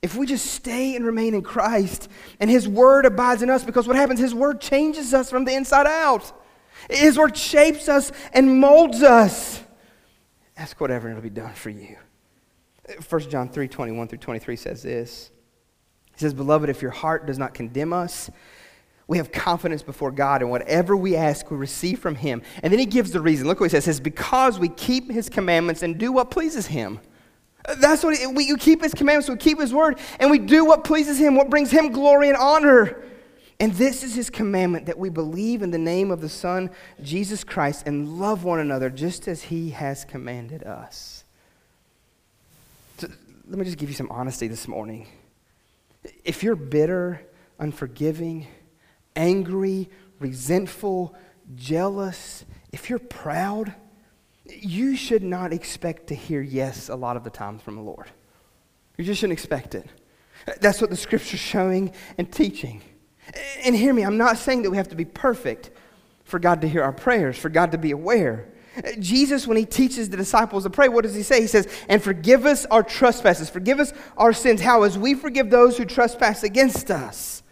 If 0.00 0.16
we 0.16 0.24
just 0.24 0.46
stay 0.46 0.96
and 0.96 1.04
remain 1.04 1.34
in 1.34 1.42
Christ 1.42 2.08
and 2.40 2.48
his 2.48 2.66
word 2.66 3.04
abides 3.04 3.42
in 3.42 3.50
us, 3.50 3.62
because 3.62 3.86
what 3.86 3.96
happens? 3.96 4.20
His 4.20 4.34
word 4.34 4.58
changes 4.58 5.12
us 5.12 5.28
from 5.28 5.44
the 5.44 5.52
inside 5.52 5.86
out. 5.86 6.32
His 6.88 7.18
word 7.18 7.36
shapes 7.36 7.90
us 7.90 8.10
and 8.32 8.58
molds 8.58 9.02
us. 9.02 9.62
Ask 10.56 10.80
whatever, 10.80 11.08
and 11.08 11.18
it'll 11.18 11.28
be 11.28 11.28
done 11.28 11.52
for 11.52 11.68
you. 11.68 11.98
1 13.06 13.20
John 13.28 13.50
3 13.50 13.68
21 13.68 14.08
through 14.08 14.16
23 14.16 14.56
says 14.56 14.82
this. 14.82 15.30
He 16.14 16.20
says, 16.20 16.34
Beloved, 16.34 16.68
if 16.68 16.82
your 16.82 16.90
heart 16.90 17.26
does 17.26 17.38
not 17.38 17.54
condemn 17.54 17.92
us, 17.92 18.30
we 19.06 19.18
have 19.18 19.32
confidence 19.32 19.82
before 19.82 20.10
God, 20.10 20.40
and 20.40 20.50
whatever 20.50 20.96
we 20.96 21.14
ask, 21.14 21.50
we 21.50 21.56
receive 21.56 21.98
from 21.98 22.14
Him. 22.14 22.42
And 22.62 22.72
then 22.72 22.80
he 22.80 22.86
gives 22.86 23.10
the 23.10 23.20
reason. 23.20 23.46
Look 23.46 23.60
what 23.60 23.66
he 23.66 23.70
says. 23.70 23.84
He 23.84 23.90
says, 23.90 24.00
Because 24.00 24.58
we 24.58 24.68
keep 24.68 25.10
His 25.10 25.28
commandments 25.28 25.82
and 25.82 25.98
do 25.98 26.10
what 26.10 26.30
pleases 26.30 26.66
Him. 26.66 27.00
That's 27.78 28.02
what 28.02 28.18
we 28.34 28.44
you 28.44 28.56
keep 28.56 28.82
His 28.82 28.94
commandments, 28.94 29.28
we 29.28 29.36
keep 29.36 29.60
His 29.60 29.74
word, 29.74 29.98
and 30.20 30.30
we 30.30 30.38
do 30.38 30.64
what 30.64 30.84
pleases 30.84 31.18
Him, 31.18 31.34
what 31.34 31.50
brings 31.50 31.70
Him 31.70 31.92
glory 31.92 32.28
and 32.28 32.36
honor. 32.36 33.02
And 33.60 33.72
this 33.74 34.02
is 34.02 34.14
His 34.14 34.30
commandment 34.30 34.86
that 34.86 34.98
we 34.98 35.10
believe 35.10 35.62
in 35.62 35.70
the 35.70 35.78
name 35.78 36.10
of 36.10 36.20
the 36.20 36.28
Son, 36.28 36.70
Jesus 37.02 37.44
Christ, 37.44 37.86
and 37.86 38.18
love 38.18 38.42
one 38.44 38.58
another 38.58 38.88
just 38.88 39.28
as 39.28 39.44
He 39.44 39.70
has 39.70 40.04
commanded 40.04 40.62
us. 40.64 41.24
So, 42.98 43.08
let 43.48 43.58
me 43.58 43.64
just 43.64 43.76
give 43.76 43.90
you 43.90 43.94
some 43.94 44.10
honesty 44.10 44.48
this 44.48 44.66
morning. 44.66 45.08
If 46.24 46.42
you're 46.42 46.56
bitter, 46.56 47.20
unforgiving, 47.58 48.46
angry, 49.16 49.88
resentful, 50.18 51.14
jealous, 51.54 52.44
if 52.72 52.90
you're 52.90 52.98
proud, 52.98 53.74
you 54.46 54.96
should 54.96 55.22
not 55.22 55.52
expect 55.52 56.08
to 56.08 56.14
hear 56.14 56.42
yes 56.42 56.88
a 56.88 56.96
lot 56.96 57.16
of 57.16 57.24
the 57.24 57.30
times 57.30 57.62
from 57.62 57.76
the 57.76 57.82
Lord. 57.82 58.10
You 58.96 59.04
just 59.04 59.20
shouldn't 59.20 59.38
expect 59.38 59.74
it. 59.74 59.86
That's 60.60 60.80
what 60.80 60.90
the 60.90 60.96
scripture's 60.96 61.40
showing 61.40 61.92
and 62.18 62.30
teaching. 62.30 62.82
And 63.64 63.74
hear 63.74 63.94
me, 63.94 64.02
I'm 64.02 64.18
not 64.18 64.36
saying 64.36 64.62
that 64.62 64.70
we 64.70 64.76
have 64.76 64.88
to 64.88 64.96
be 64.96 65.04
perfect 65.04 65.70
for 66.24 66.38
God 66.38 66.60
to 66.60 66.68
hear 66.68 66.82
our 66.82 66.92
prayers, 66.92 67.38
for 67.38 67.48
God 67.48 67.72
to 67.72 67.78
be 67.78 67.90
aware. 67.90 68.52
Jesus, 68.98 69.46
when 69.46 69.56
he 69.56 69.64
teaches 69.64 70.10
the 70.10 70.16
disciples 70.16 70.64
to 70.64 70.70
pray, 70.70 70.88
what 70.88 71.02
does 71.02 71.14
he 71.14 71.22
say? 71.22 71.40
He 71.40 71.46
says, 71.46 71.68
And 71.88 72.02
forgive 72.02 72.44
us 72.46 72.66
our 72.66 72.82
trespasses, 72.82 73.48
forgive 73.48 73.80
us 73.80 73.92
our 74.16 74.32
sins. 74.32 74.60
How? 74.60 74.82
As 74.82 74.98
we 74.98 75.14
forgive 75.14 75.50
those 75.50 75.76
who 75.76 75.84
trespass 75.84 76.42
against 76.42 76.90
us. 76.90 77.42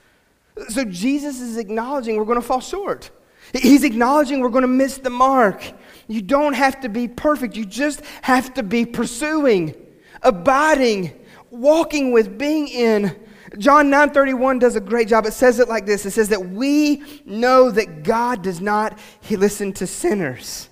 So 0.68 0.85
Jesus 0.85 1.40
is 1.40 1.56
acknowledging 1.56 2.16
we're 2.16 2.24
going 2.24 2.40
to 2.40 2.46
fall 2.46 2.61
short. 2.61 3.11
He's 3.52 3.85
acknowledging 3.85 4.40
we're 4.40 4.48
going 4.48 4.62
to 4.62 4.68
miss 4.68 4.98
the 4.98 5.11
mark. 5.11 5.62
You 6.08 6.22
don't 6.22 6.54
have 6.54 6.80
to 6.80 6.88
be 6.88 7.08
perfect, 7.08 7.56
you 7.56 7.64
just 7.64 8.02
have 8.22 8.54
to 8.54 8.62
be 8.62 8.85
pursuing, 8.85 9.74
abiding, 10.22 11.12
walking 11.50 12.12
with, 12.12 12.38
being 12.38 12.68
in. 12.68 13.16
John 13.58 13.90
9:31 13.90 14.61
does 14.61 14.76
a 14.76 14.80
great 14.80 15.08
job. 15.08 15.26
It 15.26 15.35
says 15.35 15.58
it 15.58 15.68
like 15.68 15.85
this. 15.85 16.06
It 16.06 16.12
says 16.12 16.30
that 16.30 16.50
we 16.50 17.02
know 17.26 17.70
that 17.70 18.02
God 18.02 18.42
does 18.42 18.61
not 18.61 18.98
he 19.20 19.37
listen 19.37 19.72
to 19.74 19.87
sinners. 19.87 20.70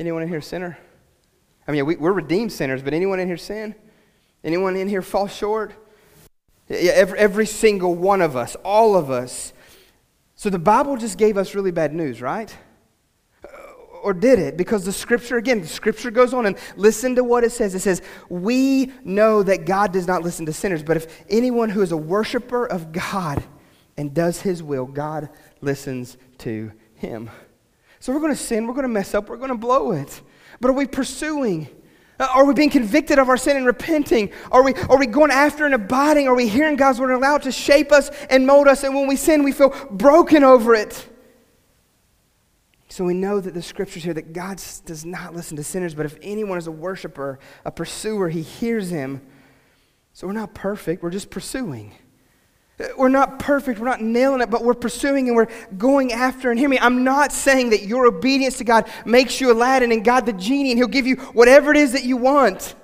Anyone 0.00 0.22
in 0.22 0.30
here 0.30 0.40
sinner? 0.40 0.78
I 1.68 1.72
mean, 1.72 1.84
we, 1.84 1.94
we're 1.94 2.12
redeemed 2.12 2.52
sinners, 2.52 2.82
but 2.82 2.94
anyone 2.94 3.20
in 3.20 3.28
here 3.28 3.36
sin? 3.36 3.74
Anyone 4.42 4.74
in 4.74 4.88
here 4.88 5.02
fall 5.02 5.28
short? 5.28 5.74
Yeah, 6.70 6.92
every, 6.92 7.18
every 7.18 7.46
single 7.46 7.94
one 7.94 8.22
of 8.22 8.34
us, 8.34 8.56
all 8.64 8.96
of 8.96 9.10
us. 9.10 9.52
So 10.36 10.48
the 10.48 10.58
Bible 10.58 10.96
just 10.96 11.18
gave 11.18 11.36
us 11.36 11.54
really 11.54 11.70
bad 11.70 11.92
news, 11.92 12.22
right? 12.22 12.56
Uh, 13.44 13.48
or 14.02 14.14
did 14.14 14.38
it? 14.38 14.56
Because 14.56 14.86
the 14.86 14.92
scripture, 14.92 15.36
again, 15.36 15.60
the 15.60 15.68
scripture 15.68 16.10
goes 16.10 16.32
on 16.32 16.46
and 16.46 16.56
listen 16.76 17.14
to 17.16 17.22
what 17.22 17.44
it 17.44 17.52
says. 17.52 17.74
It 17.74 17.80
says, 17.80 18.00
We 18.30 18.92
know 19.04 19.42
that 19.42 19.66
God 19.66 19.92
does 19.92 20.06
not 20.06 20.22
listen 20.22 20.46
to 20.46 20.52
sinners, 20.54 20.82
but 20.82 20.96
if 20.96 21.24
anyone 21.28 21.68
who 21.68 21.82
is 21.82 21.92
a 21.92 21.96
worshiper 21.98 22.64
of 22.64 22.90
God 22.90 23.44
and 23.98 24.14
does 24.14 24.40
his 24.40 24.62
will, 24.62 24.86
God 24.86 25.28
listens 25.60 26.16
to 26.38 26.72
him. 26.94 27.28
So 28.00 28.12
we're 28.12 28.20
going 28.20 28.32
to 28.32 28.42
sin, 28.42 28.66
we're 28.66 28.72
going 28.72 28.84
to 28.84 28.88
mess 28.88 29.14
up, 29.14 29.28
we're 29.28 29.36
going 29.36 29.50
to 29.50 29.58
blow 29.58 29.92
it. 29.92 30.20
But 30.60 30.70
are 30.70 30.74
we 30.74 30.86
pursuing? 30.86 31.68
Uh, 32.18 32.28
are 32.34 32.44
we 32.44 32.54
being 32.54 32.70
convicted 32.70 33.18
of 33.18 33.28
our 33.28 33.36
sin 33.36 33.56
and 33.56 33.66
repenting? 33.66 34.30
Are 34.50 34.62
we, 34.62 34.74
are 34.74 34.98
we 34.98 35.06
going 35.06 35.30
after 35.30 35.66
and 35.66 35.74
abiding? 35.74 36.26
Are 36.26 36.34
we 36.34 36.48
hearing 36.48 36.76
God's 36.76 36.98
word 36.98 37.10
and 37.10 37.16
allowed 37.16 37.42
to 37.42 37.52
shape 37.52 37.92
us 37.92 38.10
and 38.30 38.46
mold 38.46 38.68
us? 38.68 38.84
And 38.84 38.94
when 38.94 39.06
we 39.06 39.16
sin, 39.16 39.42
we 39.42 39.52
feel 39.52 39.70
broken 39.90 40.44
over 40.44 40.74
it. 40.74 41.06
So 42.88 43.04
we 43.04 43.14
know 43.14 43.38
that 43.38 43.54
the 43.54 43.62
scriptures 43.62 44.02
here 44.02 44.14
that 44.14 44.32
God 44.32 44.60
does 44.84 45.04
not 45.04 45.34
listen 45.34 45.56
to 45.58 45.62
sinners, 45.62 45.94
but 45.94 46.06
if 46.06 46.18
anyone 46.22 46.58
is 46.58 46.66
a 46.66 46.72
worshiper, 46.72 47.38
a 47.64 47.70
pursuer, 47.70 48.28
he 48.28 48.42
hears 48.42 48.90
him. 48.90 49.20
So 50.12 50.26
we're 50.26 50.32
not 50.32 50.54
perfect, 50.54 51.02
we're 51.02 51.10
just 51.10 51.30
pursuing. 51.30 51.94
We're 52.96 53.08
not 53.08 53.38
perfect, 53.38 53.78
we're 53.78 53.86
not 53.86 54.00
nailing 54.00 54.40
it, 54.40 54.50
but 54.50 54.64
we're 54.64 54.74
pursuing 54.74 55.28
and 55.28 55.36
we're 55.36 55.48
going 55.76 56.12
after. 56.12 56.50
And 56.50 56.58
hear 56.58 56.68
me, 56.68 56.78
I'm 56.78 57.04
not 57.04 57.32
saying 57.32 57.70
that 57.70 57.82
your 57.82 58.06
obedience 58.06 58.58
to 58.58 58.64
God 58.64 58.88
makes 59.04 59.40
you 59.40 59.52
Aladdin 59.52 59.92
and 59.92 60.04
God 60.04 60.26
the 60.26 60.32
genie 60.32 60.70
and 60.70 60.78
He'll 60.78 60.88
give 60.88 61.06
you 61.06 61.16
whatever 61.16 61.70
it 61.70 61.76
is 61.76 61.92
that 61.92 62.04
you 62.04 62.16
want. 62.16 62.74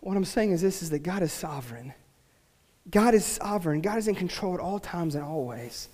What 0.00 0.16
I'm 0.16 0.24
saying 0.24 0.52
is 0.52 0.60
this 0.60 0.82
is 0.82 0.90
that 0.90 1.00
God 1.00 1.22
is 1.22 1.32
sovereign. 1.32 1.94
God 2.90 3.14
is 3.14 3.24
sovereign. 3.24 3.80
God 3.80 3.98
is 3.98 4.08
in 4.08 4.14
control 4.14 4.54
at 4.54 4.60
all 4.60 4.78
times 4.78 5.14
and 5.14 5.24
always. 5.24 5.88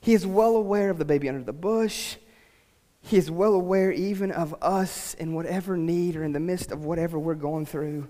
He 0.00 0.14
is 0.14 0.26
well 0.26 0.56
aware 0.56 0.90
of 0.90 0.98
the 0.98 1.04
baby 1.04 1.28
under 1.28 1.42
the 1.42 1.52
bush. 1.52 2.16
He 3.00 3.16
is 3.16 3.30
well 3.30 3.54
aware 3.54 3.90
even 3.90 4.30
of 4.30 4.54
us 4.62 5.14
in 5.14 5.32
whatever 5.34 5.76
need 5.76 6.16
or 6.16 6.24
in 6.24 6.32
the 6.32 6.40
midst 6.40 6.72
of 6.72 6.84
whatever 6.84 7.18
we're 7.18 7.34
going 7.34 7.66
through. 7.66 8.08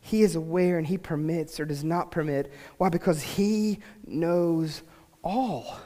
He 0.00 0.22
is 0.22 0.36
aware 0.36 0.78
and 0.78 0.86
He 0.86 0.98
permits 0.98 1.58
or 1.60 1.64
does 1.64 1.84
not 1.84 2.10
permit. 2.10 2.52
Why? 2.76 2.88
Because 2.88 3.22
He 3.22 3.80
knows 4.06 4.82
all. 5.22 5.78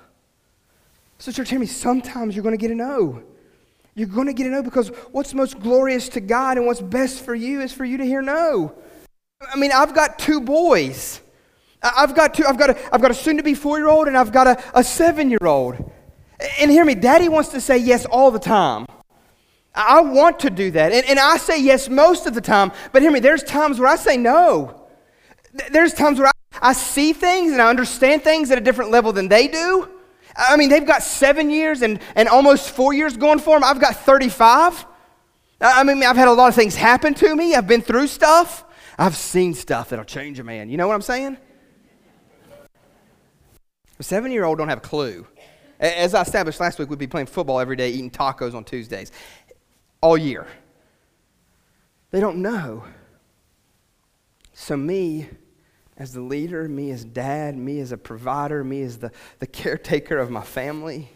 So, 1.19 1.31
church, 1.31 1.51
hear 1.51 1.61
me. 1.61 1.67
Sometimes 1.67 2.35
you're 2.35 2.43
going 2.43 2.57
to 2.57 2.61
get 2.61 2.71
a 2.71 2.75
no. 2.75 3.23
You're 3.95 4.09
going 4.09 4.27
to 4.27 4.33
get 4.33 4.47
a 4.47 4.51
no 4.51 4.63
because 4.63 4.89
what's 5.13 5.35
most 5.35 5.61
glorious 5.61 6.09
to 6.11 6.21
God 6.21 6.57
and 6.57 6.67
what's 6.67 6.81
best 6.81 7.25
for 7.25 7.35
you 7.35 7.61
is 7.61 7.73
for 7.73 7.85
you 7.85 7.99
to 7.99 8.05
hear 8.05 8.23
no. 8.23 8.75
I 9.53 9.57
mean, 9.57 9.71
I've 9.73 9.95
got 9.95 10.19
two 10.19 10.41
boys. 10.41 11.21
I've 11.83 12.15
got 12.15 12.35
two, 12.35 12.45
I've 12.47 12.59
got 12.59 12.71
a, 12.71 12.95
I've 12.95 13.03
got 13.03 13.11
a 13.11 13.15
soon 13.15 13.37
to 13.37 13.43
be 13.43 13.55
four 13.55 13.79
year 13.79 13.89
old 13.89 14.09
and 14.09 14.17
I've 14.17 14.33
got 14.33 14.47
a, 14.47 14.63
a 14.75 14.85
seven 14.85 15.31
year 15.31 15.45
old. 15.47 15.93
And 16.61 16.71
hear 16.71 16.85
me, 16.85 16.95
daddy 16.95 17.29
wants 17.29 17.51
to 17.51 17.61
say 17.61 17.79
yes 17.79 18.05
all 18.07 18.31
the 18.31 18.39
time. 18.39 18.87
I 19.75 20.01
want 20.03 20.41
to 20.41 20.51
do 20.51 20.71
that. 20.73 20.93
And, 20.93 21.07
and 21.07 21.19
I 21.19 21.37
say 21.39 21.61
yes 21.61 21.89
most 21.89 22.27
of 22.27 22.35
the 22.35 22.41
time, 22.41 22.73
but 22.93 23.03
hear 23.03 23.11
me, 23.11 23.21
there's 23.21 23.43
times 23.43 23.79
where 23.79 23.89
I 23.89 23.97
say 23.97 24.17
no. 24.17 24.89
There's 25.71 25.95
times 25.95 26.19
where 26.19 26.29
I, 26.29 26.33
I 26.61 26.73
see 26.73 27.13
things 27.13 27.53
and 27.53 27.63
I 27.63 27.71
understand 27.71 28.23
things 28.23 28.51
at 28.51 28.59
a 28.59 28.61
different 28.61 28.91
level 28.91 29.13
than 29.13 29.29
they 29.29 29.49
do. 29.49 29.89
I 30.37 30.57
mean, 30.57 30.69
they've 30.69 30.87
got 30.87 31.03
seven 31.03 31.51
years 31.51 31.83
and, 31.83 32.01
and 32.17 32.29
almost 32.29 32.71
four 32.71 32.93
years 32.93 33.17
going 33.17 33.39
for 33.39 33.57
them. 33.57 33.65
I've 33.65 33.81
got 33.81 33.97
35. 33.97 34.87
I 35.61 35.85
mean, 35.85 36.03
I've 36.03 36.17
had 36.17 36.29
a 36.29 36.33
lot 36.33 36.49
of 36.49 36.55
things 36.55 36.75
happen 36.75 37.15
to 37.15 37.37
me. 37.37 37.55
I've 37.55 37.67
been 37.67 37.83
through 37.83 38.09
stuff. 38.09 38.65
I've 38.99 39.17
seen 39.17 39.55
stuff 39.55 39.91
that'll 39.91 40.05
change 40.05 40.39
a 40.39 40.45
man. 40.45 40.71
You 40.71 40.77
know 40.77 40.89
what 40.89 40.95
I'm 40.95 41.03
saying? 41.03 41.37
A 43.99 44.03
seven 44.03 44.33
year 44.33 44.45
old 44.45 44.59
don't 44.59 44.69
have 44.69 44.79
a 44.79 44.83
clue. 44.83 45.27
As 45.79 46.15
I 46.15 46.23
established 46.23 46.61
last 46.61 46.79
week, 46.79 46.89
we'd 46.91 46.99
be 46.99 47.09
playing 47.09 47.27
football 47.27 47.59
every 47.59 47.75
day, 47.75 47.91
eating 47.91 48.11
tacos 48.11 48.55
on 48.55 48.63
Tuesdays 48.65 49.11
all 50.03 50.19
year. 50.19 50.47
They 52.11 52.21
don't 52.21 52.43
know. 52.43 52.85
So, 54.53 54.77
me 54.77 55.29
as 55.97 56.13
the 56.13 56.21
leader, 56.21 56.69
me 56.69 56.91
as 56.91 57.05
dad, 57.05 57.57
me 57.57 57.81
as 57.81 57.93
a 57.93 57.97
provider, 57.97 58.63
me 58.63 58.83
as 58.83 58.99
the, 58.99 59.11
the 59.39 59.47
caretaker 59.47 60.19
of 60.19 60.31
my 60.31 60.43
family, 60.43 61.11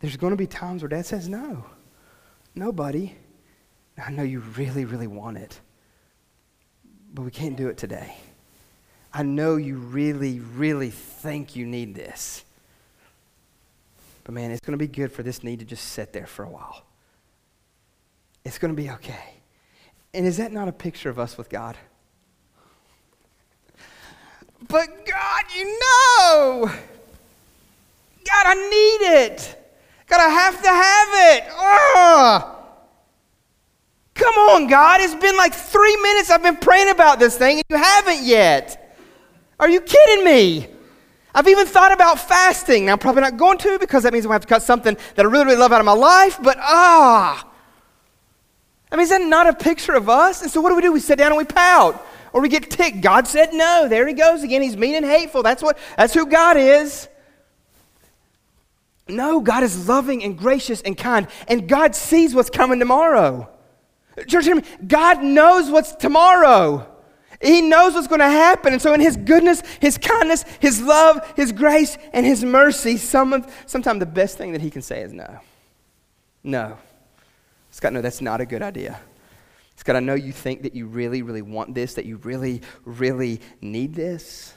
there's 0.00 0.16
going 0.16 0.32
to 0.32 0.36
be 0.36 0.46
times 0.46 0.82
where 0.82 0.90
dad 0.90 1.06
says, 1.06 1.28
No, 1.28 1.64
nobody. 2.54 3.14
I 3.96 4.10
know 4.10 4.24
you 4.24 4.40
really, 4.56 4.84
really 4.84 5.06
want 5.06 5.38
it, 5.38 5.60
but 7.14 7.22
we 7.22 7.30
can't 7.30 7.56
do 7.56 7.68
it 7.68 7.78
today. 7.78 8.16
I 9.12 9.22
know 9.22 9.54
you 9.54 9.76
really, 9.76 10.40
really 10.40 10.90
think 10.90 11.54
you 11.54 11.64
need 11.64 11.94
this. 11.94 12.44
But 14.24 14.34
man, 14.34 14.50
it's 14.50 14.60
going 14.60 14.76
to 14.76 14.84
be 14.84 14.88
good 14.88 15.12
for 15.12 15.22
this 15.22 15.44
need 15.44 15.60
to 15.60 15.64
just 15.64 15.84
sit 15.84 16.12
there 16.12 16.26
for 16.26 16.44
a 16.44 16.50
while. 16.50 16.82
It's 18.44 18.58
going 18.58 18.74
to 18.74 18.80
be 18.80 18.90
okay. 18.90 19.34
And 20.12 20.26
is 20.26 20.36
that 20.36 20.52
not 20.52 20.68
a 20.68 20.72
picture 20.72 21.08
of 21.08 21.18
us 21.18 21.36
with 21.38 21.48
God? 21.48 21.76
But 24.68 25.06
God, 25.06 25.44
you 25.56 25.64
know. 25.64 26.66
God, 28.24 28.46
I 28.46 28.54
need 28.54 29.06
it. 29.24 29.60
God, 30.06 30.20
I 30.20 30.28
have 30.28 30.62
to 30.62 30.68
have 30.68 31.08
it. 31.12 31.44
Ugh. 31.58 32.50
Come 34.14 34.34
on, 34.34 34.66
God. 34.68 35.00
It's 35.00 35.14
been 35.14 35.36
like 35.36 35.52
three 35.52 35.96
minutes 35.96 36.30
I've 36.30 36.42
been 36.42 36.56
praying 36.56 36.90
about 36.90 37.18
this 37.18 37.36
thing 37.36 37.56
and 37.56 37.64
you 37.68 37.76
haven't 37.76 38.22
yet. 38.22 38.96
Are 39.58 39.68
you 39.68 39.80
kidding 39.80 40.24
me? 40.24 40.68
I've 41.34 41.48
even 41.48 41.66
thought 41.66 41.92
about 41.92 42.20
fasting. 42.20 42.86
Now, 42.86 42.92
I'm 42.92 42.98
probably 42.98 43.22
not 43.22 43.36
going 43.36 43.58
to 43.58 43.78
because 43.78 44.04
that 44.04 44.12
means 44.12 44.24
I'm 44.24 44.28
going 44.28 44.40
to 44.40 44.44
have 44.44 44.48
to 44.48 44.54
cut 44.54 44.62
something 44.62 44.96
that 45.16 45.26
I 45.26 45.28
really, 45.28 45.46
really 45.46 45.56
love 45.56 45.72
out 45.72 45.80
of 45.80 45.86
my 45.86 45.92
life, 45.92 46.38
but 46.40 46.56
ah. 46.60 47.50
I 48.94 48.96
mean, 48.96 49.02
is 49.02 49.10
that 49.10 49.22
not 49.22 49.48
a 49.48 49.52
picture 49.52 49.94
of 49.94 50.08
us? 50.08 50.42
And 50.42 50.48
so 50.48 50.60
what 50.60 50.68
do 50.68 50.76
we 50.76 50.82
do? 50.82 50.92
We 50.92 51.00
sit 51.00 51.18
down 51.18 51.32
and 51.32 51.36
we 51.36 51.44
pout. 51.44 52.06
Or 52.32 52.40
we 52.40 52.48
get 52.48 52.70
ticked. 52.70 53.00
God 53.00 53.26
said 53.26 53.52
no. 53.52 53.88
There 53.88 54.06
he 54.06 54.14
goes 54.14 54.44
again. 54.44 54.62
He's 54.62 54.76
mean 54.76 54.94
and 54.94 55.04
hateful. 55.04 55.42
That's 55.42 55.64
what 55.64 55.78
that's 55.96 56.14
who 56.14 56.26
God 56.26 56.56
is. 56.56 57.08
No, 59.08 59.40
God 59.40 59.64
is 59.64 59.88
loving 59.88 60.22
and 60.22 60.38
gracious 60.38 60.80
and 60.80 60.96
kind, 60.96 61.26
and 61.48 61.68
God 61.68 61.96
sees 61.96 62.36
what's 62.36 62.50
coming 62.50 62.78
tomorrow. 62.78 63.50
Church, 64.28 64.44
hear 64.44 64.54
me. 64.54 64.62
God 64.86 65.24
knows 65.24 65.70
what's 65.70 65.92
tomorrow. 65.96 66.86
He 67.42 67.62
knows 67.62 67.94
what's 67.94 68.06
going 68.06 68.20
to 68.20 68.30
happen. 68.30 68.72
And 68.72 68.80
so, 68.80 68.94
in 68.94 69.00
His 69.00 69.16
goodness, 69.16 69.60
His 69.80 69.98
kindness, 69.98 70.44
His 70.60 70.80
love, 70.80 71.34
His 71.36 71.50
grace, 71.50 71.98
and 72.12 72.24
His 72.24 72.44
mercy, 72.44 72.96
some 72.96 73.32
of, 73.32 73.52
sometimes 73.66 73.98
the 73.98 74.06
best 74.06 74.38
thing 74.38 74.52
that 74.52 74.60
He 74.60 74.70
can 74.70 74.82
say 74.82 75.02
is 75.02 75.12
no. 75.12 75.40
No. 76.44 76.78
Scott, 77.74 77.92
no, 77.92 78.00
that's 78.00 78.20
not 78.20 78.40
a 78.40 78.46
good 78.46 78.62
idea. 78.62 79.00
Scott, 79.74 79.96
I 79.96 80.00
know 80.00 80.14
you 80.14 80.30
think 80.30 80.62
that 80.62 80.76
you 80.76 80.86
really, 80.86 81.22
really 81.22 81.42
want 81.42 81.74
this, 81.74 81.94
that 81.94 82.06
you 82.06 82.18
really, 82.18 82.62
really 82.84 83.40
need 83.60 83.96
this. 83.96 84.54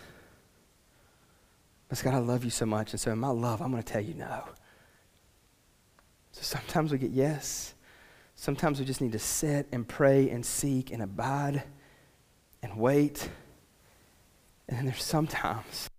But 1.90 1.98
Scott, 1.98 2.14
I 2.14 2.20
love 2.20 2.44
you 2.44 2.52
so 2.52 2.68
much. 2.68 2.94
And 2.94 3.00
so, 3.00 3.12
in 3.12 3.18
my 3.18 3.30
love, 3.30 3.60
I'm 3.60 3.72
going 3.72 3.82
to 3.82 3.92
tell 3.92 4.04
you 4.04 4.14
no. 4.14 4.44
So 6.32 6.44
sometimes 6.44 6.92
we 6.92 7.00
get 7.00 7.10
yes. 7.10 7.74
Sometimes 8.36 8.80
we 8.80 8.86
just 8.86 9.02
need 9.02 9.14
to 9.14 9.20
sit 9.20 9.66
and 9.72 9.88
pray 9.88 10.30
and 10.30 10.46
seek 10.46 10.92
and 10.92 11.02
abide 11.02 11.64
and 12.62 12.78
wait. 12.78 13.32
And 14.70 14.78
then 14.78 14.86
there's 14.86 15.02
sometimes, 15.02 15.90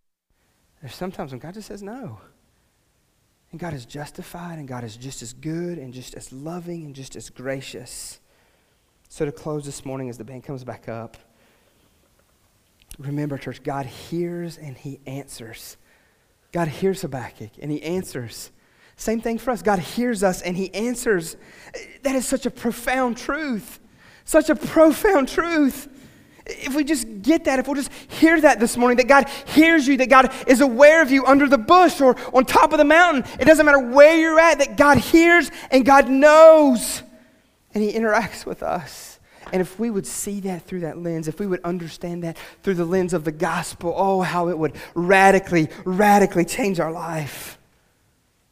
there's 0.80 0.94
sometimes 0.94 1.32
when 1.32 1.40
God 1.40 1.54
just 1.54 1.66
says 1.66 1.82
no. 1.82 2.20
And 3.50 3.58
God 3.58 3.72
is 3.72 3.86
justified, 3.86 4.58
and 4.58 4.68
God 4.68 4.84
is 4.84 4.96
just 4.96 5.22
as 5.22 5.32
good, 5.32 5.78
and 5.78 5.92
just 5.92 6.14
as 6.14 6.32
loving, 6.32 6.84
and 6.84 6.94
just 6.94 7.16
as 7.16 7.30
gracious. 7.30 8.20
So, 9.08 9.24
to 9.24 9.32
close 9.32 9.64
this 9.64 9.86
morning, 9.86 10.10
as 10.10 10.18
the 10.18 10.24
band 10.24 10.44
comes 10.44 10.64
back 10.64 10.88
up, 10.88 11.16
remember, 12.98 13.38
church, 13.38 13.62
God 13.62 13.86
hears 13.86 14.58
and 14.58 14.76
He 14.76 15.00
answers. 15.06 15.78
God 16.52 16.68
hears 16.68 17.02
Habakkuk, 17.02 17.52
and 17.60 17.70
He 17.70 17.82
answers. 17.82 18.50
Same 18.96 19.20
thing 19.20 19.38
for 19.38 19.50
us. 19.50 19.62
God 19.62 19.78
hears 19.78 20.22
us, 20.22 20.42
and 20.42 20.56
He 20.56 20.74
answers. 20.74 21.36
That 22.02 22.16
is 22.16 22.26
such 22.26 22.44
a 22.44 22.50
profound 22.50 23.16
truth. 23.16 23.80
Such 24.24 24.50
a 24.50 24.54
profound 24.54 25.28
truth 25.28 25.88
if 26.48 26.74
we 26.74 26.82
just 26.82 27.22
get 27.22 27.44
that, 27.44 27.58
if 27.58 27.66
we'll 27.66 27.76
just 27.76 27.92
hear 27.92 28.40
that 28.40 28.58
this 28.58 28.76
morning, 28.76 28.96
that 28.96 29.06
God 29.06 29.28
hears 29.46 29.86
you, 29.86 29.96
that 29.98 30.08
God 30.08 30.32
is 30.46 30.60
aware 30.60 31.02
of 31.02 31.10
you 31.10 31.26
under 31.26 31.46
the 31.46 31.58
bush 31.58 32.00
or 32.00 32.16
on 32.34 32.44
top 32.44 32.72
of 32.72 32.78
the 32.78 32.84
mountain, 32.84 33.24
it 33.38 33.44
doesn't 33.44 33.64
matter 33.66 33.78
where 33.78 34.16
you're 34.16 34.40
at, 34.40 34.58
that 34.58 34.76
God 34.76 34.98
hears 34.98 35.50
and 35.70 35.84
God 35.84 36.08
knows 36.08 37.02
and 37.74 37.84
He 37.84 37.92
interacts 37.92 38.46
with 38.46 38.62
us. 38.62 39.20
And 39.52 39.60
if 39.62 39.78
we 39.78 39.90
would 39.90 40.06
see 40.06 40.40
that 40.40 40.64
through 40.64 40.80
that 40.80 40.98
lens, 40.98 41.28
if 41.28 41.38
we 41.38 41.46
would 41.46 41.62
understand 41.64 42.24
that 42.24 42.36
through 42.62 42.74
the 42.74 42.84
lens 42.84 43.14
of 43.14 43.24
the 43.24 43.32
gospel, 43.32 43.94
oh, 43.96 44.20
how 44.20 44.48
it 44.48 44.58
would 44.58 44.74
radically, 44.94 45.68
radically 45.84 46.44
change 46.44 46.80
our 46.80 46.92
life. 46.92 47.58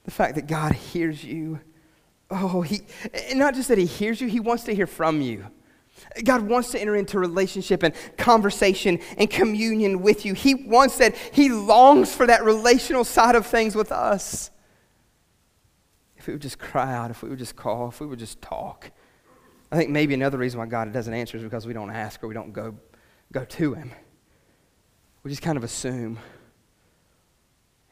The 0.04 0.10
fact 0.10 0.36
that 0.36 0.46
God 0.46 0.72
hears 0.72 1.22
you. 1.22 1.60
Oh, 2.30 2.62
he, 2.62 2.80
not 3.34 3.54
just 3.54 3.68
that 3.68 3.78
He 3.78 3.86
hears 3.86 4.20
you, 4.20 4.28
He 4.28 4.40
wants 4.40 4.64
to 4.64 4.74
hear 4.74 4.86
from 4.86 5.20
you. 5.20 5.46
God 6.24 6.42
wants 6.42 6.70
to 6.70 6.80
enter 6.80 6.96
into 6.96 7.18
relationship 7.18 7.82
and 7.82 7.94
conversation 8.16 8.98
and 9.18 9.28
communion 9.28 10.02
with 10.02 10.24
you. 10.24 10.34
He 10.34 10.54
wants 10.54 10.98
that. 10.98 11.16
He 11.16 11.48
longs 11.48 12.14
for 12.14 12.26
that 12.26 12.44
relational 12.44 13.04
side 13.04 13.34
of 13.34 13.46
things 13.46 13.74
with 13.74 13.92
us. 13.92 14.50
If 16.16 16.26
we 16.26 16.34
would 16.34 16.42
just 16.42 16.58
cry 16.58 16.92
out, 16.92 17.10
if 17.10 17.22
we 17.22 17.28
would 17.28 17.38
just 17.38 17.56
call, 17.56 17.88
if 17.88 18.00
we 18.00 18.06
would 18.06 18.18
just 18.18 18.40
talk. 18.40 18.90
I 19.70 19.76
think 19.76 19.90
maybe 19.90 20.14
another 20.14 20.38
reason 20.38 20.58
why 20.58 20.66
God 20.66 20.92
doesn't 20.92 21.12
answer 21.12 21.36
is 21.36 21.42
because 21.42 21.66
we 21.66 21.72
don't 21.72 21.90
ask 21.90 22.22
or 22.22 22.28
we 22.28 22.34
don't 22.34 22.52
go, 22.52 22.76
go 23.32 23.44
to 23.44 23.74
Him. 23.74 23.92
We 25.22 25.30
just 25.30 25.42
kind 25.42 25.56
of 25.56 25.64
assume. 25.64 26.18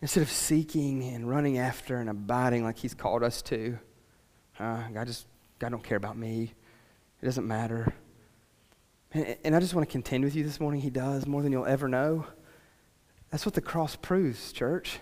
Instead 0.00 0.22
of 0.22 0.30
seeking 0.30 1.02
and 1.14 1.28
running 1.28 1.58
after 1.58 1.96
and 1.96 2.10
abiding 2.10 2.62
like 2.62 2.78
He's 2.78 2.94
called 2.94 3.22
us 3.22 3.42
to, 3.42 3.78
uh, 4.58 4.82
God 4.92 5.06
just, 5.06 5.26
God 5.58 5.70
don't 5.70 5.82
care 5.82 5.96
about 5.96 6.16
me. 6.16 6.54
It 7.24 7.28
doesn't 7.28 7.48
matter. 7.48 7.90
And, 9.12 9.34
and 9.44 9.56
I 9.56 9.60
just 9.60 9.72
want 9.72 9.88
to 9.88 9.90
contend 9.90 10.24
with 10.24 10.36
you 10.36 10.44
this 10.44 10.60
morning. 10.60 10.82
He 10.82 10.90
does 10.90 11.26
more 11.26 11.40
than 11.40 11.52
you'll 11.52 11.64
ever 11.64 11.88
know. 11.88 12.26
That's 13.30 13.46
what 13.46 13.54
the 13.54 13.62
cross 13.62 13.96
proves, 13.96 14.52
church. 14.52 14.98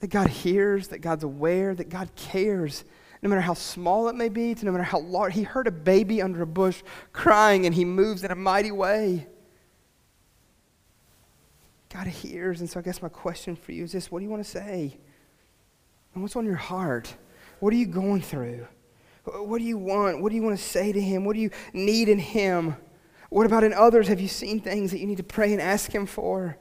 That 0.00 0.06
God 0.06 0.28
hears, 0.28 0.88
that 0.88 1.00
God's 1.00 1.24
aware, 1.24 1.74
that 1.74 1.90
God 1.90 2.08
cares. 2.16 2.86
No 3.20 3.28
matter 3.28 3.42
how 3.42 3.52
small 3.52 4.08
it 4.08 4.16
may 4.16 4.30
be, 4.30 4.54
to 4.54 4.64
no 4.64 4.72
matter 4.72 4.82
how 4.82 5.00
large. 5.00 5.34
He 5.34 5.42
heard 5.42 5.66
a 5.66 5.70
baby 5.70 6.22
under 6.22 6.40
a 6.40 6.46
bush 6.46 6.82
crying 7.12 7.66
and 7.66 7.74
he 7.74 7.84
moves 7.84 8.24
in 8.24 8.30
a 8.30 8.34
mighty 8.34 8.70
way. 8.70 9.26
God 11.92 12.06
hears. 12.06 12.60
And 12.60 12.70
so 12.70 12.80
I 12.80 12.82
guess 12.82 13.02
my 13.02 13.10
question 13.10 13.56
for 13.56 13.72
you 13.72 13.84
is 13.84 13.92
this 13.92 14.10
what 14.10 14.20
do 14.20 14.24
you 14.24 14.30
want 14.30 14.42
to 14.42 14.50
say? 14.50 14.96
And 16.14 16.22
what's 16.22 16.34
on 16.34 16.46
your 16.46 16.54
heart? 16.54 17.14
What 17.60 17.74
are 17.74 17.76
you 17.76 17.84
going 17.84 18.22
through? 18.22 18.66
Uh, 19.34 19.42
what 19.42 19.58
do 19.58 19.64
you 19.64 19.78
want? 19.78 20.22
What 20.22 20.30
do 20.30 20.36
you 20.36 20.42
want 20.42 20.58
to 20.58 20.64
say 20.64 20.92
to 20.92 21.00
Him? 21.00 21.24
What 21.24 21.34
do 21.34 21.40
you 21.40 21.50
need 21.72 22.08
in 22.08 22.18
Him? 22.18 22.76
What 23.30 23.46
about 23.46 23.64
in 23.64 23.72
others? 23.72 24.08
Have 24.08 24.20
you 24.20 24.28
seen 24.28 24.60
things 24.60 24.90
that 24.90 24.98
you 24.98 25.06
need 25.06 25.18
to 25.18 25.22
pray 25.22 25.52
and 25.52 25.60
ask 25.60 25.92
Him 25.92 26.06
for? 26.06 26.56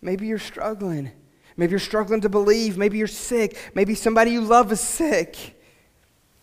Maybe 0.00 0.26
you're 0.26 0.38
struggling. 0.38 1.10
Maybe 1.56 1.70
you're 1.70 1.78
struggling 1.78 2.20
to 2.22 2.28
believe. 2.28 2.76
Maybe 2.76 2.98
you're 2.98 3.06
sick. 3.06 3.72
Maybe 3.74 3.94
somebody 3.94 4.30
you 4.30 4.40
love 4.40 4.70
is 4.72 4.80
sick. 4.80 5.54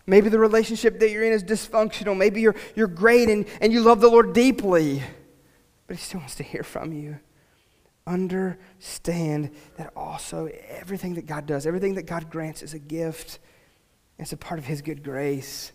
Maybe 0.06 0.30
the 0.30 0.40
relationship 0.40 1.00
that 1.00 1.12
you're 1.12 1.24
in 1.24 1.32
is 1.32 1.44
dysfunctional. 1.44 2.18
Maybe 2.18 2.42
you're, 2.42 2.56
you're 2.76 2.88
great 2.88 3.30
and, 3.30 3.46
and 3.62 3.72
you 3.72 3.82
love 3.82 4.02
the 4.02 4.10
Lord 4.10 4.34
deeply, 4.34 5.02
but 5.88 5.96
He 5.96 6.04
still 6.04 6.20
wants 6.20 6.36
to 6.36 6.44
hear 6.44 6.64
from 6.64 6.92
you. 6.92 7.20
Understand 8.06 9.52
that 9.78 9.94
also 9.96 10.50
everything 10.68 11.14
that 11.14 11.26
God 11.26 11.46
does, 11.46 11.66
everything 11.66 11.96
that 11.96 12.06
God 12.06 12.30
grants 12.30 12.62
is 12.62 12.74
a 12.74 12.80
gift. 12.80 13.40
It's 14.18 14.34
a 14.34 14.38
part 14.38 14.60
of 14.60 14.66
His 14.66 14.82
good 14.82 15.04
grace. 15.04 15.72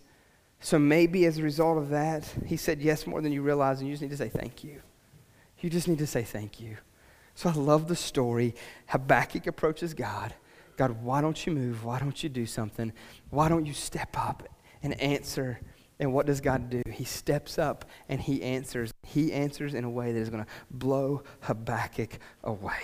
So 0.61 0.79
maybe 0.79 1.25
as 1.27 1.39
a 1.39 1.43
result 1.43 1.79
of 1.79 1.91
that, 1.91 2.25
He 2.47 2.57
said 2.57 2.81
yes 2.81 3.07
more 3.07 3.21
than 3.21 3.33
you 3.33 3.43
realize, 3.43 3.81
and 3.81 3.89
you 3.89 3.95
just 3.95 4.03
need 4.03 4.11
to 4.11 4.17
say 4.17 4.29
thank 4.29 4.65
you. 4.65 4.81
You 5.61 5.71
just 5.71 5.89
need 5.89 5.99
to 5.99 6.07
say 6.07 6.23
thank 6.23 6.61
you. 6.61 6.77
So 7.35 7.49
I 7.49 7.53
love 7.53 7.89
the 7.89 7.97
story. 7.97 8.55
Habakkuk 8.89 9.47
approaches 9.47 9.95
God. 9.95 10.35
God, 10.77 11.03
why 11.03 11.21
don't 11.21 11.47
you 11.47 11.53
move? 11.53 11.85
Why 11.85 11.99
don't 11.99 12.23
you 12.23 12.29
do 12.29 12.47
something? 12.47 12.93
Why 13.31 13.49
don't 13.49 13.67
you 13.67 13.75
step 13.75 14.17
up 14.17 14.49
and 14.83 15.01
answer? 15.01 15.61
And 16.01 16.13
what 16.13 16.27
does 16.27 16.41
God 16.41 16.71
do? 16.71 16.83
He 16.91 17.05
steps 17.05 17.59
up 17.59 17.85
and 18.09 18.21
he 18.21 18.43
answers. 18.43 18.93
He 19.05 19.33
answers 19.33 19.75
in 19.75 19.85
a 19.85 19.91
way 19.91 20.13
that 20.13 20.19
is 20.21 20.31
going 20.31 20.45
to 20.45 20.51
blow 20.71 21.25
Habakkuk 21.41 22.19
away. 22.45 22.81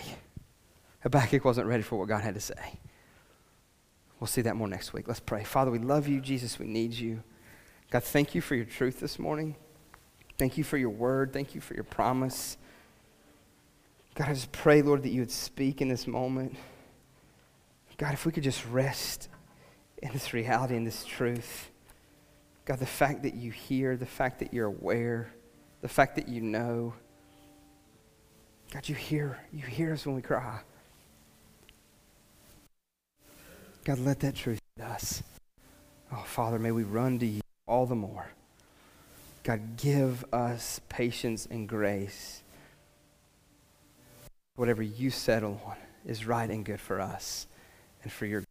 Habakkuk 1.01 1.45
wasn't 1.45 1.69
ready 1.69 1.83
for 1.83 1.97
what 1.97 2.09
God 2.09 2.23
had 2.23 2.35
to 2.35 2.41
say. 2.41 2.81
We'll 4.25 4.29
see 4.29 4.41
that 4.41 4.57
more 4.57 4.69
next 4.69 4.95
week. 4.95 5.07
Let's 5.07 5.21
pray. 5.21 5.45
Father, 5.45 5.71
we 5.71 5.79
love 5.79 6.09
you. 6.09 6.19
Jesus, 6.19 6.59
we 6.59 6.65
need 6.65 6.95
you. 6.95 7.23
God, 7.91 8.05
thank 8.05 8.35
you 8.35 8.41
for 8.41 8.55
your 8.55 8.65
truth 8.65 8.99
this 8.99 9.19
morning. 9.19 9.55
Thank 10.39 10.57
you 10.57 10.65
for 10.65 10.79
your 10.79 10.89
word. 10.89 11.31
Thank 11.31 11.55
you 11.55 11.61
for 11.61 11.75
your 11.75 11.85
promise. 11.85 12.57
God, 14.15 14.31
I 14.31 14.33
just 14.33 14.51
pray, 14.51 14.81
Lord, 14.81 15.03
that 15.03 15.11
you 15.11 15.21
would 15.21 15.31
speak 15.31 15.83
in 15.83 15.89
this 15.89 16.07
moment. 16.07 16.57
God, 17.99 18.15
if 18.15 18.25
we 18.25 18.33
could 18.33 18.45
just 18.45 18.65
rest 18.69 19.29
in 19.99 20.11
this 20.13 20.33
reality 20.33 20.75
and 20.75 20.87
this 20.87 21.05
truth. 21.05 21.71
God, 22.65 22.79
the 22.79 22.87
fact 22.87 23.25
that 23.25 23.35
you 23.35 23.51
hear, 23.51 23.95
the 23.95 24.07
fact 24.07 24.39
that 24.39 24.55
you're 24.55 24.69
aware, 24.69 25.35
the 25.83 25.89
fact 25.89 26.17
that 26.17 26.29
you 26.29 26.41
know. 26.41 26.95
God, 28.73 28.89
you 28.89 28.95
hear, 28.95 29.39
you 29.53 29.65
hear 29.65 29.93
us 29.93 30.07
when 30.07 30.15
we 30.15 30.23
cry. 30.23 30.61
God, 33.85 33.99
let 33.99 34.21
that 34.21 34.35
truth 34.35 34.61
hit 34.77 34.87
us. 34.87 35.23
Oh, 36.11 36.25
Father, 36.27 36.59
may 36.59 36.71
we 36.71 36.85
run 36.85 37.19
to 37.19 37.27
you 37.27 37.43
all 37.67 37.85
the 37.85 37.95
more. 37.95 38.31
God, 39.43 39.77
give 39.77 40.25
us 40.33 40.81
patience 40.89 41.47
and 41.51 41.69
grace. 41.69 42.43
Whatever 44.57 44.83
you 44.83 45.11
settle 45.11 45.61
on 45.67 45.77
is 46.07 46.27
right 46.27 46.49
and 46.49 46.65
good 46.65 46.81
for 46.81 46.99
us 46.99 47.47
and 48.03 48.11
for 48.11 48.25
your 48.25 48.43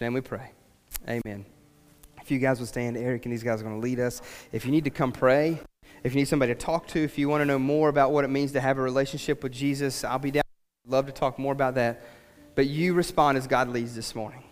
name 0.00 0.14
we 0.14 0.20
pray. 0.20 0.50
Amen. 1.08 1.44
If 2.20 2.32
you 2.32 2.40
guys 2.40 2.58
would 2.58 2.68
stand, 2.68 2.96
Eric 2.96 3.26
and 3.26 3.32
these 3.32 3.44
guys 3.44 3.60
are 3.60 3.64
going 3.64 3.80
to 3.80 3.80
lead 3.80 4.00
us. 4.00 4.20
If 4.50 4.64
you 4.64 4.72
need 4.72 4.84
to 4.84 4.90
come 4.90 5.12
pray, 5.12 5.60
if 6.02 6.12
you 6.12 6.18
need 6.18 6.26
somebody 6.26 6.52
to 6.52 6.58
talk 6.58 6.88
to, 6.88 6.98
if 6.98 7.18
you 7.18 7.28
want 7.28 7.42
to 7.42 7.44
know 7.44 7.58
more 7.58 7.88
about 7.88 8.10
what 8.10 8.24
it 8.24 8.28
means 8.28 8.50
to 8.52 8.60
have 8.60 8.78
a 8.78 8.82
relationship 8.82 9.44
with 9.44 9.52
Jesus, 9.52 10.02
I'll 10.02 10.18
be 10.18 10.32
down. 10.32 10.42
I'd 10.86 10.90
love 10.90 11.06
to 11.06 11.12
talk 11.12 11.38
more 11.38 11.52
about 11.52 11.76
that 11.76 12.02
but 12.54 12.66
you 12.66 12.94
respond 12.94 13.38
as 13.38 13.46
God 13.46 13.68
leads 13.68 13.94
this 13.94 14.14
morning. 14.14 14.42